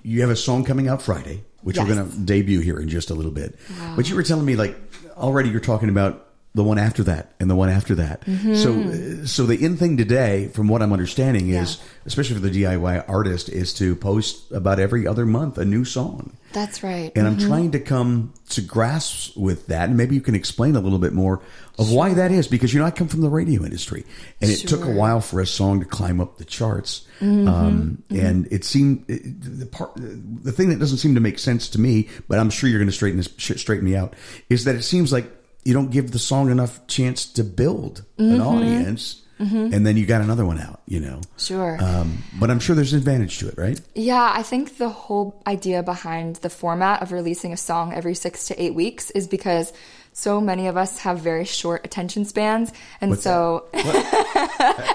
you 0.04 0.22
have 0.22 0.30
a 0.30 0.36
song 0.36 0.66
coming 0.66 0.88
out 0.88 1.02
Friday, 1.02 1.44
which 1.62 1.78
we're 1.78 1.88
going 1.88 2.10
to 2.10 2.18
debut 2.20 2.60
here 2.60 2.80
in 2.80 2.90
just 2.90 3.10
a 3.10 3.14
little 3.14 3.32
bit. 3.32 3.58
But 3.96 4.10
you 4.10 4.16
were 4.16 4.24
telling 4.24 4.46
me 4.46 4.56
like 4.56 4.78
already 5.16 5.50
you're 5.50 5.60
talking 5.60 5.90
about 5.90 6.29
the 6.60 6.64
one 6.64 6.78
after 6.78 7.04
that 7.04 7.32
and 7.40 7.50
the 7.50 7.56
one 7.56 7.70
after 7.70 7.96
that. 7.96 8.22
Mm-hmm. 8.26 8.54
So 8.56 9.26
so 9.26 9.46
the 9.46 9.64
in 9.64 9.78
thing 9.78 9.96
today, 9.96 10.50
from 10.50 10.68
what 10.68 10.82
I'm 10.82 10.92
understanding, 10.92 11.50
is 11.50 11.80
especially 12.06 12.36
for 12.36 12.42
the 12.42 12.52
DIY 12.52 13.06
artist, 13.08 13.48
is 13.48 13.74
to 13.76 13.96
post 13.96 14.52
about 14.52 14.78
every 14.78 15.08
other 15.08 15.26
month 15.26 15.58
a 15.58 15.64
new 15.64 15.86
song. 15.86 16.36
That's 16.52 16.84
right. 16.84 17.12
And 17.16 17.28
I'm 17.28 17.38
trying 17.38 17.72
to 17.72 17.80
come 17.80 18.34
to 18.50 18.62
grasp 18.62 19.38
with 19.38 19.68
that. 19.68 19.88
And 19.88 19.98
maybe 19.98 20.16
you 20.16 20.22
can 20.22 20.36
explain 20.36 20.76
a 20.76 20.80
little 20.80 21.00
bit 21.00 21.14
more 21.14 21.42
of 21.78 21.92
why 21.92 22.14
that 22.16 22.32
is. 22.32 22.48
Because, 22.48 22.74
you 22.74 22.80
know, 22.80 22.86
I 22.86 22.92
come 22.92 23.08
from 23.08 23.22
the 23.22 23.30
radio 23.30 23.64
industry 23.64 24.04
and 24.42 24.50
it 24.50 24.68
took 24.68 24.84
a 24.84 24.92
while 24.92 25.22
for 25.22 25.40
a 25.40 25.46
song 25.46 25.80
to 25.80 25.86
climb 25.86 26.20
up 26.20 26.38
the 26.38 26.46
charts. 26.46 27.08
Um, 27.22 28.04
and 28.10 28.48
it 28.52 28.66
seemed 28.66 29.06
it, 29.08 29.60
the 29.60 29.66
part, 29.66 29.92
the 29.96 30.52
thing 30.52 30.70
that 30.70 30.80
doesn't 30.80 30.98
seem 30.98 31.16
to 31.16 31.22
make 31.22 31.38
sense 31.38 31.70
to 31.70 31.80
me, 31.80 32.10
but 32.28 32.40
I'm 32.40 32.50
sure 32.50 32.70
you're 32.70 32.80
going 32.80 32.90
to 32.90 32.96
straighten 32.96 33.18
this, 33.18 33.30
straighten 33.38 33.86
me 33.86 33.96
out 33.96 34.16
is 34.50 34.66
that 34.66 34.76
it 34.76 34.84
seems 34.84 35.14
like 35.14 35.32
you 35.66 35.74
don't 35.74 35.92
give 35.92 36.12
the 36.12 36.20
song 36.20 36.50
enough 36.50 36.86
chance 36.88 37.26
to 37.34 37.44
build 37.44 38.04
an 38.18 38.42
audience. 38.42 39.22
And 39.42 39.86
then 39.88 39.96
you 39.96 40.06
got 40.06 40.20
another 40.22 40.46
one 40.46 40.60
out, 40.60 40.82
you 40.86 41.00
know. 41.00 41.22
Sure. 41.38 41.78
Um, 41.82 42.18
but 42.38 42.52
I'm 42.52 42.60
sure 42.60 42.76
there's 42.76 42.92
an 42.92 43.00
advantage 43.00 43.38
to 43.40 43.48
it, 43.48 43.56
right? 43.58 43.80
Yeah, 43.96 44.34
I 44.36 44.44
think 44.44 44.78
the 44.78 44.90
whole 44.90 45.42
idea 45.48 45.82
behind 45.82 46.36
the 46.38 46.50
format 46.50 47.02
of 47.02 47.14
releasing 47.14 47.54
a 47.54 47.58
song 47.58 47.94
every 47.94 48.16
six 48.16 48.48
to 48.48 48.62
eight 48.62 48.76
weeks 48.76 49.12
is 49.12 49.30
because 49.30 49.72
so 50.12 50.42
many 50.42 50.68
of 50.68 50.76
us 50.76 50.98
have 51.00 51.20
very 51.20 51.46
short 51.46 51.86
attention 51.86 52.26
spans. 52.26 52.74
And 53.00 53.12
What's 53.12 53.24
so, 53.24 53.68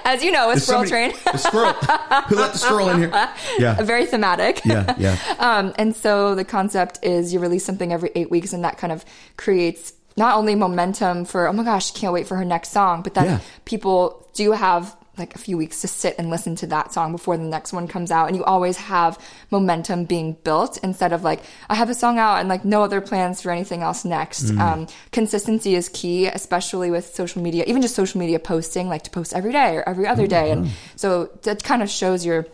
as 0.04 0.22
you 0.22 0.30
know, 0.30 0.48
with 0.48 0.62
Squirrel 0.62 0.84
somebody- 0.86 1.12
Train, 1.14 1.22
The 1.32 1.38
squirrel. 1.38 1.72
Who 1.72 2.36
let 2.36 2.52
the 2.52 2.58
squirrel 2.58 2.90
in 2.90 2.98
here? 2.98 3.30
Yeah. 3.58 3.80
very 3.82 4.04
thematic. 4.04 4.62
Yeah, 4.66 4.94
yeah. 4.98 5.16
Um, 5.38 5.72
and 5.78 5.96
so 5.96 6.34
the 6.34 6.44
concept 6.44 6.98
is 7.02 7.32
you 7.32 7.40
release 7.40 7.64
something 7.64 7.92
every 7.94 8.10
eight 8.14 8.30
weeks, 8.30 8.52
and 8.52 8.62
that 8.64 8.76
kind 8.76 8.92
of 8.92 9.06
creates 9.38 9.93
not 10.16 10.36
only 10.36 10.54
momentum 10.54 11.24
for 11.24 11.48
oh 11.48 11.52
my 11.52 11.64
gosh, 11.64 11.90
can't 11.92 12.12
wait 12.12 12.26
for 12.26 12.36
her 12.36 12.44
next 12.44 12.70
song, 12.70 13.02
but 13.02 13.14
then 13.14 13.24
Yeah. 13.26 13.40
people 13.64 14.26
do 14.34 14.52
have 14.52 14.96
like 15.16 15.36
a 15.36 15.38
few 15.38 15.56
weeks 15.56 15.80
to 15.82 15.86
sit 15.86 16.16
and 16.18 16.28
listen 16.28 16.56
to 16.56 16.66
that 16.66 16.92
song 16.92 17.12
before 17.12 17.36
the 17.36 17.44
next 17.44 17.72
one 17.72 17.86
comes 17.86 18.10
out 18.10 18.26
and 18.26 18.36
you 18.36 18.42
always 18.42 18.76
have 18.76 19.16
momentum 19.48 20.04
being 20.06 20.32
built 20.42 20.76
instead 20.82 21.12
of 21.12 21.22
like 21.22 21.40
i 21.70 21.74
have 21.76 21.88
a 21.88 21.94
song 21.94 22.18
out 22.18 22.40
and 22.40 22.48
like 22.48 22.64
no 22.64 22.82
other 22.82 23.00
plans 23.00 23.40
for 23.40 23.52
anything 23.52 23.80
else 23.82 24.04
next. 24.04 24.50
Um, 24.58 24.88
consistency 25.12 25.76
is 25.76 25.88
key 25.88 26.26
especially 26.26 26.90
with 26.90 27.14
social 27.14 27.40
media 27.42 27.62
even 27.68 27.80
just 27.80 27.94
social 27.94 28.18
media 28.18 28.40
posting 28.40 28.88
like 28.88 29.02
to 29.04 29.10
post 29.10 29.32
every 29.34 29.52
day 29.52 29.76
or 29.76 29.88
every 29.88 30.08
other 30.08 30.26
day. 30.26 30.50
and 30.50 30.68
so 30.96 31.26
that 31.42 31.62
kind 31.62 31.80
of 31.80 31.88
shows 31.88 32.26
you're 32.26 32.46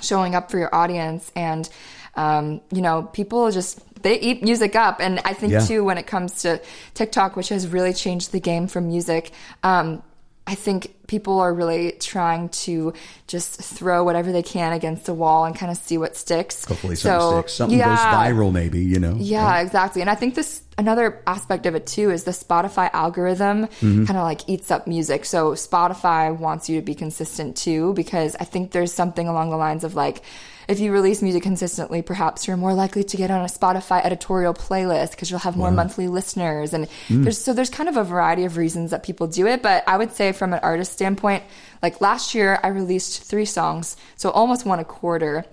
showing 0.00 0.36
up 0.36 0.52
for 0.52 0.58
your 0.58 0.72
audience 0.72 1.32
and 1.34 1.68
um, 2.14 2.60
you 2.70 2.80
know 2.80 3.02
people 3.12 3.50
just 3.50 3.80
they 4.04 4.18
eat 4.20 4.42
music 4.44 4.76
up 4.76 5.00
and 5.00 5.20
i 5.24 5.32
think 5.32 5.52
Yeah. 5.52 5.66
too 5.66 5.82
when 5.84 5.98
it 5.98 6.06
comes 6.06 6.42
to 6.42 6.60
tiktok 6.94 7.34
which 7.36 7.48
has 7.48 7.66
really 7.66 7.92
changed 7.92 8.30
the 8.30 8.40
game 8.40 8.68
for 8.68 8.80
music 8.80 9.32
um, 9.64 10.02
I 10.46 10.54
think 10.56 10.94
people 11.06 11.40
are 11.40 11.54
really 11.54 11.92
trying 11.92 12.50
to 12.66 12.92
just 13.26 13.62
throw 13.62 14.04
whatever 14.04 14.30
they 14.30 14.42
can 14.42 14.74
against 14.74 15.06
the 15.06 15.14
wall 15.14 15.46
and 15.46 15.56
kind 15.56 15.72
of 15.72 15.78
see 15.78 15.96
what 15.96 16.16
sticks. 16.18 16.66
Hopefully 16.66 16.96
something 16.96 17.18
So, 17.20 17.38
sticks. 17.40 17.52
Something 17.54 17.78
yeah. 17.78 17.88
goes 17.96 18.04
viral, 18.14 18.52
maybe, 18.52 18.80
you 18.84 19.00
know? 19.00 19.16
Yeah, 19.18 19.62
exactly. 19.62 20.02
And 20.02 20.10
I 20.10 20.14
think 20.16 20.34
this 20.34 20.60
another 20.76 21.22
aspect 21.26 21.64
of 21.64 21.74
it 21.74 21.86
too 21.86 22.10
is 22.10 22.24
the 22.24 22.32
Spotify 22.32 22.90
algorithm 22.92 23.58
Mm-hmm. 23.80 24.04
kind 24.04 24.18
of 24.18 24.24
like 24.24 24.46
eats 24.46 24.70
up 24.70 24.86
music. 24.86 25.24
So 25.24 25.52
Spotify 25.54 26.36
wants 26.36 26.68
you 26.68 26.78
to 26.78 26.84
be 26.84 26.94
consistent 26.94 27.56
too 27.56 27.94
because 27.94 28.36
I 28.38 28.44
think 28.44 28.72
there's 28.72 28.92
something 28.92 29.26
along 29.26 29.48
the 29.48 29.56
lines 29.56 29.82
of 29.82 29.94
like 29.94 30.20
if 30.68 30.80
you 30.80 30.92
release 30.92 31.22
music 31.22 31.42
consistently, 31.42 32.02
perhaps 32.02 32.46
you're 32.46 32.56
more 32.56 32.74
likely 32.74 33.04
to 33.04 33.16
get 33.16 33.30
on 33.30 33.40
a 33.42 33.48
Spotify 33.48 34.04
editorial 34.04 34.54
playlist 34.54 35.10
because 35.12 35.30
you'll 35.30 35.40
have 35.40 35.56
more 35.56 35.70
monthly 35.70 36.08
listeners. 36.08 36.72
And 36.72 36.88
Mm. 37.08 37.24
there's 37.24 37.38
so 37.42 37.52
there's 37.52 37.70
kind 37.70 37.88
of 37.88 37.96
a 37.96 38.04
variety 38.04 38.44
of 38.44 38.56
reasons 38.56 38.90
that 38.90 39.02
people 39.02 39.26
do 39.26 39.46
it. 39.46 39.62
But 39.62 39.84
I 39.86 39.96
would 39.96 40.12
say 40.12 40.32
from 40.32 40.52
an 40.52 40.60
artist 40.62 40.92
standpoint, 40.92 41.42
like 41.82 42.00
last 42.00 42.34
year 42.34 42.58
I 42.62 42.68
released 42.68 43.24
three 43.24 43.44
songs, 43.44 43.96
so 44.16 44.30
almost 44.30 44.64
one 44.66 44.78
a 44.78 44.84
quarter. 44.84 45.44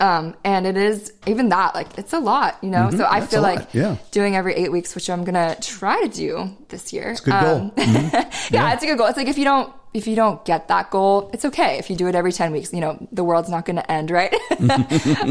Um, 0.00 0.34
and 0.42 0.66
it 0.66 0.78
is 0.78 1.12
even 1.26 1.50
that 1.50 1.74
like 1.74 1.98
it's 1.98 2.14
a 2.14 2.18
lot, 2.18 2.56
you 2.62 2.70
know. 2.70 2.90
So 2.90 3.04
I 3.04 3.18
Mm-hmm. 3.20 3.26
Feel 3.26 3.42
like 3.42 3.74
yeah. 3.74 3.96
doing 4.10 4.36
every 4.36 4.54
eight 4.54 4.72
weeks, 4.72 4.94
which 4.94 5.10
I'm 5.10 5.22
gonna 5.22 5.54
try 5.60 6.00
to 6.02 6.08
do 6.08 6.56
this 6.68 6.92
year. 6.94 7.10
It's 7.10 7.20
a 7.20 7.24
good 7.24 7.40
goal. 7.40 7.70
Mm-hmm. 7.76 8.54
yeah, 8.54 8.72
it's 8.72 8.82
a 8.82 8.86
good 8.86 8.96
goal. 8.96 9.08
It's 9.08 9.18
like 9.18 9.28
if 9.28 9.36
you 9.36 9.44
don't 9.44 9.70
if 9.94 10.06
you 10.06 10.16
don't 10.16 10.44
get 10.44 10.68
that 10.68 10.90
goal, 10.90 11.28
it's 11.32 11.44
okay. 11.44 11.78
If 11.78 11.90
you 11.90 11.96
do 11.96 12.06
it 12.08 12.14
every 12.14 12.32
ten 12.32 12.52
weeks, 12.52 12.72
you 12.72 12.80
know 12.80 12.96
the 13.12 13.24
world's 13.24 13.48
not 13.50 13.64
gonna 13.64 13.84
end, 13.88 14.10
right? 14.10 14.32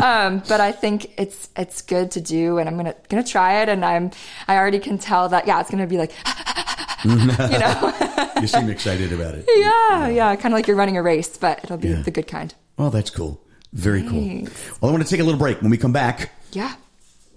um, 0.02 0.44
but 0.48 0.62
I 0.62 0.72
think 0.72 1.12
it's 1.18 1.50
it's 1.58 1.82
good 1.82 2.12
to 2.12 2.22
do, 2.22 2.58
and 2.58 2.70
I'm 2.70 2.78
gonna 2.78 2.96
gonna 3.10 3.24
try 3.24 3.62
it, 3.62 3.70
and 3.70 3.84
I'm 3.84 4.12
I 4.48 4.58
already 4.58 4.80
can 4.80 4.98
tell 4.98 5.30
that 5.30 5.48
yeah, 5.48 5.60
it's 5.62 5.70
gonna 5.72 5.88
be 5.88 5.98
like 5.98 6.12
you 7.06 7.16
know 7.16 7.94
You 8.42 8.48
seem 8.48 8.70
excited 8.70 9.12
about 9.14 9.36
it. 9.36 9.46
yeah 9.56 10.08
yeah 10.08 10.36
kind 10.36 10.54
of 10.54 10.58
like 10.58 10.68
you're 10.68 10.78
running 10.78 10.98
a 10.98 11.04
race, 11.04 11.38
but 11.38 11.64
it'll 11.64 11.78
be 11.78 11.90
Yeah. 11.90 12.02
the 12.02 12.12
good 12.12 12.28
kind. 12.28 12.54
Well, 12.78 12.90
that's 12.90 13.10
cool. 13.10 13.42
Very 13.74 14.02
cool. 14.04 14.48
Well, 14.82 14.90
I 14.90 14.92
want 14.92 15.04
to 15.04 15.10
take 15.10 15.20
a 15.20 15.24
little 15.24 15.40
break. 15.40 15.62
When 15.62 15.72
we 15.72 15.78
come 15.78 15.94
back, 15.94 16.32
Yeah. 16.52 16.74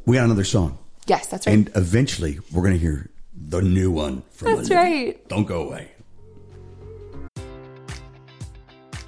we 0.06 0.16
got 0.16 0.24
another 0.24 0.44
song. 0.44 0.78
Yes, 1.06 1.26
that's 1.28 1.46
right. 1.46 1.52
And 1.52 1.70
eventually, 1.76 2.38
we're 2.50 2.62
going 2.62 2.72
to 2.74 2.78
hear 2.78 3.10
the 3.36 3.60
new 3.60 3.90
one 3.90 4.22
from 4.32 4.56
That's 4.56 4.70
Olivia. 4.70 4.76
right. 4.78 5.28
Don't 5.28 5.44
go 5.44 5.62
away. 5.68 5.90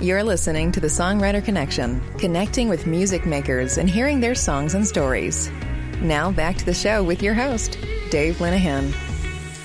You're 0.00 0.22
listening 0.22 0.72
to 0.72 0.80
the 0.80 0.86
Songwriter 0.86 1.44
Connection, 1.44 2.00
connecting 2.18 2.68
with 2.70 2.86
music 2.86 3.26
makers 3.26 3.76
and 3.76 3.88
hearing 3.88 4.20
their 4.20 4.34
songs 4.34 4.74
and 4.74 4.86
stories. 4.86 5.50
Now 6.00 6.30
back 6.32 6.56
to 6.56 6.64
the 6.64 6.72
show 6.72 7.02
with 7.04 7.22
your 7.22 7.34
host, 7.34 7.78
Dave 8.10 8.36
Linehan. 8.36 8.92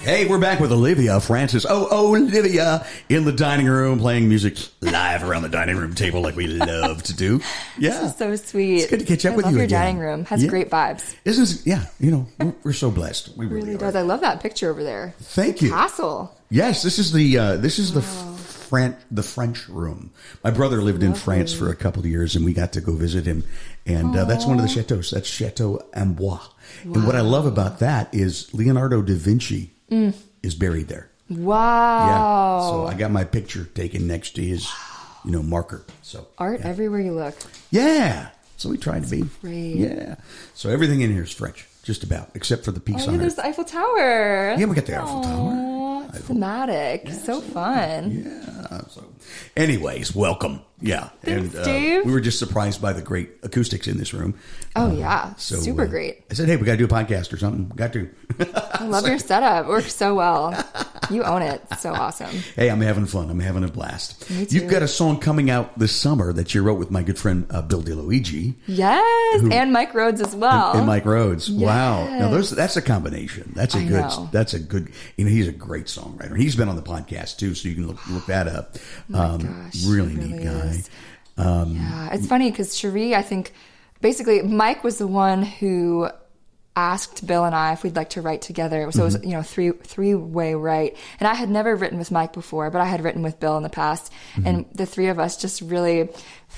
Hey, 0.03 0.27
we're 0.27 0.37
back 0.39 0.59
with 0.59 0.71
Olivia 0.71 1.19
Francis. 1.19 1.65
Oh, 1.67 1.87
Olivia 2.13 2.85
in 3.09 3.23
the 3.25 3.31
dining 3.31 3.65
room 3.67 3.97
playing 3.97 4.27
music 4.29 4.57
live 4.81 5.23
around 5.23 5.41
the 5.43 5.49
dining 5.49 5.77
room 5.77 5.95
table 5.95 6.21
like 6.21 6.35
we 6.35 6.45
love 6.47 7.01
to 7.03 7.15
do. 7.15 7.41
Yeah. 7.77 8.09
So 8.11 8.35
sweet. 8.37 8.81
It's 8.83 8.89
good 8.89 8.99
to 9.01 9.05
catch 9.05 9.25
up 9.25 9.33
I 9.33 9.35
with 9.35 9.45
love 9.45 9.53
you 9.53 9.57
your 9.59 9.65
again. 9.65 9.81
dining 9.81 9.97
room. 9.97 10.25
Has 10.25 10.43
Yeah. 10.43 10.49
great 10.49 10.69
vibes. 10.69 11.15
This 11.25 11.37
Isn't 11.39 11.65
yeah, 11.67 11.85
you 11.99 12.09
know, 12.11 12.27
we're, 12.39 12.53
we're 12.63 12.73
so 12.73 12.89
blessed. 12.91 13.35
We 13.37 13.45
really, 13.47 13.67
Really 13.67 13.77
does. 13.77 13.95
I 13.97 14.01
love 14.01 14.21
that 14.21 14.41
picture 14.41 14.69
over 14.69 14.81
there. 14.83 15.13
Thank 15.19 15.61
you. 15.61 15.71
Castle. 15.71 16.33
Yes, 16.49 16.83
this 16.83 16.99
is 16.99 17.11
the 17.11 17.37
uh, 17.37 17.57
this 17.57 17.79
is 17.79 17.91
the 17.93 18.01
The 18.69 19.23
French 19.23 19.67
room. 19.69 20.11
My 20.43 20.51
brother 20.51 20.81
lived 20.81 21.03
in 21.03 21.13
France 21.13 21.53
for 21.53 21.69
a 21.69 21.75
couple 21.75 21.99
of 22.01 22.05
years, 22.07 22.35
and 22.35 22.43
we 22.43 22.53
got 22.53 22.73
to 22.73 22.81
go 22.81 22.93
visit 22.93 23.25
him. 23.25 23.43
And 23.85 24.15
uh, 24.15 24.25
that's 24.25 24.45
one 24.45 24.57
of 24.57 24.63
the 24.63 24.67
chateaus. 24.69 25.11
That's 25.11 25.27
Chateau 25.29 25.81
Amboise. 25.93 26.49
And 26.83 27.05
what 27.05 27.15
I 27.15 27.21
love 27.21 27.45
about 27.45 27.79
that 27.79 28.13
is 28.13 28.51
Leonardo 28.53 29.01
da 29.01 29.13
Vinci 29.15 29.71
is 29.89 30.55
buried 30.55 30.87
there. 30.87 31.09
Wow. 31.29 32.07
Yeah. 32.07 32.69
So 32.69 32.87
I 32.87 32.93
got 32.95 33.11
my 33.11 33.23
picture 33.23 33.65
taken 33.65 34.07
next 34.07 34.31
to 34.35 34.41
his, 34.43 34.67
you 35.23 35.31
know, 35.31 35.41
marker. 35.43 35.83
So 36.01 36.27
Art 36.37 36.61
everywhere 36.61 36.99
you 37.01 37.13
look. 37.13 37.35
yeah. 37.71 38.29
So 38.57 38.69
we 38.69 38.77
tried 38.77 39.03
to 39.03 39.09
be. 39.09 39.23
great. 39.41 39.75
Yeah. 39.75 40.15
So 40.53 40.69
everything 40.69 41.01
in 41.01 41.11
here 41.11 41.23
is 41.23 41.31
French, 41.31 41.67
just 41.83 42.03
about, 42.03 42.29
except 42.35 42.63
for 42.63 42.71
the 42.71 42.79
piece 42.79 43.03
Oh, 43.03 43.07
on 43.09 43.15
yeah, 43.15 43.19
there's 43.21 43.35
the 43.35 43.45
Eiffel 43.45 43.65
Tower. 43.65 44.55
Yeah, 44.57 44.65
we 44.65 44.75
got 44.75 44.85
the 44.85 44.95
Eiffel 45.01 45.21
Tower. 45.21 45.51
Thematic. 46.23 47.09
so 47.11 47.41
fun. 47.41 48.23
Yeah. 48.25 48.81
So, 48.89 49.03
anyways, 49.55 50.15
welcome. 50.15 50.61
Yeah. 50.81 51.09
Thanks, 51.21 51.53
and 51.53 51.55
uh, 51.55 51.63
Dave. 51.63 52.05
we 52.05 52.11
were 52.11 52.19
just 52.19 52.37
surprised 52.37 52.81
by 52.81 52.91
the 52.93 53.01
great 53.01 53.29
acoustics 53.43 53.87
in 53.87 53.97
this 53.97 54.13
room. 54.13 54.37
Oh, 54.75 54.91
yeah. 54.91 55.33
So 55.35 55.55
Super 55.55 55.83
uh, 55.83 55.87
great. 55.87 56.23
I 56.29 56.33
said, 56.33 56.49
hey, 56.49 56.57
we 56.57 56.65
got 56.65 56.73
to 56.73 56.77
do 56.77 56.85
a 56.85 56.87
podcast 56.87 57.31
or 57.31 57.37
something. 57.37 57.71
Got 57.75 57.93
to. 57.93 58.09
I 58.73 58.83
love 58.85 59.07
your 59.07 59.17
setup. 59.17 59.65
It 59.65 59.69
works 59.69 59.95
so 59.95 60.15
well. 60.15 60.53
You 61.11 61.21
own 61.23 61.43
it. 61.43 61.61
So 61.77 61.93
awesome. 61.93 62.31
hey, 62.55 62.67
I'm 62.71 62.81
having 62.81 63.05
fun. 63.05 63.29
I'm 63.29 63.39
having 63.39 63.63
a 63.63 63.67
blast. 63.67 64.25
You've 64.51 64.67
got 64.67 64.81
a 64.81 64.87
song 64.87 65.19
coming 65.19 65.51
out 65.51 65.77
this 65.77 65.95
summer 65.95 66.33
that 66.33 66.55
you 66.55 66.63
wrote 66.63 66.79
with 66.79 66.89
my 66.89 67.03
good 67.03 67.19
friend 67.19 67.45
uh, 67.51 67.61
Bill 67.61 67.83
DeLuigi 67.83 68.55
Yes. 68.65 69.43
and 69.51 69.71
Mike 69.71 69.93
Rhodes 69.93 70.19
as 70.19 70.35
well. 70.35 70.71
and 70.75 70.87
Mike 70.87 71.05
Rhodes. 71.05 71.51
Wow. 71.51 72.07
Now 72.07 72.31
those 72.31 72.49
that's 72.49 72.75
a 72.75 72.81
combination. 72.81 73.51
That's 73.55 73.75
a 73.75 73.79
I 73.81 73.83
good. 73.83 74.01
know. 74.01 74.29
That's 74.31 74.55
a 74.55 74.59
good. 74.59 74.89
You 75.15 75.25
know, 75.25 75.29
he's 75.29 75.47
a 75.47 75.51
great 75.51 75.85
songwriter. 75.85 76.35
He's 76.35 76.55
been 76.55 76.69
on 76.69 76.75
the 76.75 76.81
podcast 76.81 77.37
too, 77.37 77.53
so 77.53 77.69
you 77.69 77.75
can 77.75 77.85
look, 77.85 78.07
look 78.09 78.25
that 78.25 78.47
up. 78.47 78.75
um, 79.13 79.37
gosh, 79.37 79.85
really 79.85 80.15
neat 80.15 80.31
really 80.31 80.43
guy. 80.43 80.64
Is. 80.65 80.89
yeah, 81.37 82.13
it's 82.13 82.27
funny 82.27 82.49
because 82.51 82.77
Cherie, 82.77 83.15
I 83.15 83.21
think, 83.21 83.53
basically, 84.01 84.41
Mike 84.41 84.83
was 84.83 84.97
the 84.97 85.07
one 85.07 85.43
who 85.43 86.09
asked 86.77 87.25
Bill 87.25 87.45
and 87.45 87.55
I 87.55 87.71
if 87.71 87.83
we'd 87.83 87.95
like 87.95 88.09
to 88.11 88.21
write 88.21 88.41
together. 88.41 88.91
So 88.91 89.01
it 89.01 89.05
was, 89.05 89.15
Mm-hmm. 89.15 89.27
you 89.29 89.33
know, 89.37 89.41
three 89.43 89.71
three 89.71 90.13
way 90.13 90.55
write. 90.55 90.97
And 91.19 91.27
I 91.27 91.33
had 91.33 91.49
never 91.49 91.73
written 91.75 91.97
with 91.97 92.11
Mike 92.11 92.33
before, 92.33 92.69
but 92.69 92.81
I 92.81 92.85
had 92.85 93.01
written 93.01 93.21
with 93.21 93.39
Bill 93.39 93.55
in 93.57 93.63
the 93.63 93.69
past. 93.69 94.11
Mm-hmm. 94.35 94.47
And 94.47 94.65
the 94.73 94.85
three 94.85 95.07
of 95.07 95.17
us 95.19 95.37
just 95.37 95.61
really 95.61 96.09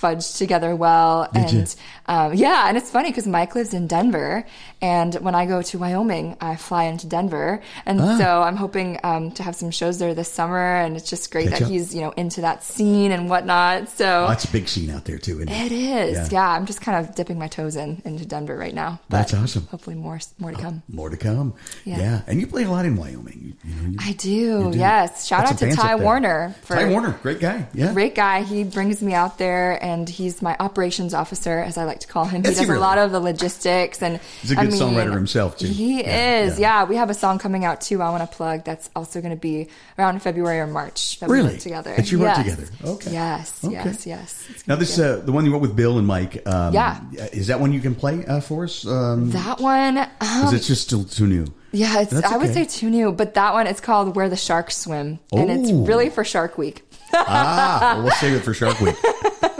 fudged 0.02 0.38
together 0.38 0.76
well. 0.76 1.30
Did 1.34 1.54
and 1.54 1.76
um, 2.08 2.34
yeah, 2.34 2.68
and 2.70 2.78
it's 2.78 2.90
funny 2.90 3.10
because 3.10 3.28
Mike 3.28 3.56
lives 3.56 3.74
in 3.74 3.88
Denver, 3.88 4.46
and 4.82 5.14
when 5.16 5.36
I 5.36 5.46
go 5.46 5.62
to 5.62 5.78
Wyoming, 5.78 6.38
I 6.40 6.56
fly 6.56 6.84
into 6.86 7.08
Denver, 7.08 7.62
and 7.86 8.00
Ah. 8.02 8.18
so 8.18 8.42
I'm 8.44 8.56
hoping 8.56 9.00
um, 9.04 9.32
to 9.32 9.44
have 9.44 9.56
some 9.56 9.72
shows 9.72 9.98
there 10.00 10.14
this 10.14 10.32
summer. 10.32 10.76
And 10.78 10.96
it's 10.96 11.10
just 11.10 11.32
great 11.32 11.50
Catch 11.50 11.60
that 11.60 11.66
up. 11.66 11.72
he's 11.72 11.94
you 11.96 12.02
know 12.02 12.12
into 12.12 12.42
that 12.42 12.64
scene 12.64 13.12
and 13.12 13.30
whatnot. 13.30 13.90
So 13.90 14.26
Oh, 14.26 14.28
that's 14.30 14.46
a 14.46 14.52
big 14.52 14.68
scene 14.68 14.90
out 14.92 15.06
there 15.06 15.18
too. 15.18 15.38
Isn't 15.42 15.50
it 15.50 15.72
it? 15.72 15.72
is, 15.72 16.18
Yeah. 16.18 16.28
yeah. 16.32 16.50
I'm 16.52 16.66
just 16.66 16.82
kind 16.82 16.98
of 17.06 17.16
dipping 17.16 17.38
my 17.40 17.48
toes 17.48 17.76
in 17.76 18.02
into 18.06 18.26
Denver 18.26 18.56
right 18.58 18.74
now. 18.74 19.00
That's 19.10 19.34
awesome. 19.34 19.68
Hopefully 19.72 19.96
more 19.96 20.20
more 20.40 20.52
to 20.52 20.58
come. 20.58 20.84
More 20.90 21.10
to 21.10 21.18
come. 21.18 21.54
Yeah. 21.86 22.22
and 22.28 22.40
you 22.40 22.48
play 22.48 22.64
a 22.64 22.70
lot 22.72 22.86
in 22.86 22.96
Wyoming. 22.96 23.56
You, 23.64 23.72
you 23.72 23.90
you- 23.92 23.98
I 24.00 24.14
do, 24.14 24.72
yes. 24.76 25.28
Shout 25.28 25.46
Lots 25.46 25.62
out 25.64 25.70
to 25.70 25.76
Ty. 25.76 25.96
Warner 25.96 26.56
for 26.62 26.76
Ty 26.76 26.90
Warner, 26.90 27.18
great 27.24 27.40
guy. 27.40 27.68
Yeah, 27.74 27.94
great 27.94 28.16
guy. 28.16 28.44
He 28.44 28.64
brings 28.64 29.02
me 29.02 29.14
out 29.14 29.38
there, 29.38 29.84
and 29.88 30.08
he's 30.10 30.42
my 30.42 30.56
operations 30.60 31.14
officer, 31.14 31.60
as 31.60 31.78
I 31.78 31.84
like 31.86 32.00
to 32.02 32.08
call 32.08 32.26
him. 32.26 32.44
He 32.44 32.50
Is 32.52 32.60
he 32.60 32.66
does 32.66 32.76
a 32.76 32.80
lot 32.80 32.98
of 32.98 33.12
the 33.12 33.20
logistics, 33.20 34.02
and 34.04 34.20
He's 34.42 34.52
a 34.52 34.56
good 34.56 34.72
mean, 34.72 34.82
songwriter 34.82 35.14
himself, 35.14 35.58
too. 35.58 35.68
He 35.68 36.02
Yeah, 36.02 36.40
is. 36.44 36.60
yeah. 36.60 36.68
Yeah. 36.68 36.84
we 36.84 36.96
have 36.98 37.10
a 37.10 37.14
song 37.14 37.40
coming 37.40 37.64
out 37.64 37.80
too. 37.82 38.02
I 38.02 38.10
want 38.10 38.30
to 38.30 38.36
plug. 38.38 38.64
That's 38.66 38.90
also 38.96 39.22
going 39.22 39.34
to 39.34 39.40
be 39.40 39.70
around 39.98 40.22
February 40.22 40.60
or 40.60 40.68
March. 40.68 41.20
That 41.20 41.30
we 41.30 41.38
Really? 41.38 41.52
wrote 41.54 41.60
together. 41.62 41.94
That 41.96 42.12
you 42.12 42.24
wrote 42.24 42.36
together. 42.36 42.66
Okay. 42.84 43.12
Yes. 43.14 43.64
Okay. 43.64 43.74
Yes. 43.74 44.06
Yes. 44.06 44.46
Now 44.68 44.76
this 44.76 45.00
uh, 45.00 45.22
the 45.24 45.32
one 45.32 45.46
you 45.46 45.52
wrote 45.54 45.62
with 45.62 45.76
Bill 45.76 45.98
and 45.98 46.06
Mike. 46.06 46.44
Um, 46.46 46.74
Yeah. 46.74 47.00
is 47.32 47.48
that 47.48 47.60
one 47.60 47.72
you 47.72 47.80
can 47.80 47.96
play 47.96 48.26
uh, 48.26 48.42
for 48.42 48.66
us? 48.66 48.86
Um, 48.86 49.32
that 49.32 49.60
one. 49.62 49.98
Is 49.98 50.08
Um, 50.50 50.54
it 50.56 50.60
just 50.60 50.82
still 50.84 51.04
too 51.06 51.26
new? 51.28 51.46
yeah, 51.72 52.02
it's. 52.02 52.12
That's 52.12 52.28
I 52.34 52.38
would 52.38 52.54
say 52.54 52.66
too 52.66 52.90
new, 52.90 53.12
but 53.12 53.34
that 53.36 53.54
one 53.54 53.66
it's 53.68 53.82
called 53.82 54.16
"Where 54.16 54.30
the 54.30 54.36
Sharks 54.38 54.76
Swim," 54.78 55.20
and 55.32 55.50
it's 55.52 55.72
really 55.72 56.10
for 56.10 56.24
Shark 56.26 56.58
Week. 56.58 56.84
ah, 57.14 57.94
well, 57.96 58.04
we'll 58.04 58.12
save 58.16 58.34
it 58.34 58.42
for 58.44 58.54
Shark 58.54 58.80
Week. 58.82 58.96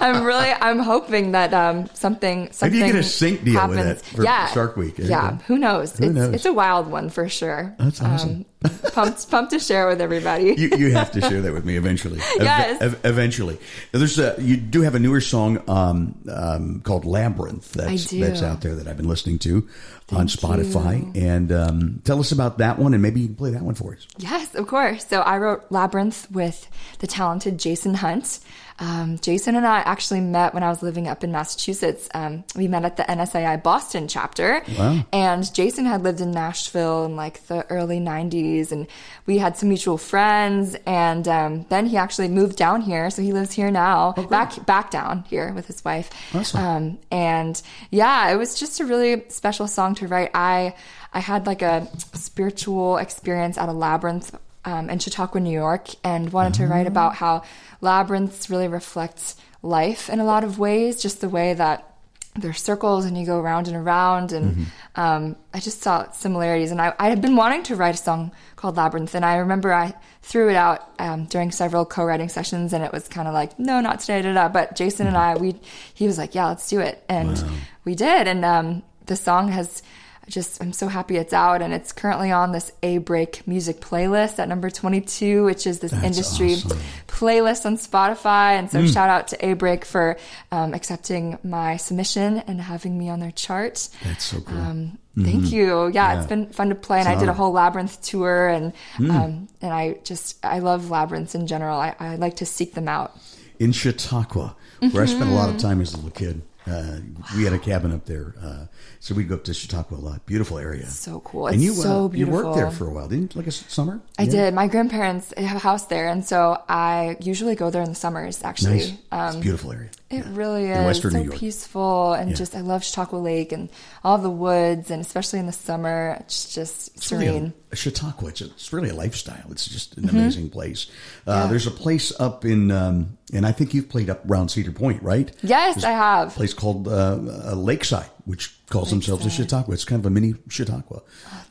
I'm 0.00 0.24
really, 0.24 0.50
I'm 0.50 0.78
hoping 0.78 1.32
that 1.32 1.52
um, 1.54 1.88
something, 1.94 2.40
Maybe 2.40 2.52
something 2.52 2.78
you 2.80 2.86
get 2.86 2.94
a 2.96 3.02
sync 3.02 3.44
deal 3.44 3.68
with 3.68 3.78
happens. 3.78 4.00
it 4.00 4.04
for 4.04 4.24
yeah, 4.24 4.46
Shark 4.52 4.76
Week. 4.76 4.96
There 4.96 5.06
Yeah, 5.06 5.38
who 5.46 5.58
knows? 5.58 5.96
Who 5.96 6.04
it's, 6.06 6.14
knows? 6.14 6.34
it's 6.34 6.44
a 6.44 6.52
wild 6.52 6.88
one 6.90 7.08
for 7.08 7.28
sure. 7.28 7.74
That's 7.78 8.00
awesome. 8.02 8.46
Um, 8.64 8.70
pumped, 8.92 9.28
pumped 9.30 9.50
to 9.52 9.58
share 9.58 9.88
with 9.88 10.00
everybody. 10.00 10.54
you, 10.56 10.70
you 10.76 10.92
have 10.92 11.10
to 11.12 11.20
share 11.20 11.40
that 11.42 11.52
with 11.52 11.64
me 11.64 11.76
eventually. 11.76 12.20
Yes. 12.36 12.80
ev- 12.80 13.00
eventually. 13.04 13.54
Now, 13.92 13.98
There's 13.98 14.18
a, 14.18 14.36
you 14.38 14.56
do 14.56 14.82
have 14.82 14.94
a 14.94 14.98
newer 14.98 15.20
song 15.20 15.62
um, 15.68 16.14
um, 16.30 16.80
called 16.80 17.04
Labyrinth 17.04 17.72
that's, 17.72 18.10
that's 18.10 18.42
out 18.42 18.60
there 18.60 18.74
that 18.76 18.86
I've 18.86 18.96
been 18.96 19.08
listening 19.08 19.38
to 19.40 19.68
on 20.12 20.26
Spotify. 20.28 21.16
And 21.16 21.50
um, 21.52 22.02
tell 22.04 22.20
us 22.20 22.32
about 22.32 22.58
that 22.58 22.78
one, 22.78 22.94
and 22.94 23.02
maybe 23.02 23.20
you 23.20 23.26
can 23.28 23.36
play 23.36 23.50
that 23.50 23.62
one 23.62 23.74
for 23.74 23.94
us. 23.94 24.06
Yes, 24.18 24.54
of 24.54 24.66
course. 24.66 25.06
So 25.06 25.20
I 25.20 25.38
wrote 25.38 25.64
Labyrinth 25.70 26.30
with 26.30 26.68
the 26.98 27.06
talented 27.06 27.58
Jason 27.58 27.94
Hunt. 27.94 28.38
Um, 28.78 29.18
Jason 29.18 29.56
and 29.56 29.66
I 29.66 29.80
actually 29.80 30.20
met 30.20 30.54
when 30.54 30.62
I 30.62 30.68
was 30.68 30.82
living 30.82 31.08
up 31.08 31.22
in 31.24 31.32
Massachusetts. 31.32 32.08
Um, 32.14 32.44
we 32.56 32.68
met 32.68 32.84
at 32.84 32.96
the 32.96 33.04
NSAI 33.04 33.62
Boston 33.62 34.08
chapter. 34.08 34.62
Wow. 34.78 35.04
And 35.12 35.52
Jason 35.54 35.84
had 35.84 36.02
lived 36.02 36.20
in 36.20 36.32
Nashville 36.32 37.04
in 37.04 37.16
like 37.16 37.46
the 37.46 37.64
early 37.70 38.00
90s, 38.00 38.72
and 38.72 38.86
we 39.26 39.38
had 39.38 39.56
some 39.56 39.68
mutual 39.68 39.98
friends. 39.98 40.76
And 40.86 41.26
um, 41.28 41.66
then 41.68 41.86
he 41.86 41.96
actually 41.96 42.28
moved 42.28 42.56
down 42.56 42.80
here, 42.80 43.10
so 43.10 43.22
he 43.22 43.32
lives 43.32 43.52
here 43.52 43.70
now, 43.70 44.12
back 44.30 44.64
back 44.66 44.90
down 44.90 45.24
here 45.28 45.52
with 45.52 45.66
his 45.66 45.84
wife. 45.84 46.10
Awesome. 46.34 46.60
Um, 46.60 46.98
and 47.10 47.60
yeah, 47.90 48.30
it 48.30 48.36
was 48.36 48.58
just 48.58 48.80
a 48.80 48.84
really 48.84 49.24
special 49.28 49.66
song 49.68 49.94
to 49.96 50.08
write. 50.08 50.30
I 50.34 50.74
I 51.12 51.20
had 51.20 51.46
like 51.46 51.62
a 51.62 51.88
spiritual 52.14 52.96
experience 52.96 53.58
at 53.58 53.68
a 53.68 53.72
labyrinth 53.72 54.34
um, 54.64 54.90
in 54.90 54.98
Chautauqua, 54.98 55.40
New 55.40 55.50
York, 55.50 55.88
and 56.04 56.32
wanted 56.32 56.54
to 56.54 56.66
write 56.66 56.86
about 56.86 57.16
how 57.16 57.42
labyrinths 57.80 58.48
really 58.50 58.68
reflect 58.68 59.34
life 59.62 60.08
in 60.08 60.20
a 60.20 60.24
lot 60.24 60.44
of 60.44 60.58
ways, 60.58 61.00
just 61.00 61.20
the 61.20 61.28
way 61.28 61.54
that 61.54 61.88
they're 62.34 62.54
circles 62.54 63.04
and 63.04 63.18
you 63.18 63.26
go 63.26 63.38
around 63.38 63.68
and 63.68 63.76
around. 63.76 64.32
And 64.32 64.66
um, 64.96 65.36
I 65.52 65.60
just 65.60 65.82
saw 65.82 66.10
similarities. 66.12 66.70
And 66.70 66.80
I, 66.80 66.94
I 66.98 67.10
had 67.10 67.20
been 67.20 67.36
wanting 67.36 67.62
to 67.64 67.76
write 67.76 67.94
a 67.94 67.98
song 67.98 68.32
called 68.56 68.76
Labyrinth, 68.76 69.14
and 69.14 69.24
I 69.24 69.36
remember 69.36 69.72
I 69.72 69.94
threw 70.22 70.48
it 70.48 70.56
out 70.56 70.88
um, 70.98 71.26
during 71.26 71.50
several 71.50 71.84
co-writing 71.84 72.28
sessions, 72.28 72.72
and 72.72 72.82
it 72.82 72.92
was 72.92 73.08
kind 73.08 73.28
of 73.28 73.34
like, 73.34 73.58
no, 73.58 73.80
not 73.80 74.00
today, 74.00 74.22
da, 74.22 74.32
da. 74.32 74.48
But 74.48 74.76
Jason 74.76 75.06
and 75.06 75.16
I, 75.16 75.36
we 75.36 75.56
he 75.92 76.06
was 76.06 76.16
like, 76.16 76.34
yeah, 76.34 76.46
let's 76.46 76.68
do 76.68 76.80
it, 76.80 77.04
and 77.08 77.42
we 77.84 77.94
did. 77.94 78.26
And 78.26 78.44
um, 78.44 78.82
the 79.06 79.16
song 79.16 79.48
has 79.48 79.82
just 80.28 80.62
I'm 80.62 80.72
so 80.72 80.88
happy 80.88 81.16
it's 81.16 81.32
out 81.32 81.62
and 81.62 81.72
it's 81.74 81.92
currently 81.92 82.30
on 82.30 82.52
this 82.52 82.70
A 82.82 82.98
Break 82.98 83.46
music 83.46 83.80
playlist 83.80 84.38
at 84.38 84.48
number 84.48 84.70
22 84.70 85.44
which 85.44 85.66
is 85.66 85.80
this 85.80 85.92
industry 85.92 86.54
awesome. 86.54 86.78
playlist 87.08 87.66
on 87.66 87.76
Spotify 87.76 88.58
and 88.58 88.70
so 88.70 88.86
shout 88.86 89.10
out 89.10 89.28
to 89.28 89.44
A 89.46 89.54
Break 89.54 89.84
for 89.84 90.16
um, 90.50 90.74
accepting 90.74 91.38
my 91.42 91.76
submission 91.76 92.38
and 92.46 92.60
having 92.60 92.96
me 92.98 93.08
on 93.08 93.20
their 93.20 93.32
chart 93.32 93.88
That's 94.04 94.24
so 94.24 94.40
cool. 94.40 94.58
um, 94.58 94.98
Thank 95.18 95.52
you. 95.52 95.88
Yeah, 95.88 96.16
it's 96.18 96.26
been 96.26 96.46
fun 96.46 96.70
to 96.70 96.74
play, 96.74 96.98
and 97.00 97.06
It's 97.06 97.18
I 97.18 97.20
did 97.20 97.28
a 97.28 97.34
whole 97.34 97.52
labyrinth 97.52 98.00
tour, 98.00 98.48
and 98.48 98.72
um, 98.98 99.46
and 99.60 99.70
I 99.70 99.98
just 100.04 100.42
I 100.42 100.60
love 100.60 100.88
labyrinths 100.88 101.34
in 101.34 101.46
general. 101.46 101.78
I, 101.78 101.94
I 102.00 102.16
like 102.16 102.36
to 102.36 102.46
seek 102.46 102.72
them 102.72 102.88
out. 102.88 103.14
in 103.58 103.72
Chautauqua, 103.72 104.56
where 104.92 105.02
I 105.02 105.06
spent 105.06 105.28
a 105.28 105.34
lot 105.34 105.48
Mm-hmm. 105.48 105.56
of 105.56 105.62
time 105.62 105.80
as 105.82 105.92
a 105.92 105.96
little 105.96 106.12
kid. 106.12 106.40
Uh, 106.66 106.98
We 107.36 107.44
had 107.44 107.52
a 107.52 107.58
cabin 107.58 107.92
up 107.92 108.04
there, 108.06 108.34
uh, 108.40 108.66
so 109.00 109.14
we'd 109.14 109.28
go 109.28 109.34
up 109.34 109.44
to 109.44 109.54
Chautauqua 109.54 109.96
a 109.96 109.98
lot. 109.98 110.24
Beautiful 110.26 110.58
area. 110.58 110.86
So 110.86 111.20
cool. 111.20 111.46
and 111.48 111.56
It's 111.56 111.64
you, 111.64 111.72
so 111.74 112.06
uh, 112.06 112.08
you 112.14 112.26
worked 112.26 112.54
there 112.54 112.70
for 112.70 112.86
a 112.86 112.92
while, 112.92 113.08
didn't 113.08 113.34
you? 113.34 113.38
Like 113.40 113.48
a 113.48 113.52
summer? 113.52 114.00
I 114.18 114.22
Yeah. 114.24 114.30
did. 114.30 114.54
My 114.54 114.68
grandparents 114.68 115.32
have 115.36 115.56
a 115.56 115.60
house 115.60 115.86
there, 115.86 116.08
and 116.08 116.24
so 116.24 116.62
I 116.68 117.16
usually 117.20 117.54
go 117.56 117.70
there 117.70 117.82
in 117.82 117.88
the 117.88 117.94
summers. 117.96 118.42
Actually, 118.44 118.78
Nice. 118.78 118.92
it's 119.30 119.36
a 119.36 119.40
beautiful 119.40 119.72
area. 119.72 119.90
It 120.12 120.26
really 120.26 120.66
In 120.66 120.72
is 120.72 120.84
Western 120.86 121.10
so 121.12 121.18
New 121.18 121.24
York. 121.24 121.36
peaceful, 121.38 122.12
and 122.12 122.30
Yeah. 122.30 122.36
just 122.36 122.54
I 122.54 122.60
love 122.60 122.84
Chautauqua 122.84 123.16
Lake 123.16 123.50
and 123.50 123.70
all 124.04 124.18
the 124.18 124.28
woods, 124.30 124.90
and 124.90 125.00
especially 125.00 125.38
in 125.38 125.46
the 125.46 125.52
summer, 125.52 126.18
it's 126.20 126.54
just 126.54 126.94
It's 126.96 127.10
really 127.10 127.26
serene. 127.28 127.52
a, 127.70 127.72
a 127.72 127.76
Chautauqua. 127.76 128.28
It's, 128.28 128.42
it's 128.42 128.72
really 128.74 128.90
a 128.90 128.94
lifestyle. 128.94 129.46
It's 129.50 129.66
just 129.66 129.96
an 129.96 130.04
Mm-hmm. 130.04 130.16
amazing 130.18 130.50
place. 130.50 130.86
Uh, 131.26 131.46
There's 131.48 131.66
a 131.66 131.70
place 131.70 132.12
up 132.20 132.44
in, 132.44 132.70
um, 132.70 133.16
and 133.32 133.46
I 133.46 133.52
think 133.52 133.72
you've 133.72 133.88
played 133.88 134.10
up 134.10 134.28
around 134.30 134.50
Cedar 134.50 134.72
Point, 134.72 135.02
right? 135.02 135.32
Yes, 135.42 135.76
There's 135.76 135.84
I 135.86 135.92
have. 135.92 136.28
A 136.28 136.30
place 136.32 136.52
called 136.52 136.88
uh, 136.88 137.18
uh, 137.50 137.54
Lakeside, 137.56 138.10
which 138.26 138.54
calls 138.68 138.90
themselves 138.90 139.24
a 139.24 139.30
Chautauqua. 139.30 139.72
It's 139.72 139.86
kind 139.86 140.00
of 140.00 140.04
a 140.06 140.10
mini 140.10 140.34
Chautauqua. 140.50 141.00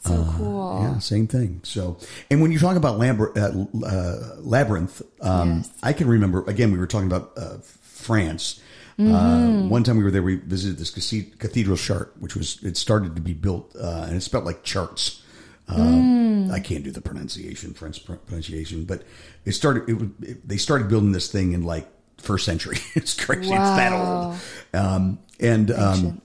So 0.06 0.34
cool. 0.38 0.80
Yeah, 0.84 1.00
same 1.00 1.26
thing. 1.28 1.62
So, 1.64 1.98
and 2.30 2.42
when 2.42 2.52
you 2.52 2.60
talk 2.60 2.76
about 2.76 3.00
Lambr- 3.00 3.36
uh, 3.36 3.86
uh, 3.88 4.36
labyrinth, 4.40 5.02
um, 5.22 5.58
Yes. 5.58 5.70
I 5.82 5.94
can 5.94 6.08
remember. 6.08 6.44
Again, 6.48 6.72
we 6.72 6.78
were 6.78 6.88
talking 6.88 7.08
about 7.08 7.32
uh, 7.38 7.58
France. 8.02 8.60
Mm-hmm. 9.00 9.14
Uh, 9.14 9.68
one 9.70 9.84
time 9.84 9.98
we 9.98 10.04
were 10.04 10.12
there, 10.12 10.22
we 10.24 10.36
visited 10.36 10.78
this 10.78 10.92
cathedral 10.92 11.78
Chartres, 11.78 12.14
which 12.20 12.36
was 12.36 12.62
it 12.64 12.76
started 12.78 13.16
to 13.16 13.22
be 13.22 13.34
built, 13.34 13.76
uh, 13.80 14.04
and 14.08 14.16
it's 14.16 14.26
spelled 14.26 14.46
like 14.46 14.64
charts. 14.64 15.22
Uh, 15.68 15.76
Mm. 15.78 16.52
I 16.52 16.60
can't 16.60 16.84
do 16.84 16.92
the 16.92 17.02
pronunciation, 17.02 17.74
French 17.74 18.04
pr- 18.06 18.14
pronunciation, 18.16 18.84
but 18.84 19.04
it 19.46 19.54
started. 19.54 19.88
It, 19.90 20.30
it, 20.30 20.48
they 20.48 20.58
started 20.58 20.90
building 20.90 21.14
this 21.14 21.32
thing 21.32 21.54
in 21.54 21.64
like 21.64 21.88
first 22.18 22.46
century. 22.46 22.78
it's 22.96 23.14
crazy. 23.14 23.50
It's 23.52 23.76
that 23.78 23.94
old. 23.94 24.36
Um, 24.74 25.20
and 25.40 25.72
um, 25.72 26.22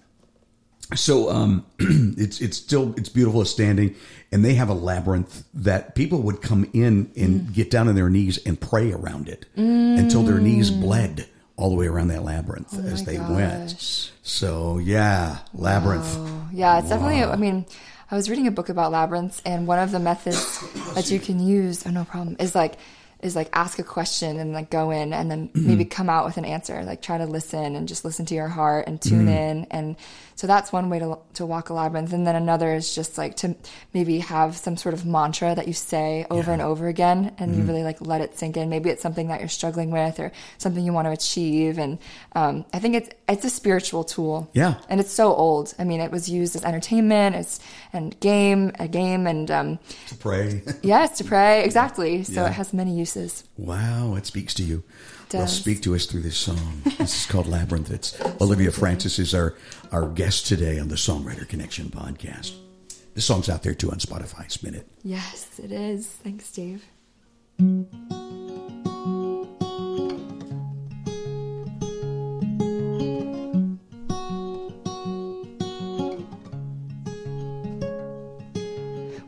so 0.95 1.31
um, 1.31 1.67
it's 1.79 2.41
it's 2.41 2.57
still 2.57 2.95
it's 2.97 3.09
beautiful. 3.09 3.41
It's 3.43 3.51
standing, 3.51 3.95
and 4.33 4.45
they 4.45 4.55
have 4.55 4.69
a 4.69 4.75
labyrinth 4.75 5.45
that 5.55 5.95
people 5.95 6.21
would 6.23 6.43
come 6.43 6.69
in 6.73 7.11
and 7.17 7.43
Mm. 7.43 7.53
get 7.55 7.71
down 7.71 7.89
on 7.89 7.95
their 7.95 8.11
knees 8.11 8.39
and 8.47 8.61
pray 8.61 8.93
around 8.93 9.29
it 9.29 9.47
until 9.57 10.23
their 10.25 10.39
knees 10.41 10.71
bled 10.71 11.29
all 11.57 11.71
the 11.71 11.77
way 11.77 11.87
around 11.87 12.09
that 12.09 12.23
labyrinth 12.23 12.75
oh 12.75 12.87
as 12.87 13.03
Oh 13.03 13.05
my 13.05 13.13
they 13.13 13.19
went. 13.19 14.11
So 14.23 14.79
yeah, 14.79 15.39
labyrinth. 15.55 16.19
Yeah, 16.53 16.79
it's 16.79 16.89
definitely. 16.89 17.23
I 17.23 17.37
mean, 17.37 17.67
I 18.11 18.15
was 18.15 18.31
reading 18.31 18.47
a 18.47 18.51
book 18.51 18.69
about 18.69 18.93
labyrinths, 18.93 19.43
and 19.45 19.67
one 19.67 19.79
of 19.79 19.91
the 19.91 19.99
methods 19.99 20.61
that 20.95 21.11
you 21.11 21.19
can 21.19 21.41
use, 21.41 21.87
oh 21.87 21.91
no 21.91 22.05
problem, 22.05 22.37
is 22.39 22.55
like 22.55 22.79
is 23.27 23.37
like 23.37 23.51
ask 23.53 23.79
a 23.79 23.83
question 23.85 24.39
and 24.39 24.53
like 24.53 24.71
go 24.71 24.91
in 24.91 25.13
and 25.13 25.31
then 25.31 25.51
maybe 25.55 25.85
come 25.85 26.09
out 26.09 26.25
with 26.25 26.37
an 26.39 26.45
answer. 26.45 26.83
Like 26.85 27.03
try 27.03 27.19
to 27.19 27.27
listen 27.27 27.77
and 27.77 27.87
just 27.89 28.05
listen 28.05 28.25
to 28.27 28.35
your 28.35 28.49
heart 28.49 28.87
and 28.87 29.01
tune 29.01 29.29
in. 29.29 29.67
And 29.71 29.97
so 30.37 30.47
that's 30.47 30.71
one 30.73 30.91
way 30.91 30.99
to 30.99 31.19
to 31.35 31.47
walk 31.47 31.71
a 31.71 31.75
labyrinth. 31.75 32.13
And 32.13 32.27
then 32.27 32.37
another 32.37 32.75
is 32.75 32.95
just 32.95 33.17
like 33.19 33.37
to 33.37 33.55
maybe 33.95 34.19
have 34.21 34.57
some 34.57 34.77
sort 34.77 34.95
of 34.95 35.05
mantra 35.07 35.55
that 35.55 35.67
you 35.67 35.73
say 35.73 36.27
over 36.31 36.53
and 36.53 36.61
over 36.63 36.89
again, 36.89 37.35
and 37.39 37.55
you 37.57 37.63
really 37.63 37.83
like 37.83 38.01
let 38.01 38.21
it 38.21 38.37
sink 38.39 38.57
in. 38.57 38.69
Maybe 38.69 38.91
it's 38.91 39.03
something 39.03 39.29
that 39.29 39.41
you're 39.41 39.49
struggling 39.49 39.91
with 39.91 40.21
or 40.21 40.33
something 40.59 40.85
you 40.85 40.93
want 40.93 41.07
to 41.07 41.13
achieve. 41.13 41.79
And 41.79 41.99
um, 42.35 42.65
I 42.73 42.79
think 42.79 42.95
it's 42.97 43.11
it's 43.29 43.45
a 43.47 43.51
spiritual 43.51 44.05
tool. 44.05 44.49
Yeah. 44.53 44.75
And 44.91 45.01
it's 45.01 45.11
so 45.13 45.33
old. 45.35 45.75
I 45.79 45.85
mean, 45.85 46.01
it 46.01 46.11
was 46.11 46.29
used 46.29 46.55
as 46.55 46.65
entertainment, 46.65 47.35
as 47.35 47.59
and 47.95 48.19
game, 48.21 48.73
a 48.79 48.89
game, 48.89 49.27
and 49.27 49.51
um, 49.51 49.79
To 50.09 50.15
pray. 50.17 50.63
yes, 50.83 51.17
to 51.19 51.25
pray. 51.25 51.65
Exactly. 51.65 52.25
So 52.25 52.43
Yeah. 52.43 52.49
it 52.49 52.53
has 52.53 52.75
many 52.75 52.93
uses. 52.95 53.16
Wow, 53.57 54.15
it 54.15 54.27
speaks 54.27 54.55
to 54.55 54.63
you. 54.63 54.83
does. 55.29 55.53
speak 55.57 55.83
to 55.83 55.95
us 55.95 56.07
through 56.07 56.23
this 56.23 56.37
song. 56.37 56.83
this 56.99 57.21
is 57.21 57.27
called 57.27 57.47
Labyrinth. 57.47 57.91
It's 57.91 58.21
Olivia 58.41 58.71
Francis 58.71 59.19
is 59.19 59.35
our, 59.35 59.55
our 59.93 60.09
guest 60.09 60.47
today 60.47 60.79
on 60.79 60.89
the 60.89 60.97
Songwriter 60.97 61.49
Connection 61.49 61.87
podcast. 61.87 62.55
The 63.15 63.21
song's 63.23 63.49
out 63.49 63.63
there 63.63 63.75
too 63.75 63.91
on 63.91 63.99
Spotify. 63.99 64.51
Spin 64.51 64.75
it. 64.75 64.87
Yes, 65.03 65.59
it 65.59 65.73
is. 65.73 66.07
Thanks, 66.07 66.53
Dave. 66.53 66.85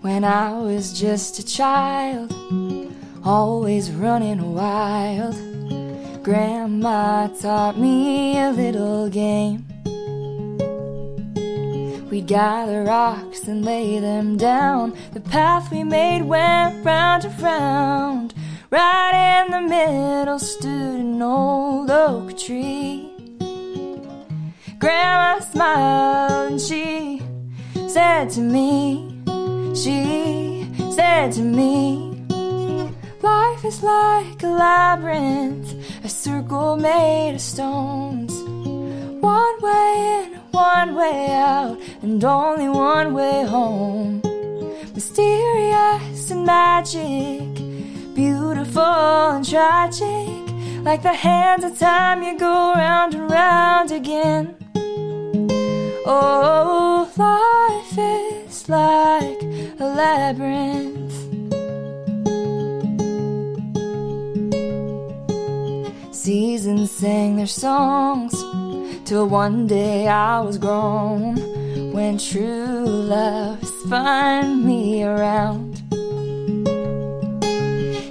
When 0.03 0.25
I 0.25 0.59
was 0.59 0.99
just 0.99 1.39
a 1.39 1.47
child, 1.47 2.33
always 3.29 3.91
running 3.91 4.55
wild, 4.55 5.37
Grandma 6.25 7.27
taught 7.27 7.77
me 7.77 8.39
a 8.41 8.51
little 8.51 9.11
game. 9.11 9.67
We'd 12.09 12.27
gather 12.27 12.85
rocks 12.85 13.47
and 13.47 13.67
lay 13.67 13.99
them 13.99 14.39
down. 14.39 14.97
The 15.13 15.21
path 15.21 15.71
we 15.71 15.85
made 15.85 16.23
went 16.23 16.83
round 16.83 17.27
and 17.27 17.43
round. 17.43 18.33
Right 18.71 19.43
in 19.43 19.51
the 19.53 19.61
middle 19.61 20.39
stood 20.39 21.01
an 21.01 21.21
old 21.21 21.91
oak 21.91 22.35
tree. 22.39 23.13
Grandma 24.79 25.41
smiled 25.41 26.53
and 26.53 26.61
she 26.61 27.21
said 27.89 28.31
to 28.31 28.41
me, 28.41 29.21
she 29.75 30.67
said 30.95 31.33
to 31.33 31.43
me, 31.43 32.08
Life 33.23 33.65
is 33.65 33.83
like 33.83 34.43
a 34.45 34.47
labyrinth, 34.47 35.75
a 36.05 36.09
circle 36.09 36.77
made 36.77 37.35
of 37.35 37.41
stones. 37.41 38.33
One 39.21 39.61
way 39.61 40.23
in, 40.23 40.35
one 40.53 40.95
way 40.95 41.27
out, 41.33 41.81
and 42.03 42.23
only 42.23 42.69
one 42.69 43.15
way 43.15 43.45
home. 43.45 44.21
Mysterious 44.95 46.31
and 46.31 46.47
magic, 46.47 47.55
beautiful 48.15 48.83
and 48.83 49.45
tragic, 49.45 50.85
like 50.85 51.03
the 51.03 51.13
hands 51.13 51.65
of 51.65 51.77
time 51.77 52.23
you 52.23 52.39
go 52.39 52.73
round 52.75 53.15
and 53.15 53.29
round 53.29 53.91
again. 53.91 54.55
Oh, 56.07 57.11
life 57.17 57.99
is 57.99 58.69
like 58.69 59.43
a 59.81 59.85
labyrinth. 59.85 61.28
Seasons 66.29 66.91
sang 66.91 67.37
their 67.37 67.47
songs 67.47 68.35
till 69.07 69.27
one 69.27 69.67
day 69.67 70.07
I 70.07 70.41
was 70.41 70.59
grown. 70.59 71.37
When 71.95 72.19
true 72.19 72.85
love 72.85 73.67
spun 73.67 74.67
me 74.67 75.05
around. 75.05 75.79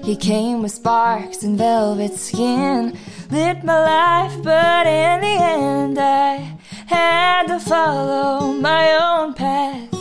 He 0.03 0.15
came 0.15 0.63
with 0.63 0.71
sparks 0.71 1.43
and 1.43 1.59
velvet 1.59 2.15
skin, 2.15 2.97
lit 3.29 3.63
my 3.63 3.81
life, 3.81 4.35
but 4.41 4.87
in 4.87 5.21
the 5.21 5.37
end 5.39 5.99
I 5.99 6.57
had 6.87 7.45
to 7.49 7.59
follow 7.59 8.51
my 8.51 8.93
own 8.93 9.35
path. 9.35 9.93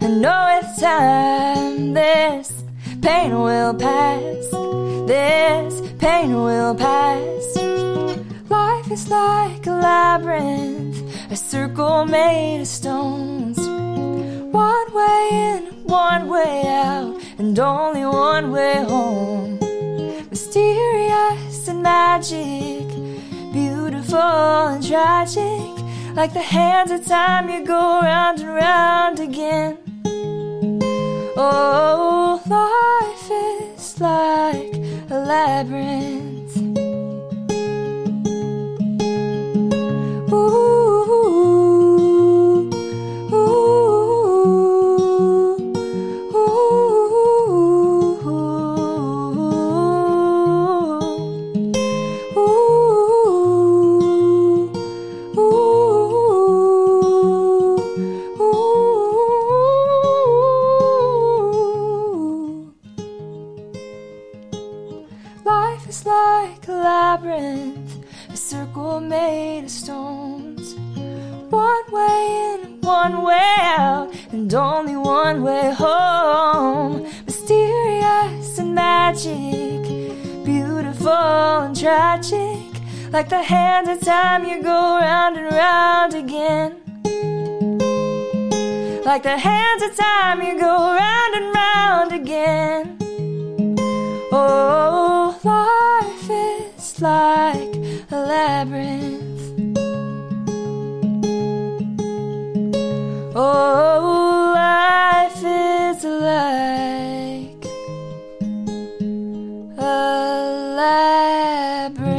I 0.00 0.08
know 0.08 0.58
with 0.58 0.80
time 0.80 1.94
this 1.94 2.59
pain 3.00 3.40
will 3.40 3.74
pass. 3.74 4.50
This 5.06 5.80
pain 5.98 6.34
will 6.34 6.74
pass. 6.74 7.56
Life 8.48 8.90
is 8.90 9.08
like 9.08 9.66
a 9.66 9.72
labyrinth, 9.72 10.98
a 11.30 11.36
circle 11.36 12.04
made 12.04 12.60
of 12.60 12.66
stones. 12.66 13.58
One 13.58 14.92
way 14.92 15.28
in, 15.32 15.62
one 15.84 16.28
way 16.28 16.62
out, 16.66 17.20
and 17.38 17.58
only 17.58 18.04
one 18.04 18.50
way 18.50 18.84
home. 18.84 19.58
Mysterious 20.30 21.68
and 21.68 21.82
magic, 21.82 22.86
beautiful 23.52 24.18
and 24.18 24.86
tragic, 24.86 25.70
like 26.14 26.32
the 26.32 26.40
hands 26.40 26.90
of 26.90 27.04
time 27.06 27.48
you 27.48 27.64
go 27.64 28.00
round 28.02 28.40
and 28.40 28.48
round 28.48 29.20
again. 29.20 29.89
Oh, 31.42 32.38
life 32.50 33.30
is 33.30 33.98
like 33.98 34.74
a 35.08 35.18
labyrinth. 35.24 36.54
Ooh, 40.30 40.79
labyrinth, 66.90 67.92
a 68.34 68.36
circle 68.36 68.98
made 69.00 69.62
of 69.64 69.70
stones. 69.70 70.66
One 71.50 71.86
way 71.96 72.18
in, 72.46 72.80
one 72.80 73.14
way 73.28 73.54
out, 73.78 74.06
and 74.32 74.52
only 74.52 74.96
one 74.96 75.38
way 75.48 75.66
home. 75.84 76.94
Mysterious 77.26 78.58
and 78.58 78.74
magic, 78.74 79.82
beautiful 80.50 81.54
and 81.64 81.76
tragic, 81.84 82.70
like 83.16 83.28
the 83.36 83.44
hands 83.54 83.88
of 83.94 83.98
time 84.00 84.42
you 84.50 84.56
go 84.72 84.80
round 85.06 85.36
and 85.40 85.48
round 85.64 86.12
again. 86.24 86.70
Like 89.10 89.22
the 89.22 89.38
hands 89.50 89.82
of 89.86 89.90
time 90.06 90.38
you 90.46 90.54
go 90.68 90.74
round 91.02 91.32
and 91.38 91.48
round 91.62 92.10
again. 92.20 92.82
Oh, 94.32 95.38
life 95.44 96.30
is 96.30 96.69
like 97.02 97.74
a 98.10 98.16
labyrinth. 98.16 99.26
Oh, 103.34 104.52
life 104.54 105.36
is 105.36 106.04
like 106.04 107.64
a 109.78 110.74
labyrinth. 110.76 112.10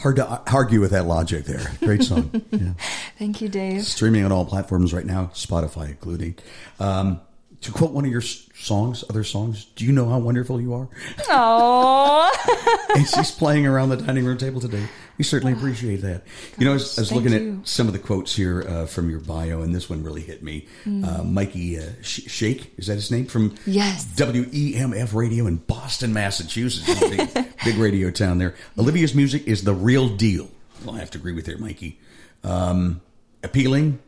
Hard 0.00 0.16
to 0.16 0.26
ar- 0.26 0.42
argue 0.52 0.80
with 0.80 0.90
that 0.92 1.06
logic 1.06 1.44
there. 1.44 1.70
Great 1.80 2.02
song. 2.02 2.30
yeah. 2.50 2.72
Thank 3.18 3.40
you, 3.40 3.48
Dave. 3.48 3.84
Streaming 3.84 4.24
on 4.24 4.32
all 4.32 4.44
platforms 4.44 4.92
right 4.94 5.06
now, 5.06 5.30
Spotify 5.34 5.88
including. 5.90 6.34
Um, 6.80 7.20
to 7.62 7.72
quote 7.72 7.90
one 7.90 8.04
of 8.04 8.10
your 8.10 8.20
songs, 8.20 9.04
other 9.10 9.24
songs, 9.24 9.64
do 9.76 9.84
you 9.84 9.92
know 9.92 10.08
how 10.08 10.18
wonderful 10.18 10.60
you 10.60 10.74
are? 10.74 10.88
Oh, 11.28 12.86
and 12.96 13.06
she's 13.06 13.30
playing 13.30 13.66
around 13.66 13.88
the 13.88 13.96
dining 13.96 14.24
room 14.24 14.38
table 14.38 14.60
today. 14.60 14.84
We 15.16 15.24
certainly 15.24 15.52
appreciate 15.54 16.02
that. 16.02 16.22
You 16.58 16.64
know, 16.66 16.70
I 16.70 16.74
was, 16.74 16.96
I 16.96 17.02
was 17.02 17.10
looking 17.12 17.32
you. 17.32 17.58
at 17.60 17.68
some 17.68 17.88
of 17.88 17.92
the 17.92 17.98
quotes 17.98 18.36
here 18.36 18.62
uh, 18.62 18.86
from 18.86 19.10
your 19.10 19.18
bio, 19.18 19.62
and 19.62 19.74
this 19.74 19.90
one 19.90 20.04
really 20.04 20.20
hit 20.22 20.42
me. 20.42 20.66
Uh, 20.86 21.24
Mikey 21.24 21.78
uh, 21.80 21.82
Sh- 22.02 22.28
Shake, 22.28 22.72
is 22.78 22.86
that 22.86 22.94
his 22.94 23.10
name? 23.10 23.26
From 23.26 23.56
Yes. 23.66 24.06
WEMF 24.14 25.12
Radio 25.14 25.46
in 25.48 25.56
Boston, 25.56 26.12
Massachusetts. 26.12 27.00
Big, 27.00 27.28
big 27.64 27.76
radio 27.76 28.10
town 28.12 28.38
there. 28.38 28.54
Olivia's 28.78 29.14
music 29.16 29.46
is 29.48 29.64
the 29.64 29.74
real 29.74 30.08
deal. 30.08 30.48
Well, 30.84 30.94
I 30.94 31.00
have 31.00 31.10
to 31.12 31.18
agree 31.18 31.32
with 31.32 31.48
you, 31.48 31.58
Mikey. 31.58 31.98
Um, 32.44 33.00
appealing, 33.42 33.98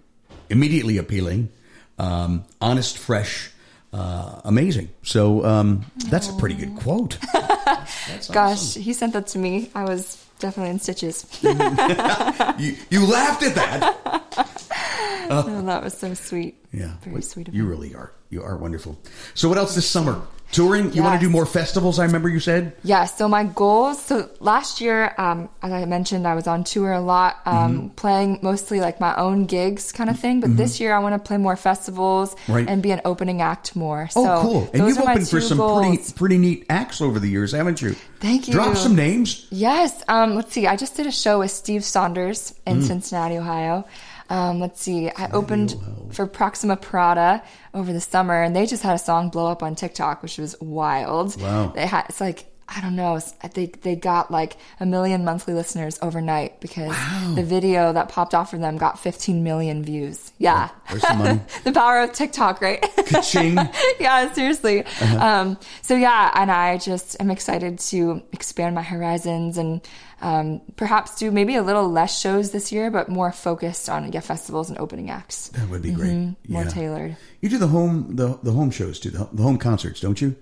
immediately 0.48 0.96
appealing, 0.98 1.48
um, 2.00 2.44
honest, 2.60 2.98
fresh, 2.98 3.50
uh, 3.92 4.40
amazing. 4.44 4.88
So 5.02 5.44
um, 5.44 5.84
that's 6.08 6.28
a 6.28 6.32
pretty 6.34 6.54
good 6.54 6.76
quote. 6.76 7.18
That's 8.08 8.28
gosh, 8.28 8.52
awesome. 8.58 8.82
he 8.82 8.92
sent 8.92 9.12
that 9.12 9.26
to 9.28 9.38
me. 9.38 9.70
I 9.74 9.84
was 9.84 10.24
definitely 10.38 10.70
in 10.70 10.78
stitches. 10.80 11.26
You, 12.58 12.76
you 12.90 13.06
laughed 13.06 13.42
at 13.42 13.54
that. 13.54 13.96
Oh, 15.32 15.62
that 15.62 15.84
was 15.84 15.94
so 15.96 16.12
sweet. 16.14 16.56
Yeah, 16.72 16.96
Very 17.02 17.14
Well, 17.14 17.22
sweet 17.22 17.46
of 17.48 17.54
You 17.54 17.62
him. 17.62 17.68
really 17.70 17.94
are. 17.94 18.10
You 18.30 18.42
are 18.42 18.56
wonderful. 18.56 18.98
So, 19.34 19.48
what 19.48 19.58
else 19.58 19.74
this 19.74 19.88
summer? 19.88 20.22
Touring? 20.52 20.92
You 20.92 21.04
want 21.04 21.20
to 21.20 21.24
do 21.24 21.30
more 21.30 21.46
festivals? 21.46 22.00
I 22.00 22.04
remember 22.06 22.28
you 22.28 22.40
said. 22.40 22.74
Yeah, 22.82 23.04
so 23.04 23.28
my 23.28 23.44
goals. 23.44 24.02
So 24.02 24.28
last 24.40 24.80
year, 24.80 25.14
um, 25.16 25.48
as 25.62 25.70
I 25.72 25.84
mentioned, 25.84 26.26
I 26.26 26.34
was 26.34 26.48
on 26.48 26.64
tour 26.64 26.90
a 26.92 27.00
lot, 27.00 27.36
um, 27.46 27.54
Mm-hmm. 27.76 27.88
playing 27.94 28.38
mostly 28.42 28.80
like 28.80 28.98
my 28.98 29.14
own 29.14 29.46
gigs 29.46 29.92
kind 29.92 30.10
of 30.10 30.18
thing. 30.18 30.40
But 30.40 30.56
this 30.56 30.80
year, 30.80 30.92
I 30.92 30.98
want 30.98 31.14
to 31.14 31.24
play 31.24 31.36
more 31.36 31.54
festivals 31.54 32.34
Right. 32.48 32.68
and 32.68 32.82
be 32.82 32.90
an 32.90 33.00
opening 33.04 33.40
act 33.42 33.76
more. 33.76 34.08
Oh, 34.16 34.24
so 34.24 34.42
cool! 34.42 34.70
And 34.74 34.88
you've 34.88 34.98
opened 34.98 35.28
for 35.28 35.40
some 35.40 35.58
goals. 35.58 35.86
pretty 35.86 36.12
pretty 36.14 36.38
neat 36.38 36.66
acts 36.68 37.00
over 37.00 37.20
the 37.20 37.28
years, 37.28 37.52
haven't 37.52 37.80
you? 37.80 37.94
Thank 38.18 38.48
you. 38.48 38.54
Drop 38.54 38.76
some 38.76 38.96
names. 38.96 39.46
Yes. 39.50 40.02
Um, 40.08 40.34
let's 40.34 40.52
see. 40.52 40.66
I 40.66 40.74
just 40.74 40.96
did 40.96 41.06
a 41.06 41.12
show 41.12 41.38
with 41.38 41.52
Steve 41.52 41.84
Saunders 41.84 42.54
Mm. 42.66 42.72
in 42.72 42.82
Cincinnati, 42.82 43.38
Ohio. 43.38 43.84
Um, 44.30 44.60
let's 44.60 44.80
see. 44.80 45.10
I 45.10 45.30
opened 45.32 45.74
for 46.12 46.26
Proxima 46.26 46.76
Parada 46.76 47.42
over 47.74 47.92
the 47.92 48.00
summer, 48.00 48.42
and 48.42 48.54
they 48.54 48.64
just 48.64 48.82
had 48.82 48.94
a 48.94 48.98
song 48.98 49.28
blow 49.28 49.50
up 49.50 49.62
on 49.62 49.74
TikTok, 49.74 50.22
which 50.22 50.38
was 50.38 50.58
wild. 50.60 51.40
Wow. 51.40 51.72
They 51.74 51.86
had 51.86 52.06
it's 52.08 52.20
like 52.20 52.46
I 52.72 52.80
don't 52.80 52.94
know. 52.94 53.18
They 53.52 53.66
they 53.66 53.96
got 53.96 54.30
like 54.30 54.56
a 54.78 54.86
million 54.86 55.24
monthly 55.24 55.54
listeners 55.54 55.98
overnight 56.00 56.60
because 56.60 56.96
the 57.34 57.42
video 57.42 57.92
that 57.92 58.08
popped 58.08 58.32
off 58.32 58.50
for 58.50 58.58
them 58.58 58.78
got 58.78 59.00
15 59.00 59.42
million 59.42 59.82
views. 59.82 60.32
Yeah. 60.38 60.68
There's 60.88 61.02
some 61.02 61.18
money. 61.18 61.40
the 61.64 61.72
power 61.72 62.00
of 62.00 62.12
TikTok, 62.12 62.60
right? 62.60 62.84
Yeah, 64.00 64.32
seriously. 64.32 64.84
Uh-huh. 64.84 65.18
Um, 65.18 65.58
so 65.82 65.96
yeah, 65.96 66.30
and 66.34 66.50
I 66.50 66.78
just 66.78 67.16
am 67.20 67.30
excited 67.30 67.80
to 67.90 68.22
expand 68.32 68.74
my 68.74 68.82
horizons 68.82 69.58
and 69.58 69.80
um, 70.20 70.60
perhaps 70.76 71.18
do 71.18 71.30
maybe 71.30 71.56
a 71.56 71.62
little 71.62 71.88
less 71.88 72.18
shows 72.18 72.50
this 72.50 72.72
year, 72.72 72.90
but 72.90 73.08
more 73.08 73.32
focused 73.32 73.88
on 73.88 74.12
yeah 74.12 74.20
festivals 74.20 74.68
and 74.68 74.78
opening 74.78 75.10
acts. 75.10 75.48
That 75.48 75.68
would 75.68 75.82
be 75.82 75.92
great. 75.92 76.10
Mm-hmm. 76.10 76.52
More 76.52 76.64
tailored. 76.64 77.16
You 77.40 77.48
do 77.48 77.58
the 77.58 77.68
home 77.68 78.16
the 78.16 78.38
the 78.42 78.52
home 78.52 78.70
shows 78.70 79.00
too, 79.00 79.10
the, 79.10 79.28
the 79.32 79.42
home 79.42 79.58
concerts, 79.58 80.00
don't 80.00 80.20
you? 80.20 80.36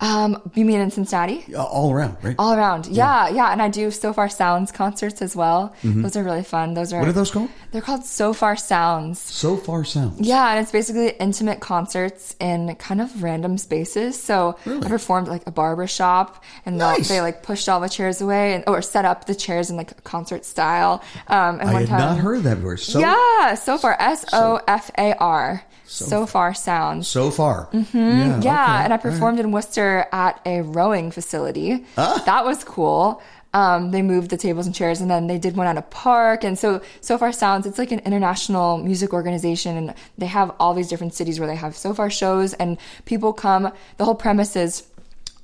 Um, 0.00 0.40
you 0.54 0.64
mean 0.64 0.80
in 0.80 0.90
Cincinnati? 0.90 1.44
All 1.54 1.92
around, 1.92 2.16
right? 2.22 2.34
All 2.38 2.54
around, 2.54 2.86
yeah, 2.86 3.28
yeah, 3.28 3.52
and 3.52 3.60
I 3.60 3.68
do 3.68 3.90
Sofar 3.90 4.28
Sounds 4.30 4.72
concerts 4.72 5.20
as 5.20 5.36
well. 5.36 5.74
Those 5.84 6.16
are 6.16 6.24
really 6.24 6.42
fun. 6.42 6.72
Those 6.74 6.92
are 6.92 6.96
Mm-hmm. 6.96 7.06
What 7.06 7.08
are 7.10 7.12
those 7.12 7.30
called? 7.30 7.50
They're 7.72 7.82
called 7.82 8.04
Sofar 8.04 8.56
Sounds. 8.56 9.18
Sofar 9.20 9.84
sounds. 9.84 10.20
Yeah, 10.20 10.50
and 10.50 10.60
it's 10.60 10.72
basically 10.72 11.10
intimate 11.20 11.60
concerts 11.60 12.34
in 12.40 12.74
kind 12.76 13.00
of 13.00 13.22
random 13.22 13.58
spaces. 13.58 14.20
So 14.20 14.56
Really? 14.64 14.86
I 14.86 14.88
performed 14.88 15.28
like 15.28 15.46
a 15.46 15.50
barber 15.50 15.86
shop, 15.86 16.42
and 16.64 16.78
Nice. 16.78 17.08
they 17.08 17.20
like 17.20 17.42
pushed 17.42 17.68
all 17.68 17.80
the 17.80 17.88
chairs 17.88 18.20
away, 18.22 18.54
and 18.54 18.64
or 18.66 18.80
set 18.82 19.04
up 19.04 19.26
the 19.26 19.34
chairs 19.34 19.68
in 19.70 19.76
like 19.76 20.02
concert 20.04 20.44
style. 20.46 21.02
Um, 21.28 21.60
and 21.60 21.68
I 21.68 21.72
one 21.74 21.82
had 21.82 21.88
time, 21.88 21.98
not 22.00 22.18
heard 22.18 22.42
that 22.44 22.56
before. 22.56 22.76
So 22.78 22.98
yeah, 23.00 23.54
so 23.54 23.76
far 23.76 23.96
S 24.00 24.24
O 24.32 24.60
F 24.66 24.90
A 24.96 25.14
R. 25.18 25.62
Sofar 25.90 26.54
sounds. 26.54 27.08
so 27.08 27.30
far. 27.30 27.66
Mm-hmm. 27.72 27.98
Yeah, 27.98 28.14
Yeah, 28.16 28.34
okay. 28.38 28.44
and 28.44 28.52
I 28.52 28.82
All 28.84 28.88
right. 28.90 29.00
performed 29.02 29.40
in 29.40 29.50
Worcester 29.52 30.06
at 30.12 30.40
a 30.46 30.62
rowing 30.62 31.10
facility. 31.10 31.84
Ah. 31.98 32.22
That 32.26 32.44
was 32.44 32.62
cool. 32.64 33.20
Um, 33.52 33.90
they 33.90 34.00
moved 34.02 34.30
the 34.30 34.36
tables 34.36 34.66
and 34.66 34.74
chairs, 34.74 35.00
and 35.00 35.10
then 35.10 35.26
they 35.26 35.36
did 35.36 35.56
one 35.56 35.66
at 35.66 35.76
a 35.76 35.82
park. 35.82 36.44
And 36.44 36.56
so, 36.56 36.80
Sofar 37.00 37.32
Sounds, 37.32 37.66
it's 37.66 37.78
like 37.78 37.90
an 37.90 37.98
international 38.00 38.78
music 38.78 39.12
organization, 39.12 39.76
and 39.76 39.94
they 40.16 40.26
have 40.26 40.54
all 40.60 40.72
these 40.72 40.86
different 40.88 41.14
cities 41.14 41.40
where 41.40 41.48
they 41.48 41.56
have 41.56 41.76
Sofar 41.76 42.10
shows, 42.10 42.54
and 42.54 42.78
people 43.06 43.32
come. 43.32 43.72
The 43.96 44.04
whole 44.04 44.14
premise 44.14 44.54
is 44.54 44.84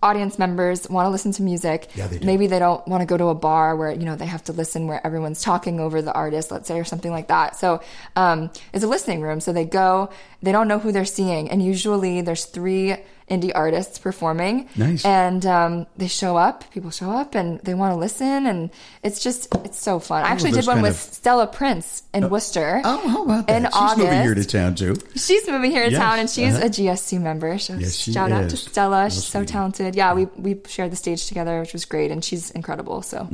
audience 0.02 0.38
members 0.38 0.88
want 0.88 1.06
to 1.06 1.10
listen 1.10 1.32
to 1.32 1.42
music. 1.42 1.88
Yeah, 1.96 2.06
they 2.06 2.18
do. 2.18 2.26
Maybe 2.26 2.46
they 2.46 2.60
don't 2.60 2.86
want 2.86 3.00
to 3.00 3.06
go 3.06 3.16
to 3.16 3.24
a 3.26 3.34
bar 3.34 3.74
where 3.74 3.90
you 3.90 4.04
know 4.04 4.14
they 4.14 4.26
have 4.26 4.44
to 4.44 4.52
listen 4.52 4.86
where 4.86 5.04
everyone's 5.04 5.42
talking 5.42 5.80
over 5.80 6.00
the 6.00 6.12
artist, 6.12 6.52
let's 6.52 6.68
say, 6.68 6.78
or 6.78 6.84
something 6.84 7.10
like 7.10 7.26
that. 7.28 7.56
So 7.56 7.80
um, 8.14 8.50
it's 8.72 8.84
a 8.84 8.88
listening 8.88 9.20
room. 9.22 9.40
So 9.40 9.52
they 9.52 9.64
go, 9.64 10.10
they 10.46 10.52
don't 10.52 10.68
know 10.68 10.78
who 10.78 10.92
they're 10.92 11.04
seeing, 11.04 11.50
and 11.50 11.60
usually 11.60 12.20
there's 12.22 12.44
three 12.46 12.94
indie 13.28 13.50
artists 13.52 13.98
performing. 13.98 14.68
Nice. 14.76 15.04
And 15.04 15.44
um, 15.44 15.86
they 15.96 16.06
show 16.06 16.36
up. 16.36 16.70
People 16.70 16.92
show 16.92 17.10
up, 17.10 17.34
and 17.34 17.58
they 17.66 17.74
want 17.74 17.90
to 17.92 17.98
listen, 17.98 18.46
and 18.46 18.70
it's 19.02 19.18
just 19.20 19.52
it's 19.66 19.80
so 19.82 19.98
fun. 19.98 20.22
I 20.22 20.28
actually 20.28 20.52
did 20.52 20.64
one 20.68 20.80
with 20.82 20.92
of- 20.94 21.14
Stella 21.14 21.48
Prince 21.48 22.04
in 22.14 22.30
Worcester. 22.30 22.80
Oh, 22.84 23.08
how 23.08 23.24
about 23.24 23.48
that? 23.48 23.56
In 23.56 23.64
She's 23.64 23.74
August. 23.74 23.98
moving 23.98 24.22
here 24.22 24.34
to 24.36 24.44
town 24.44 24.74
too. 24.76 24.94
She's 25.16 25.48
moving 25.48 25.72
here 25.72 25.86
to 25.86 25.90
Yes, 25.90 26.00
town, 26.00 26.18
and 26.20 26.30
she's 26.30 26.54
uh-huh. 26.54 26.66
a 26.66 26.70
GSC 26.70 27.20
member. 27.20 27.58
So 27.58 27.74
Yes, 27.74 27.96
she 27.96 28.12
shout 28.12 28.30
out 28.30 28.48
to. 28.50 28.56
Stella. 28.56 29.06
Oh, 29.06 29.08
She's 29.08 29.24
so 29.26 29.42
talented. 29.44 29.96
Yeah, 29.96 30.14
we 30.14 30.26
we 30.38 30.60
shared 30.68 30.92
the 30.92 30.96
stage 30.96 31.26
together, 31.26 31.58
which 31.58 31.72
was 31.72 31.84
great, 31.84 32.12
and 32.12 32.24
she's 32.24 32.52
incredible. 32.52 33.02
So 33.02 33.26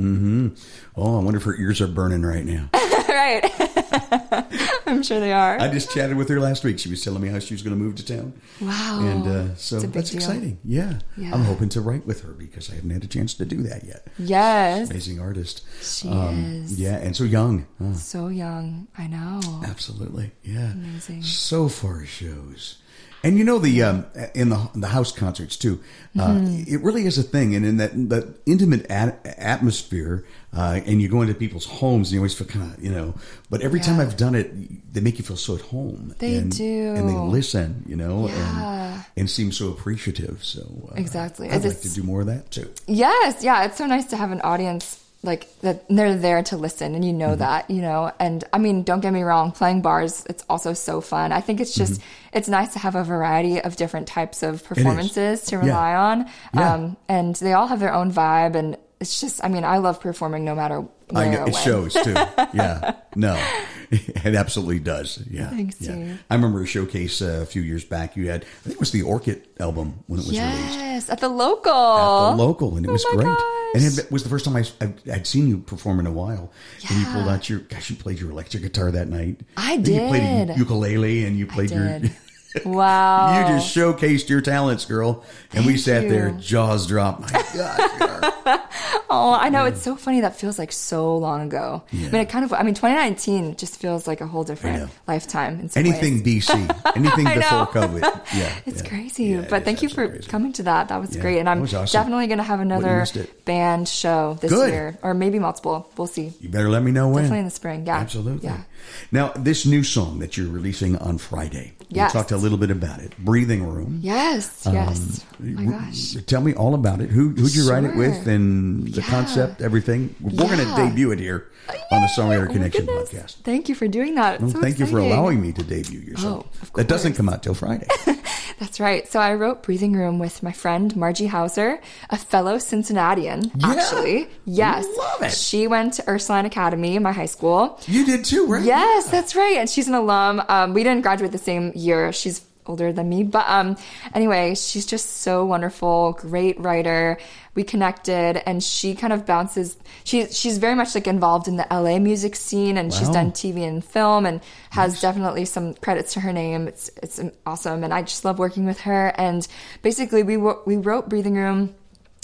Oh, 0.96 1.18
I 1.18 1.22
wonder 1.22 1.36
if 1.36 1.44
her 1.44 1.54
ears 1.56 1.82
are 1.82 1.86
burning 1.86 2.22
right 2.22 2.46
now. 2.46 2.70
right, 3.14 4.82
I'm 4.86 5.02
sure 5.02 5.20
they 5.20 5.32
are. 5.32 5.58
I 5.60 5.68
just 5.68 5.92
chatted 5.92 6.16
with 6.16 6.28
her 6.28 6.40
last 6.40 6.64
week. 6.64 6.78
She 6.78 6.88
was 6.88 7.02
telling 7.02 7.22
me 7.22 7.28
how 7.28 7.38
she 7.38 7.54
was 7.54 7.62
going 7.62 7.76
to 7.76 7.82
move 7.82 7.94
to 7.96 8.04
town. 8.06 8.32
wow, 8.60 9.00
And 9.02 9.26
uh, 9.26 9.54
so 9.56 9.76
It's 9.76 9.84
a 9.84 9.88
big 9.88 9.94
that's 9.94 10.10
deal. 10.10 10.18
exciting. 10.20 10.58
Yeah. 10.64 10.98
Yeah. 11.16 11.34
I'm 11.34 11.44
hoping 11.44 11.68
to 11.70 11.80
write 11.80 12.06
with 12.06 12.22
her 12.22 12.32
because 12.32 12.70
I 12.70 12.74
haven't 12.76 12.90
had 12.90 13.04
a 13.04 13.08
chance 13.08 13.34
to 13.34 13.44
do 13.44 13.62
that 13.64 13.84
yet. 13.84 14.06
Yes, 14.18 14.90
Amazing 14.90 15.20
artist. 15.20 15.62
she 15.82 16.08
Um, 16.08 16.62
is 16.64 16.78
Yeah, 16.80 16.96
and 16.96 17.16
so 17.16 17.24
young. 17.24 17.66
Huh. 17.80 17.94
so 17.94 18.28
young. 18.28 18.88
I 18.96 19.06
know. 19.06 19.40
Absolutely, 19.64 20.32
yeah. 20.42 20.72
Amazing. 20.72 21.22
Sofar 21.22 22.04
shows, 22.06 22.78
and 23.24 23.38
you 23.38 23.44
know 23.44 23.58
the 23.58 23.82
um, 23.82 24.06
in 24.34 24.48
the 24.48 24.68
the 24.74 24.88
house 24.88 25.12
concerts 25.12 25.56
too. 25.56 25.80
Uh, 26.18 26.28
Mm-hmm. 26.28 26.74
It 26.74 26.82
really 26.82 27.06
is 27.06 27.18
a 27.18 27.22
thing, 27.22 27.54
and 27.54 27.64
in 27.64 27.76
that 27.78 27.92
that 28.10 28.36
intimate 28.46 28.86
at- 28.90 29.20
atmosphere, 29.38 30.24
uh, 30.55 30.80
and 30.86 31.00
you 31.00 31.09
go 31.09 31.22
into 31.22 31.34
people's 31.34 31.66
homes, 31.66 32.09
and 32.09 32.14
you 32.14 32.20
always 32.20 32.34
feel 32.34 32.46
kind 32.46 32.72
of 32.72 32.82
you 32.82 32.90
know. 32.90 33.14
But 33.50 33.62
every 33.62 33.80
time 33.80 34.00
I've 34.00 34.16
done 34.16 34.34
it, 34.34 34.92
they 34.92 35.00
make 35.00 35.18
you 35.18 35.24
feel 35.24 35.36
so 35.36 35.55
at 35.55 35.62
home. 35.62 36.14
They 36.18 36.36
and, 36.36 36.50
do. 36.57 36.94
and 36.96 37.09
they 37.09 37.14
listen, 37.14 37.84
you 37.86 37.96
know, 37.96 38.28
Yeah. 38.28 38.94
and 38.94 39.05
and 39.16 39.30
seem 39.30 39.53
so 39.53 39.68
appreciative. 39.68 40.44
So 40.44 40.61
uh, 40.90 40.94
Exactly. 40.96 41.50
I'd 41.50 41.64
like 41.64 41.80
to 41.80 41.88
do 41.92 42.03
more 42.03 42.20
of 42.20 42.26
that 42.28 42.50
too. 42.50 42.70
Yes, 42.86 43.42
yeah, 43.42 43.64
it's 43.64 43.76
so 43.78 43.86
nice 43.86 44.07
to 44.07 44.16
have 44.16 44.30
an 44.32 44.40
audience 44.42 44.98
like 45.24 45.46
that 45.61 45.84
they're 45.88 46.16
there 46.16 46.42
to 46.42 46.57
listen 46.57 46.96
and 46.96 47.05
you 47.05 47.12
know 47.12 47.36
that, 47.36 47.70
you 47.70 47.80
know. 47.80 48.11
And 48.18 48.42
I 48.53 48.59
mean, 48.59 48.82
don't 48.82 48.98
get 49.00 49.12
me 49.12 49.22
wrong, 49.22 49.53
playing 49.53 49.80
bars 49.80 50.26
it's 50.28 50.44
also 50.50 50.72
so 50.72 51.00
fun. 51.00 51.30
I 51.30 51.40
think 51.40 51.61
it's 51.61 51.74
just 51.74 52.00
it's 52.32 52.48
nice 52.48 52.72
to 52.72 52.78
have 52.80 52.96
a 52.96 53.05
variety 53.05 53.61
of 53.61 53.76
different 53.76 54.09
types 54.09 54.42
of 54.42 54.64
performances 54.64 55.42
to 55.46 55.57
Yeah. 55.57 55.62
rely 55.64 55.94
on. 55.94 56.26
Yeah. 56.55 56.74
Um 56.74 56.96
and 57.09 57.36
they 57.36 57.53
all 57.53 57.68
have 57.68 57.78
their 57.80 57.94
own 57.94 58.11
vibe 58.12 58.57
and 58.57 58.76
it's 59.03 59.20
just 59.20 59.44
I 59.44 59.48
mean, 59.48 59.64
I 59.64 59.78
love 59.78 60.00
performing 60.00 60.44
no 60.44 60.55
matter 60.55 60.80
where 61.11 61.24
I 61.24 61.28
know 61.28 61.44
it 61.44 61.55
shows 61.57 61.92
too. 61.92 62.14
Yeah, 62.55 62.96
no, 63.16 63.34
it 63.90 64.34
absolutely 64.34 64.78
does. 64.80 65.22
Yeah, 65.30 65.50
Thanks, 65.50 65.80
yeah. 65.80 65.92
Steve. 65.92 66.24
I 66.30 66.34
remember 66.34 66.62
a 66.62 66.66
showcase 66.66 67.20
uh, 67.20 67.40
a 67.42 67.46
few 67.46 67.62
years 67.62 67.84
back. 67.84 68.16
You 68.16 68.28
had, 68.30 68.42
I 68.44 68.62
think 68.64 68.74
it 68.76 68.80
was 68.80 68.92
the 68.92 69.03
Orchid 69.03 69.46
album 69.61 70.05
when 70.07 70.20
it 70.20 70.26
was 70.26 70.38
released 70.38 70.78
Yes, 70.78 71.11
at 71.11 71.20
the 71.20 71.28
local. 71.28 71.72
at 71.72 72.30
the 72.36 72.42
local, 72.42 72.76
and 72.76 72.86
it 72.86 72.88
Oh 72.88 72.92
was 72.92 73.05
great. 73.12 73.24
gosh. 73.24 73.42
And 73.74 73.84
it 73.84 74.12
was 74.12 74.22
the 74.22 74.28
first 74.28 74.44
time 74.44 74.57
I, 74.57 74.64
I, 74.82 74.92
would 75.16 75.26
seen 75.26 75.48
you 75.48 75.59
perform 75.59 75.98
in 76.00 76.07
a 76.07 76.12
while. 76.12 76.53
Yeah. 76.80 76.88
And 76.90 77.00
you 77.00 77.07
pulled 77.12 77.28
out 77.28 77.48
your, 77.48 77.61
gosh, 77.61 77.88
you 77.88 77.96
played 77.96 78.20
your 78.20 78.30
electric 78.30 78.62
guitar 78.62 78.90
that 78.90 79.09
night. 79.09 79.40
I 79.57 79.74
And 79.74 79.88
You 79.88 80.09
played 80.09 80.50
a 80.50 80.55
ukulele, 80.59 81.24
and 81.24 81.38
you 81.38 81.46
played 81.46 81.70
your. 81.70 82.00
Wow. 82.64 83.38
You 83.48 83.55
just 83.59 83.74
showcased 83.74 84.28
your 84.28 84.40
talents, 84.40 84.84
girl, 84.84 85.24
and 85.55 85.64
we 85.66 85.72
Thank 85.78 85.84
sat 85.84 86.09
there, 86.09 86.30
jaws 86.32 86.86
dropped. 86.86 87.20
My 87.32 87.42
gosh, 87.55 88.61
Oh, 89.14 89.32
I 89.38 89.50
know. 89.50 89.66
It's 89.66 89.82
so 89.82 89.94
funny. 89.94 90.22
That 90.22 90.36
feels 90.36 90.59
like 90.59 90.72
so 90.72 91.16
long 91.18 91.42
ago. 91.42 91.82
I 91.92 91.96
mean, 91.96 92.14
it 92.14 92.28
kind 92.30 92.44
of, 92.46 92.53
I 92.55 92.62
mean, 92.62 92.74
2019 92.74 93.57
just 93.57 93.76
feels 93.78 94.07
like 94.07 94.20
a 94.22 94.26
whole 94.26 94.42
different 94.42 94.90
lifetime. 95.07 95.61
In 95.61 95.68
some 95.68 95.80
anything 95.84 96.22
ways. 96.24 96.46
BC, 96.48 96.92
anything 96.96 97.24
before. 97.24 97.66
COVID. 97.66 98.00
Yeah, 98.34 98.53
It's 98.66 98.82
yeah. 98.82 98.88
crazy. 98.88 99.24
Yeah, 99.24 99.46
but 99.50 99.59
is 99.61 99.64
thank 99.64 99.82
you 99.82 99.88
for 99.90 100.09
crazy. 100.09 100.28
coming 100.28 100.53
to 100.55 100.62
that. 100.64 100.88
That 100.88 100.98
was 101.00 101.14
Yeah, 101.14 101.20
great. 101.22 101.38
And 101.40 101.48
I'm 101.48 101.62
awesome. 101.62 101.84
definitely 101.86 102.26
going 102.26 102.38
to 102.38 102.44
have 102.44 102.61
another 102.61 103.05
band 103.44 103.86
show 103.88 104.38
this 104.40 104.50
Good. 104.50 104.70
year, 104.72 104.98
or 105.03 105.12
maybe 105.14 105.38
multiple. 105.38 105.90
We'll 105.98 106.07
see. 106.07 106.32
You 106.40 106.48
better 106.48 106.70
let 106.70 106.82
me 106.82 106.90
know 106.90 107.09
when. 107.09 107.24
Definitely 107.24 107.38
in 107.40 107.44
the 107.46 107.50
spring. 107.50 107.86
Yeah. 107.86 107.98
Absolutely. 107.98 108.48
Yeah. 108.48 108.62
Now, 109.11 109.32
this 109.36 109.66
new 109.66 109.82
song 109.84 110.20
that 110.20 110.36
you're 110.38 110.48
releasing 110.50 110.96
on 110.96 111.18
Friday, 111.18 111.72
Yes. 111.95 112.12
you 112.14 112.20
talked 112.20 112.30
a 112.32 112.36
little 112.36 112.59
bit 112.59 112.70
about 112.70 113.01
it. 113.01 113.16
Breathing 113.18 113.64
Room. 113.66 113.99
Yes. 114.03 114.66
Um, 114.66 114.74
yes. 114.74 115.24
oh 115.40 115.45
my 115.45 115.64
gosh. 115.64 116.14
Tell 116.26 116.40
me 116.40 116.55
all 116.55 116.74
about 116.74 117.01
it. 117.01 117.11
Who 117.11 117.30
who'd 117.30 117.55
you 117.55 117.68
write 117.68 117.84
it 117.84 117.95
with, 117.97 118.26
and 118.26 118.86
the 118.88 119.01
Yeah. 119.01 119.07
concept, 119.09 119.61
everything. 119.62 120.14
We're 120.20 120.47
going 120.49 120.59
to 120.59 120.74
debut 120.76 121.11
it 121.12 121.18
here 121.18 121.51
uh, 121.68 121.72
on 121.95 122.03
the 122.03 122.09
Songwriter 122.09 122.49
Oh 122.49 122.53
Connection 122.53 122.86
podcast. 122.86 123.36
Thank 123.43 123.68
you 123.68 123.74
for 123.74 123.88
doing 123.88 124.14
that. 124.16 124.40
Well, 124.40 124.51
so 124.51 124.61
thank 124.61 124.78
you 124.78 124.86
for 124.86 124.99
allowing 124.99 125.40
me 125.40 125.53
to 125.53 125.62
debut 125.62 126.01
your 126.01 126.16
song. 126.16 126.49
Oh, 126.64 126.68
that 126.76 126.88
doesn't 126.88 127.14
come 127.14 127.28
out 127.28 127.43
till 127.43 127.55
Friday. 127.55 127.86
That's 128.59 128.78
right. 128.80 129.07
So 129.11 129.18
I 129.20 129.34
wrote 129.34 129.62
Breathing 129.62 129.92
Room 129.94 130.18
with 130.18 130.42
my 130.42 130.53
friend 130.53 130.94
Margie 130.96 131.26
Hauser, 131.26 131.80
a 132.11 132.16
fellow 132.16 132.59
Cincinnatian, 132.59 133.50
Yeah. 133.57 133.70
actually. 133.72 134.28
Yes. 134.44 134.86
Love 134.96 135.22
it. 135.22 135.32
She 135.32 135.66
went 135.66 135.94
to 135.94 136.05
Ursuline 136.09 136.46
Academy, 136.46 136.96
in 136.96 137.03
my 137.03 137.12
high 137.12 137.26
school. 137.26 137.80
you 137.86 138.05
did 138.07 138.24
too, 138.24 138.46
right? 138.46 138.62
Yes, 138.64 139.09
that's 139.11 139.34
right. 139.34 139.57
And 139.57 139.68
she's 139.68 139.88
an 139.88 139.94
alum. 139.94 140.42
Um, 140.48 140.74
we 140.74 140.82
didn't 140.84 141.03
graduate 141.03 141.32
the 141.32 141.38
same 141.38 141.72
year. 141.74 142.12
She's 142.12 142.42
older 142.66 142.92
than 142.92 143.09
me. 143.09 143.24
But 143.24 143.44
um, 143.48 143.76
anyway, 144.14 144.55
she's 144.55 144.86
just 144.86 145.18
so 145.22 145.44
wonderful, 145.44 146.12
great 146.12 146.61
writer. 146.61 147.18
We 147.55 147.62
connected 147.62 148.42
and 148.48 148.62
she 148.62 148.94
kind 148.94 149.12
of 149.12 149.26
bounces 149.26 149.76
she 150.05 150.26
she's 150.26 150.59
very 150.59 150.74
much 150.74 150.94
like 150.94 151.07
involved 151.07 151.48
in 151.48 151.57
the 151.57 151.66
LA 151.70 151.98
music 151.98 152.34
scene 152.34 152.78
and 152.78 152.92
she's 152.92 153.09
done 153.11 153.30
TV 153.30 153.66
and 153.68 153.84
film 153.84 154.24
and 154.24 154.40
has 154.70 155.00
definitely 155.00 155.44
some 155.44 155.74
credits 155.74 156.14
to 156.14 156.20
her 156.20 156.32
name. 156.32 156.66
It's 156.68 156.90
it's 157.03 157.20
awesome 157.44 157.84
and 157.84 157.92
I 157.92 158.03
just 158.03 158.24
love 158.24 158.38
working 158.38 158.64
with 158.64 158.80
her 158.80 159.12
and 159.18 159.46
basically 159.82 160.22
we 160.22 160.36
we 160.36 160.76
wrote 160.76 161.09
Breathing 161.09 161.34
Room 161.34 161.74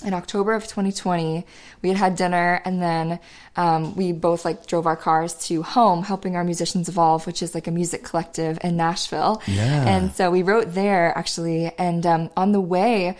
in 0.04 0.14
October 0.14 0.54
of 0.54 0.62
2020, 0.62 1.44
we 1.82 1.88
had 1.88 1.98
had 1.98 2.14
dinner 2.14 2.62
and 2.64 2.80
then 2.80 3.18
um, 3.56 3.96
we 3.96 4.12
both 4.12 4.44
like 4.44 4.66
drove 4.66 4.86
our 4.86 4.96
cars 4.96 5.34
to 5.48 5.62
home, 5.62 6.04
helping 6.04 6.36
our 6.36 6.44
musicians 6.44 6.88
evolve, 6.88 7.26
which 7.26 7.42
is 7.42 7.52
like 7.52 7.66
a 7.66 7.72
music 7.72 8.04
collective 8.04 8.58
in 8.62 8.76
Nashville. 8.76 9.42
Yeah. 9.48 9.88
And 9.88 10.12
so 10.12 10.30
we 10.30 10.44
wrote 10.44 10.72
there 10.72 11.16
actually, 11.18 11.72
and 11.78 12.06
um, 12.06 12.30
on 12.36 12.52
the 12.52 12.60
way 12.60 13.16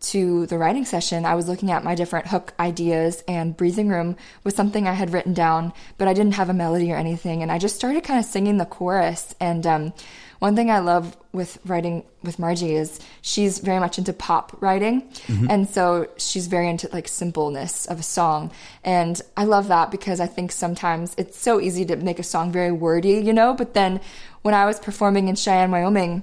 to 0.00 0.46
the 0.46 0.58
writing 0.58 0.84
session, 0.84 1.24
I 1.24 1.34
was 1.34 1.48
looking 1.48 1.70
at 1.70 1.84
my 1.84 1.94
different 1.94 2.28
hook 2.28 2.54
ideas, 2.58 3.22
and 3.26 3.56
Breathing 3.56 3.88
Room 3.88 4.16
was 4.44 4.54
something 4.54 4.86
I 4.86 4.92
had 4.92 5.12
written 5.12 5.34
down, 5.34 5.72
but 5.96 6.08
I 6.08 6.14
didn't 6.14 6.34
have 6.34 6.48
a 6.48 6.54
melody 6.54 6.92
or 6.92 6.96
anything. 6.96 7.42
And 7.42 7.50
I 7.50 7.58
just 7.58 7.76
started 7.76 8.04
kind 8.04 8.18
of 8.18 8.24
singing 8.24 8.58
the 8.58 8.64
chorus. 8.64 9.34
And 9.40 9.66
um, 9.66 9.92
one 10.38 10.54
thing 10.54 10.70
I 10.70 10.78
love 10.78 11.16
with 11.32 11.58
writing 11.64 12.04
with 12.22 12.38
Margie 12.38 12.74
is 12.74 13.00
she's 13.22 13.58
very 13.58 13.80
much 13.80 13.98
into 13.98 14.12
pop 14.12 14.56
writing. 14.62 15.10
And 15.50 15.68
so 15.68 16.08
she's 16.16 16.46
very 16.46 16.68
into 16.68 16.88
like 16.92 17.08
simpleness 17.08 17.86
of 17.86 17.98
a 17.98 18.04
song. 18.04 18.52
And 18.84 19.20
I 19.36 19.44
love 19.44 19.68
that 19.68 19.90
because 19.90 20.20
I 20.20 20.26
think 20.26 20.52
sometimes 20.52 21.14
it's 21.18 21.38
so 21.38 21.60
easy 21.60 21.84
to 21.86 21.96
make 21.96 22.20
a 22.20 22.24
song 22.24 22.52
very 22.52 22.72
wordy, 22.72 23.14
you 23.14 23.32
know? 23.32 23.52
But 23.54 23.74
then 23.74 24.00
when 24.42 24.54
I 24.54 24.64
was 24.66 24.78
performing 24.78 25.26
in 25.26 25.34
Cheyenne, 25.34 25.72
Wyoming, 25.72 26.22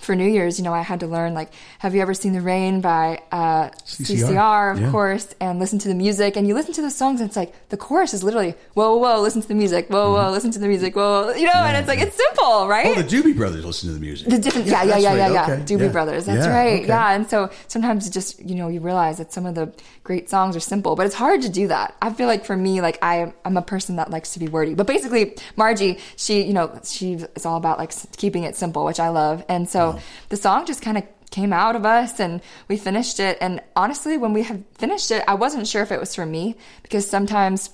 for 0.00 0.16
New 0.16 0.28
Year's, 0.28 0.58
you 0.58 0.64
know, 0.64 0.72
I 0.72 0.82
had 0.82 1.00
to 1.00 1.06
learn 1.06 1.34
like, 1.34 1.52
have 1.78 1.94
you 1.94 2.00
ever 2.02 2.14
seen 2.14 2.32
The 2.32 2.40
Rain 2.40 2.80
by 2.80 3.20
uh, 3.30 3.70
CCR, 3.84 4.30
CCR, 4.34 4.72
of 4.72 4.80
yeah. 4.80 4.90
course, 4.90 5.34
and 5.40 5.58
listen 5.58 5.78
to 5.80 5.88
the 5.88 5.94
music. 5.94 6.36
And 6.36 6.46
you 6.48 6.54
listen 6.54 6.72
to 6.74 6.82
the 6.82 6.90
songs, 6.90 7.20
and 7.20 7.28
it's 7.28 7.36
like 7.36 7.52
the 7.68 7.76
chorus 7.76 8.14
is 8.14 8.22
literally 8.24 8.54
whoa, 8.74 8.96
whoa, 8.96 9.20
listen 9.20 9.42
to 9.42 9.48
the 9.48 9.54
music, 9.54 9.88
whoa, 9.88 10.12
whoa, 10.12 10.30
listen 10.30 10.50
to 10.52 10.58
the 10.58 10.68
music, 10.68 10.96
whoa, 10.96 11.26
whoa," 11.26 11.34
you 11.34 11.46
know, 11.46 11.52
and 11.54 11.76
it's 11.76 11.88
like 11.88 12.00
it's 12.00 12.16
simple, 12.16 12.66
right? 12.68 12.86
Mm-hmm. 12.86 13.00
Oh, 13.00 13.02
the 13.02 13.16
Doobie 13.16 13.36
Brothers 13.36 13.64
listen 13.64 13.88
to 13.88 13.94
the 13.94 14.00
music. 14.00 14.28
The 14.28 14.38
different, 14.38 14.66
yeah, 14.66 14.82
yeah, 14.84 14.96
yeah, 14.98 15.14
yeah, 15.14 15.22
right. 15.22 15.32
yeah. 15.32 15.54
Okay. 15.54 15.62
Doobie 15.62 15.80
Yeah. 15.86 15.88
Brothers, 15.88 16.26
that's 16.26 16.46
Yeah, 16.46 16.52
right. 16.56 16.78
okay. 16.80 16.88
Yeah, 16.88 17.12
and 17.12 17.28
so 17.28 17.50
sometimes 17.68 18.06
you 18.06 18.12
just, 18.12 18.40
you 18.44 18.54
know, 18.54 18.68
you 18.68 18.80
realize 18.80 19.18
that 19.18 19.32
some 19.32 19.46
of 19.46 19.54
the 19.54 19.72
great 20.04 20.28
songs 20.30 20.56
are 20.56 20.60
simple, 20.60 20.96
but 20.96 21.06
it's 21.06 21.14
hard 21.14 21.42
to 21.42 21.48
do 21.48 21.68
that. 21.68 21.94
I 22.00 22.12
feel 22.12 22.26
like 22.26 22.44
for 22.44 22.56
me, 22.56 22.80
like 22.80 22.98
I, 23.02 23.32
I'm 23.44 23.56
a 23.56 23.62
person 23.62 23.96
that 23.96 24.10
likes 24.10 24.32
to 24.34 24.38
be 24.38 24.48
wordy. 24.48 24.74
But 24.74 24.86
basically, 24.86 25.36
Margie, 25.56 25.98
she, 26.16 26.42
you 26.42 26.52
know, 26.52 26.78
she 26.84 27.14
is 27.14 27.46
all 27.46 27.56
about 27.56 27.78
like 27.78 27.92
keeping 28.16 28.44
it 28.44 28.56
simple, 28.56 28.84
which 28.84 29.00
I 29.00 29.08
love. 29.08 29.44
And 29.48 29.68
so 29.68 29.89
the 30.28 30.36
song 30.36 30.66
just 30.66 30.82
kind 30.82 30.98
of 30.98 31.04
came 31.30 31.52
out 31.52 31.76
of 31.76 31.86
us 31.86 32.20
and 32.20 32.40
we 32.68 32.76
finished 32.76 33.20
it. 33.20 33.38
And 33.40 33.60
honestly, 33.76 34.16
when 34.16 34.32
we 34.32 34.42
had 34.42 34.64
finished 34.74 35.10
it, 35.10 35.22
I 35.28 35.34
wasn't 35.34 35.66
sure 35.66 35.82
if 35.82 35.92
it 35.92 36.00
was 36.00 36.14
for 36.14 36.26
me 36.26 36.56
because 36.82 37.08
sometimes 37.08 37.70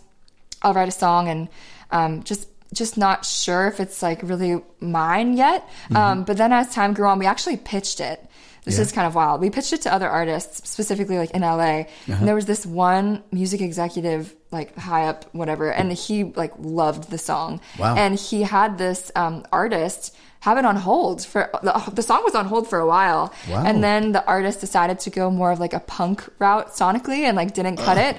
I'll 0.63 0.75
write 0.75 0.89
a 0.89 0.93
song 0.93 1.29
and 1.29 1.49
um, 1.91 2.23
just 2.23 2.49
just 2.73 2.99
not 2.99 3.25
sure 3.25 3.69
if 3.69 3.79
it's 3.81 4.03
like 4.03 4.21
really 4.23 4.61
mine 4.81 5.37
yet. 5.37 5.67
Um, 5.95 6.25
but 6.25 6.37
then 6.37 6.53
as 6.53 6.75
time 6.75 6.95
grew 6.95 7.07
on, 7.07 7.19
we 7.19 7.27
actually 7.27 7.57
pitched 7.57 8.01
it. 8.01 8.25
This 8.67 8.79
is 8.81 8.93
kind 8.93 9.07
of 9.07 9.15
wild. 9.15 9.41
We 9.41 9.49
pitched 9.49 9.73
it 9.73 9.83
to 9.83 9.93
other 9.93 10.09
artists, 10.09 10.69
specifically 10.69 11.19
like 11.19 11.31
in 11.31 11.43
LA. 11.43 11.85
And 12.07 12.27
there 12.27 12.35
was 12.35 12.47
this 12.47 12.67
one 12.67 13.23
music 13.31 13.61
executive, 13.61 14.35
like 14.51 14.77
high 14.77 15.07
up, 15.07 15.33
whatever, 15.33 15.71
and 15.73 15.93
he 15.93 16.25
like 16.25 16.53
loved 16.59 17.11
the 17.11 17.17
song. 17.17 17.61
Wow. 17.79 17.95
And 17.95 18.19
he 18.19 18.43
had 18.43 18.77
this 18.77 19.13
um, 19.15 19.47
artist 19.53 20.17
have 20.41 20.59
it 20.59 20.65
on 20.65 20.77
hold 20.77 21.25
for 21.25 21.49
the, 21.63 21.91
the 21.93 22.03
song 22.03 22.23
was 22.25 22.35
on 22.35 22.47
hold 22.47 22.69
for 22.69 22.79
a 22.79 22.87
while. 22.87 23.33
Wow. 23.49 23.65
And 23.65 23.83
then 23.83 24.13
the 24.13 24.25
artist 24.27 24.61
decided 24.61 24.99
to 25.01 25.11
go 25.11 25.31
more 25.31 25.53
of 25.53 25.61
like 25.61 25.73
a 25.73 25.81
punk 25.81 26.29
route 26.39 26.69
sonically 26.71 27.21
and 27.21 27.37
like 27.37 27.55
didn't 27.55 27.77
cut 27.77 27.99
it. 27.99 28.19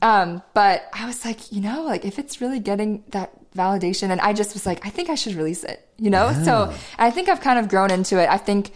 Um, 0.00 0.42
but 0.54 0.88
I 0.92 1.06
was 1.06 1.24
like, 1.24 1.50
you 1.52 1.60
know, 1.60 1.82
like 1.82 2.04
if 2.04 2.18
it's 2.18 2.40
really 2.40 2.60
getting 2.60 3.02
that 3.08 3.32
validation, 3.54 4.10
and 4.10 4.20
I 4.20 4.32
just 4.32 4.54
was 4.54 4.64
like, 4.64 4.86
I 4.86 4.90
think 4.90 5.10
I 5.10 5.16
should 5.16 5.34
release 5.34 5.64
it, 5.64 5.88
you 5.98 6.10
know? 6.10 6.32
So 6.44 6.72
I 6.98 7.10
think 7.10 7.28
I've 7.28 7.40
kind 7.40 7.58
of 7.58 7.68
grown 7.68 7.90
into 7.90 8.22
it. 8.22 8.28
I 8.28 8.38
think 8.38 8.72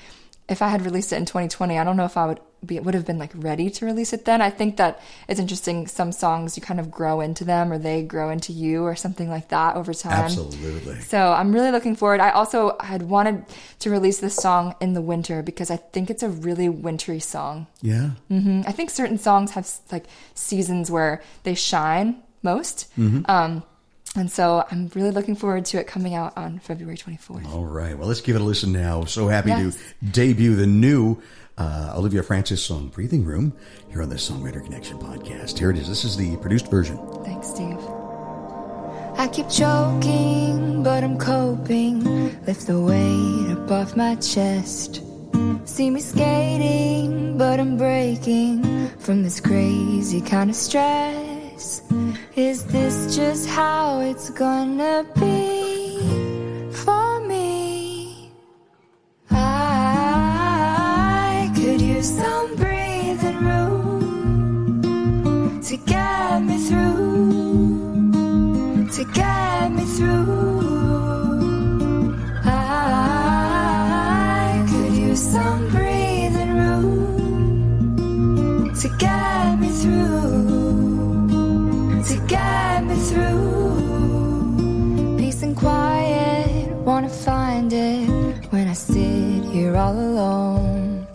if 0.49 0.61
I 0.63 0.69
had 0.69 0.85
released 0.85 1.13
it 1.13 1.17
in 1.17 1.25
2020, 1.25 1.79
I 1.79 1.85
don't 1.85 1.97
know 1.97 2.05
if 2.05 2.17
I 2.17 2.27
would 2.27 2.41
be 2.65 2.79
would 2.79 2.95
have 2.95 3.05
been 3.05 3.19
like 3.19 3.33
ready 3.35 3.71
to 3.71 3.87
release 3.87 4.13
it 4.13 4.25
then. 4.25 4.41
I 4.41 4.51
think 4.51 4.77
that 4.77 5.01
it's 5.29 5.41
interesting. 5.41 5.87
Some 5.87 6.13
songs 6.13 6.57
you 6.57 6.63
kind 6.63 6.79
of 6.79 6.91
grow 6.91 7.21
into 7.21 7.45
them, 7.45 7.73
or 7.73 7.79
they 7.79 8.03
grow 8.03 8.31
into 8.31 8.53
you, 8.53 8.85
or 8.85 8.95
something 8.95 9.29
like 9.29 9.49
that 9.49 9.75
over 9.77 9.93
time. 9.93 10.13
Absolutely. 10.13 11.01
So 11.01 11.33
I'm 11.33 11.53
really 11.53 11.71
looking 11.71 11.97
forward. 11.97 12.21
I 12.21 12.31
also 12.31 12.77
had 12.81 13.03
wanted 13.03 13.45
to 13.81 13.91
release 13.91 14.19
this 14.21 14.37
song 14.37 14.75
in 14.81 14.93
the 14.93 15.03
winter 15.03 15.43
because 15.43 15.71
I 15.71 15.77
think 15.77 16.11
it's 16.11 16.23
a 16.23 16.29
really 16.29 16.69
wintry 16.69 17.19
song. 17.19 17.67
Yeah. 17.81 18.11
I 18.31 18.73
think 18.73 18.91
certain 18.91 19.19
songs 19.19 19.53
have 19.53 19.69
like 19.91 20.05
seasons 20.35 20.91
where 20.91 21.23
they 21.43 21.55
shine 21.55 22.23
most. 22.43 22.87
Um, 23.27 23.63
and 24.17 24.31
so 24.31 24.65
I'm 24.71 24.91
really 24.95 25.11
looking 25.11 25.35
forward 25.37 25.65
to 25.67 25.79
it 25.79 25.87
coming 25.87 26.15
out 26.15 26.37
on 26.37 26.59
February 26.59 26.97
24th. 26.99 27.53
All 27.53 27.65
right. 27.65 27.97
Well, 27.97 28.09
let's 28.09 28.21
give 28.21 28.37
it 28.37 28.43
a 28.43 28.45
listen 28.45 28.73
now. 28.73 29.05
So 29.05 29.29
happy 29.29 29.49
Yes. 29.51 29.75
to 29.77 30.07
debut 30.11 30.55
the 30.55 30.67
new 30.67 31.17
uh, 31.59 31.93
Olivia 31.97 32.23
Francis 32.23 32.63
song 32.63 32.89
"Breathing 32.89 33.25
Room" 33.25 33.53
here 33.91 34.03
on 34.03 34.09
the 34.09 34.17
Songwriter 34.17 34.63
Connection 34.65 34.99
podcast. 34.99 35.59
Here 35.59 35.71
it 35.71 35.77
is. 35.79 35.89
This 35.89 36.05
is 36.05 36.17
the 36.17 36.37
produced 36.39 36.69
version. 36.71 36.99
Thanks, 37.25 37.49
Steve. 37.49 37.79
I 39.19 39.29
keep 39.31 39.49
choking, 39.51 40.83
but 40.83 41.05
I'm 41.05 41.19
coping. 41.19 42.03
Lift 42.47 42.67
the 42.67 42.81
weight 42.81 43.53
up 43.53 43.71
off 43.71 43.97
my 43.97 44.15
chest. 44.17 45.03
See 45.65 45.91
me 45.91 46.01
skating, 46.01 47.37
but 47.39 47.61
I'm 47.61 47.77
breaking 47.77 48.89
from 48.99 49.23
this 49.23 49.39
crazy 49.41 50.21
kind 50.23 50.49
of 50.51 50.57
stress. 50.57 51.83
Is 52.35 52.65
this 52.65 53.15
just 53.15 53.47
how 53.47 54.01
it's 54.01 54.31
gonna 54.31 55.05
be 55.21 56.01
for 56.73 57.21
me? 57.21 58.33
I 59.31 60.33
could 61.55 61.79
use 61.79 62.17
some 62.17 62.57
breathing 62.57 63.37
room 63.45 64.81
to 65.61 65.77
get 65.77 66.43
me 66.43 66.57
through 66.57 67.13
to 68.93 69.05
get 69.13 69.71
me 69.73 69.85
through. 69.85 70.23
I 72.45 73.47
could 74.71 74.95
use 74.95 75.21
some 75.21 75.69
wanna 86.85 87.09
find 87.09 87.73
it 87.73 88.09
when 88.51 88.69
I 88.69 88.73
sit 88.73 89.45
here 89.53 89.77
all 89.77 89.93
alone. 89.95 91.07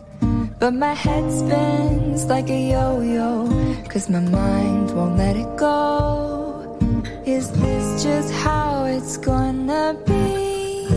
But 0.59 0.73
my 0.73 0.93
head 0.93 1.31
spins 1.31 2.25
like 2.25 2.49
a 2.49 2.71
yo-yo 2.71 3.47
Cause 3.89 4.09
my 4.09 4.19
mind 4.19 4.89
won't 4.95 5.15
let 5.15 5.35
it 5.37 5.55
go 5.55 6.79
Is 7.25 7.51
this 7.51 8.03
just 8.03 8.33
how 8.33 8.85
it's 8.85 9.17
gonna 9.17 9.95
be 10.03 10.87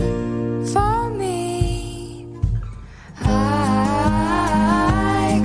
for 0.73 1.11
me? 1.11 2.25
I 3.23 3.29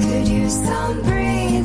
could 0.00 0.26
use 0.26 0.64
some 0.64 1.02
breathing 1.02 1.55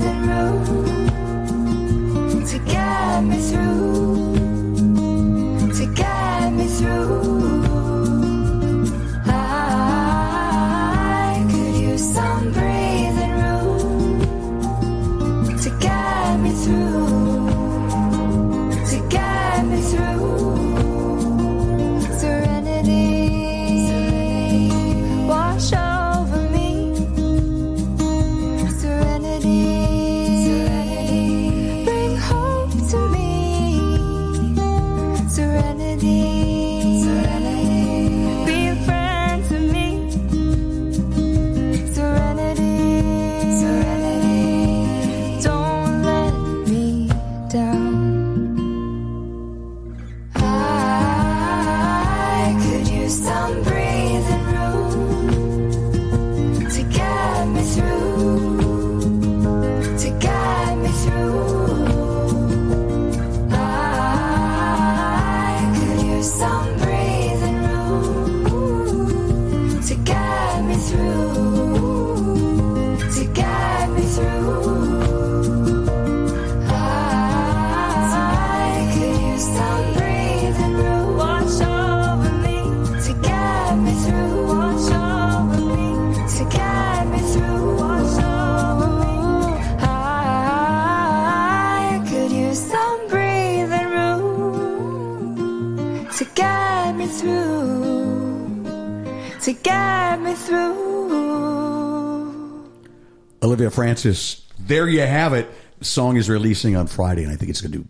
Francis, 103.71 104.45
there 104.59 104.87
you 104.87 105.01
have 105.01 105.33
it. 105.33 105.49
Song 105.81 106.15
is 106.15 106.29
releasing 106.29 106.75
on 106.75 106.85
Friday, 106.85 107.23
and 107.23 107.31
I 107.31 107.35
think 107.35 107.49
it's 107.49 107.59
going 107.61 107.71
to 107.71 107.77
do 107.79 107.87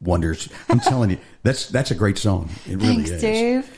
wonders. 0.00 0.48
I'm 0.70 0.80
telling 0.90 1.10
you, 1.10 1.18
that's 1.42 1.66
that's 1.68 1.90
a 1.90 1.94
great 1.94 2.16
song. 2.16 2.48
It 2.66 2.76
really 2.76 3.04
Thanks, 3.04 3.10
is. 3.10 3.20
Dave. 3.20 3.70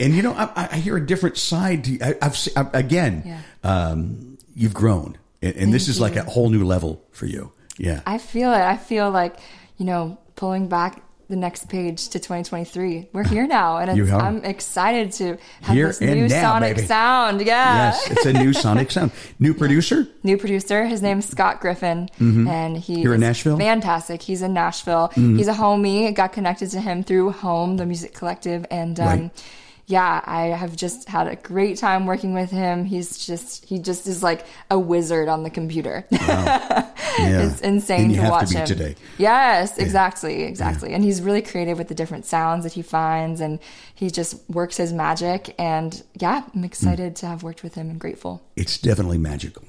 And 0.00 0.14
you 0.14 0.22
know, 0.22 0.32
I, 0.32 0.68
I 0.72 0.76
hear 0.78 0.96
a 0.96 1.06
different 1.06 1.36
side. 1.38 1.84
To, 1.84 2.00
I, 2.02 2.14
I've 2.20 2.36
se- 2.36 2.52
I, 2.56 2.66
again, 2.72 3.22
Yeah. 3.24 3.40
um, 3.62 4.36
you've 4.56 4.74
grown, 4.74 5.16
and, 5.40 5.54
and 5.56 5.72
this 5.72 5.86
is 5.88 6.00
like 6.00 6.16
a 6.16 6.24
whole 6.24 6.50
new 6.50 6.64
level 6.64 7.00
for 7.12 7.26
you. 7.26 7.52
Yeah, 7.78 8.00
I 8.04 8.18
feel 8.18 8.52
it. 8.52 8.58
I 8.60 8.76
feel 8.76 9.10
like, 9.12 9.36
you 9.76 9.86
know, 9.86 10.18
pulling 10.34 10.68
back 10.68 11.00
the 11.28 11.36
next 11.36 11.68
page 11.68 12.08
to 12.08 12.18
2023. 12.18 13.10
We're 13.12 13.22
here 13.24 13.46
now, 13.46 13.76
and 13.78 13.90
it's. 13.98 14.10
I'm 14.10 14.44
excited 14.44 15.12
to 15.12 15.36
have 15.62 15.76
Here 15.76 15.88
this 15.88 16.00
new 16.00 16.26
now, 16.28 16.40
sonic 16.54 16.76
baby. 16.76 16.86
sound. 16.86 17.40
Yeah. 17.40 17.74
yes, 17.90 18.10
it's 18.10 18.26
a 18.26 18.32
new 18.32 18.52
sonic 18.52 18.90
sound. 18.90 19.12
New 19.38 19.52
producer. 19.62 20.06
New 20.22 20.38
producer. 20.38 20.86
His 20.86 21.02
name's 21.02 21.28
Scott 21.28 21.60
Griffin, 21.60 22.08
and 22.18 22.76
he 22.76 22.94
Mm-hmm. 22.94 23.02
Here 23.02 23.14
in 23.14 23.20
Nashville? 23.20 23.52
Mm-hmm. 23.54 23.60
Fantastic. 23.62 24.22
He's 24.22 24.42
in 24.42 24.54
Nashville. 24.54 25.08
He's 25.14 25.48
a 25.48 25.52
homie. 25.54 26.14
Got 26.14 26.32
connected 26.32 26.70
to 26.70 26.80
him 26.80 27.02
through 27.04 27.30
Home, 27.32 27.76
the 27.76 27.84
music 27.86 28.14
collective, 28.14 28.64
and 28.70 28.98
um, 28.98 29.06
Right. 29.06 29.44
Yeah, 29.88 30.20
I 30.22 30.48
have 30.48 30.76
just 30.76 31.08
had 31.08 31.28
a 31.28 31.34
great 31.34 31.78
time 31.78 32.04
working 32.04 32.34
with 32.34 32.50
him. 32.50 32.84
He's 32.84 33.26
just 33.26 33.64
he 33.64 33.78
just 33.78 34.06
is 34.06 34.22
like 34.22 34.44
a 34.70 34.78
wizard 34.78 35.28
on 35.28 35.42
the 35.42 35.50
computer. 35.50 36.06
Yeah, 37.18 37.48
it's 37.48 37.60
insane 37.62 38.12
to 38.14 38.30
watch 38.30 38.50
to 38.50 38.58
him 38.58 38.66
today. 38.66 38.94
Yes, 39.16 39.76
exactly, 39.76 40.44
exactly. 40.44 40.92
And 40.92 41.02
he's 41.02 41.20
really 41.20 41.42
creative 41.42 41.76
with 41.76 41.88
the 41.88 41.94
different 41.94 42.26
sounds 42.26 42.62
that 42.62 42.74
he 42.74 42.82
finds, 42.82 43.40
and 43.40 43.58
he 43.92 44.08
just 44.08 44.48
works 44.48 44.76
his 44.76 44.92
magic. 44.92 45.52
And 45.58 46.00
yeah, 46.14 46.44
I'm 46.54 46.62
excited 46.62 47.16
to 47.16 47.26
have 47.26 47.42
worked 47.42 47.64
with 47.64 47.74
him 47.74 47.90
and 47.90 47.98
grateful. 47.98 48.40
It's 48.54 48.78
definitely 48.78 49.18
magical. 49.18 49.64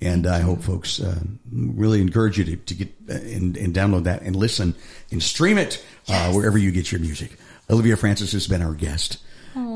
And 0.00 0.26
I 0.26 0.40
hope 0.40 0.62
folks 0.62 0.98
uh, 0.98 1.20
really 1.52 2.00
encourage 2.00 2.38
you 2.38 2.44
to, 2.44 2.56
to 2.56 2.74
get 2.74 2.94
uh, 3.10 3.14
and, 3.14 3.58
and 3.58 3.74
download 3.74 4.04
that 4.04 4.22
and 4.22 4.34
listen 4.34 4.74
and 5.10 5.22
stream 5.22 5.58
it 5.58 5.84
uh, 6.08 6.32
wherever 6.32 6.56
you 6.56 6.70
get 6.70 6.90
your 6.90 7.00
music. 7.02 7.36
Olivia 7.68 7.98
Francis 7.98 8.32
has 8.32 8.46
been 8.46 8.62
our 8.62 8.72
guest. 8.72 9.18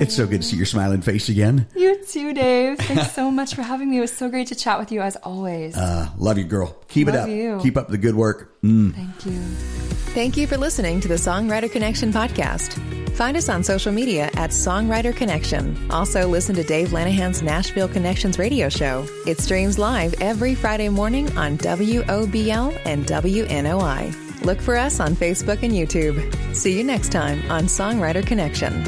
It's 0.00 0.14
so 0.14 0.26
good 0.26 0.42
to 0.42 0.46
see 0.46 0.56
your 0.56 0.66
smiling 0.66 1.00
face 1.00 1.28
again. 1.28 1.66
You 1.74 2.04
too, 2.04 2.34
Dave. 2.34 2.78
Thanks 2.78 3.12
so 3.12 3.30
much 3.30 3.54
for 3.54 3.62
having 3.62 3.90
me. 3.90 3.98
It 3.98 4.00
was 4.02 4.12
so 4.12 4.28
great 4.28 4.48
to 4.48 4.54
chat 4.54 4.78
with 4.78 4.92
you 4.92 5.00
as 5.00 5.16
always. 5.16 5.76
Uh, 5.76 6.08
love 6.18 6.38
you, 6.38 6.44
girl. 6.44 6.76
Keep 6.88 7.08
it 7.08 7.14
up. 7.14 7.28
you. 7.28 7.58
Keep 7.62 7.76
up 7.76 7.88
the 7.88 7.98
good 7.98 8.14
work. 8.14 8.60
Mm. 8.62 8.94
Thank 8.94 9.26
you. 9.26 9.40
Thank 10.12 10.36
you 10.36 10.46
for 10.46 10.56
listening 10.56 11.00
to 11.00 11.08
the 11.08 11.14
Songwriter 11.14 11.70
Connection 11.70 12.12
podcast. 12.12 12.78
Find 13.10 13.36
us 13.36 13.48
on 13.48 13.62
social 13.62 13.92
media 13.92 14.30
at 14.34 14.50
Songwriter 14.50 15.14
Connection. 15.14 15.76
Also, 15.90 16.26
listen 16.26 16.54
to 16.56 16.62
Dave 16.64 16.88
Lanahan's 16.88 17.42
Nashville 17.42 17.88
Connections 17.88 18.38
radio 18.38 18.68
show. 18.68 19.06
It 19.26 19.38
streams 19.38 19.78
live 19.78 20.14
every 20.20 20.54
Friday 20.54 20.88
morning 20.88 21.36
on 21.36 21.58
WOBL 21.58 22.80
and 22.84 23.06
WNOI. 23.06 24.44
Look 24.44 24.60
for 24.60 24.76
us 24.76 25.00
on 25.00 25.14
Facebook 25.14 25.62
and 25.62 25.72
YouTube. 25.72 26.56
See 26.56 26.76
you 26.76 26.82
next 26.82 27.12
time 27.12 27.48
on 27.50 27.64
Songwriter 27.64 28.26
Connection. 28.26 28.84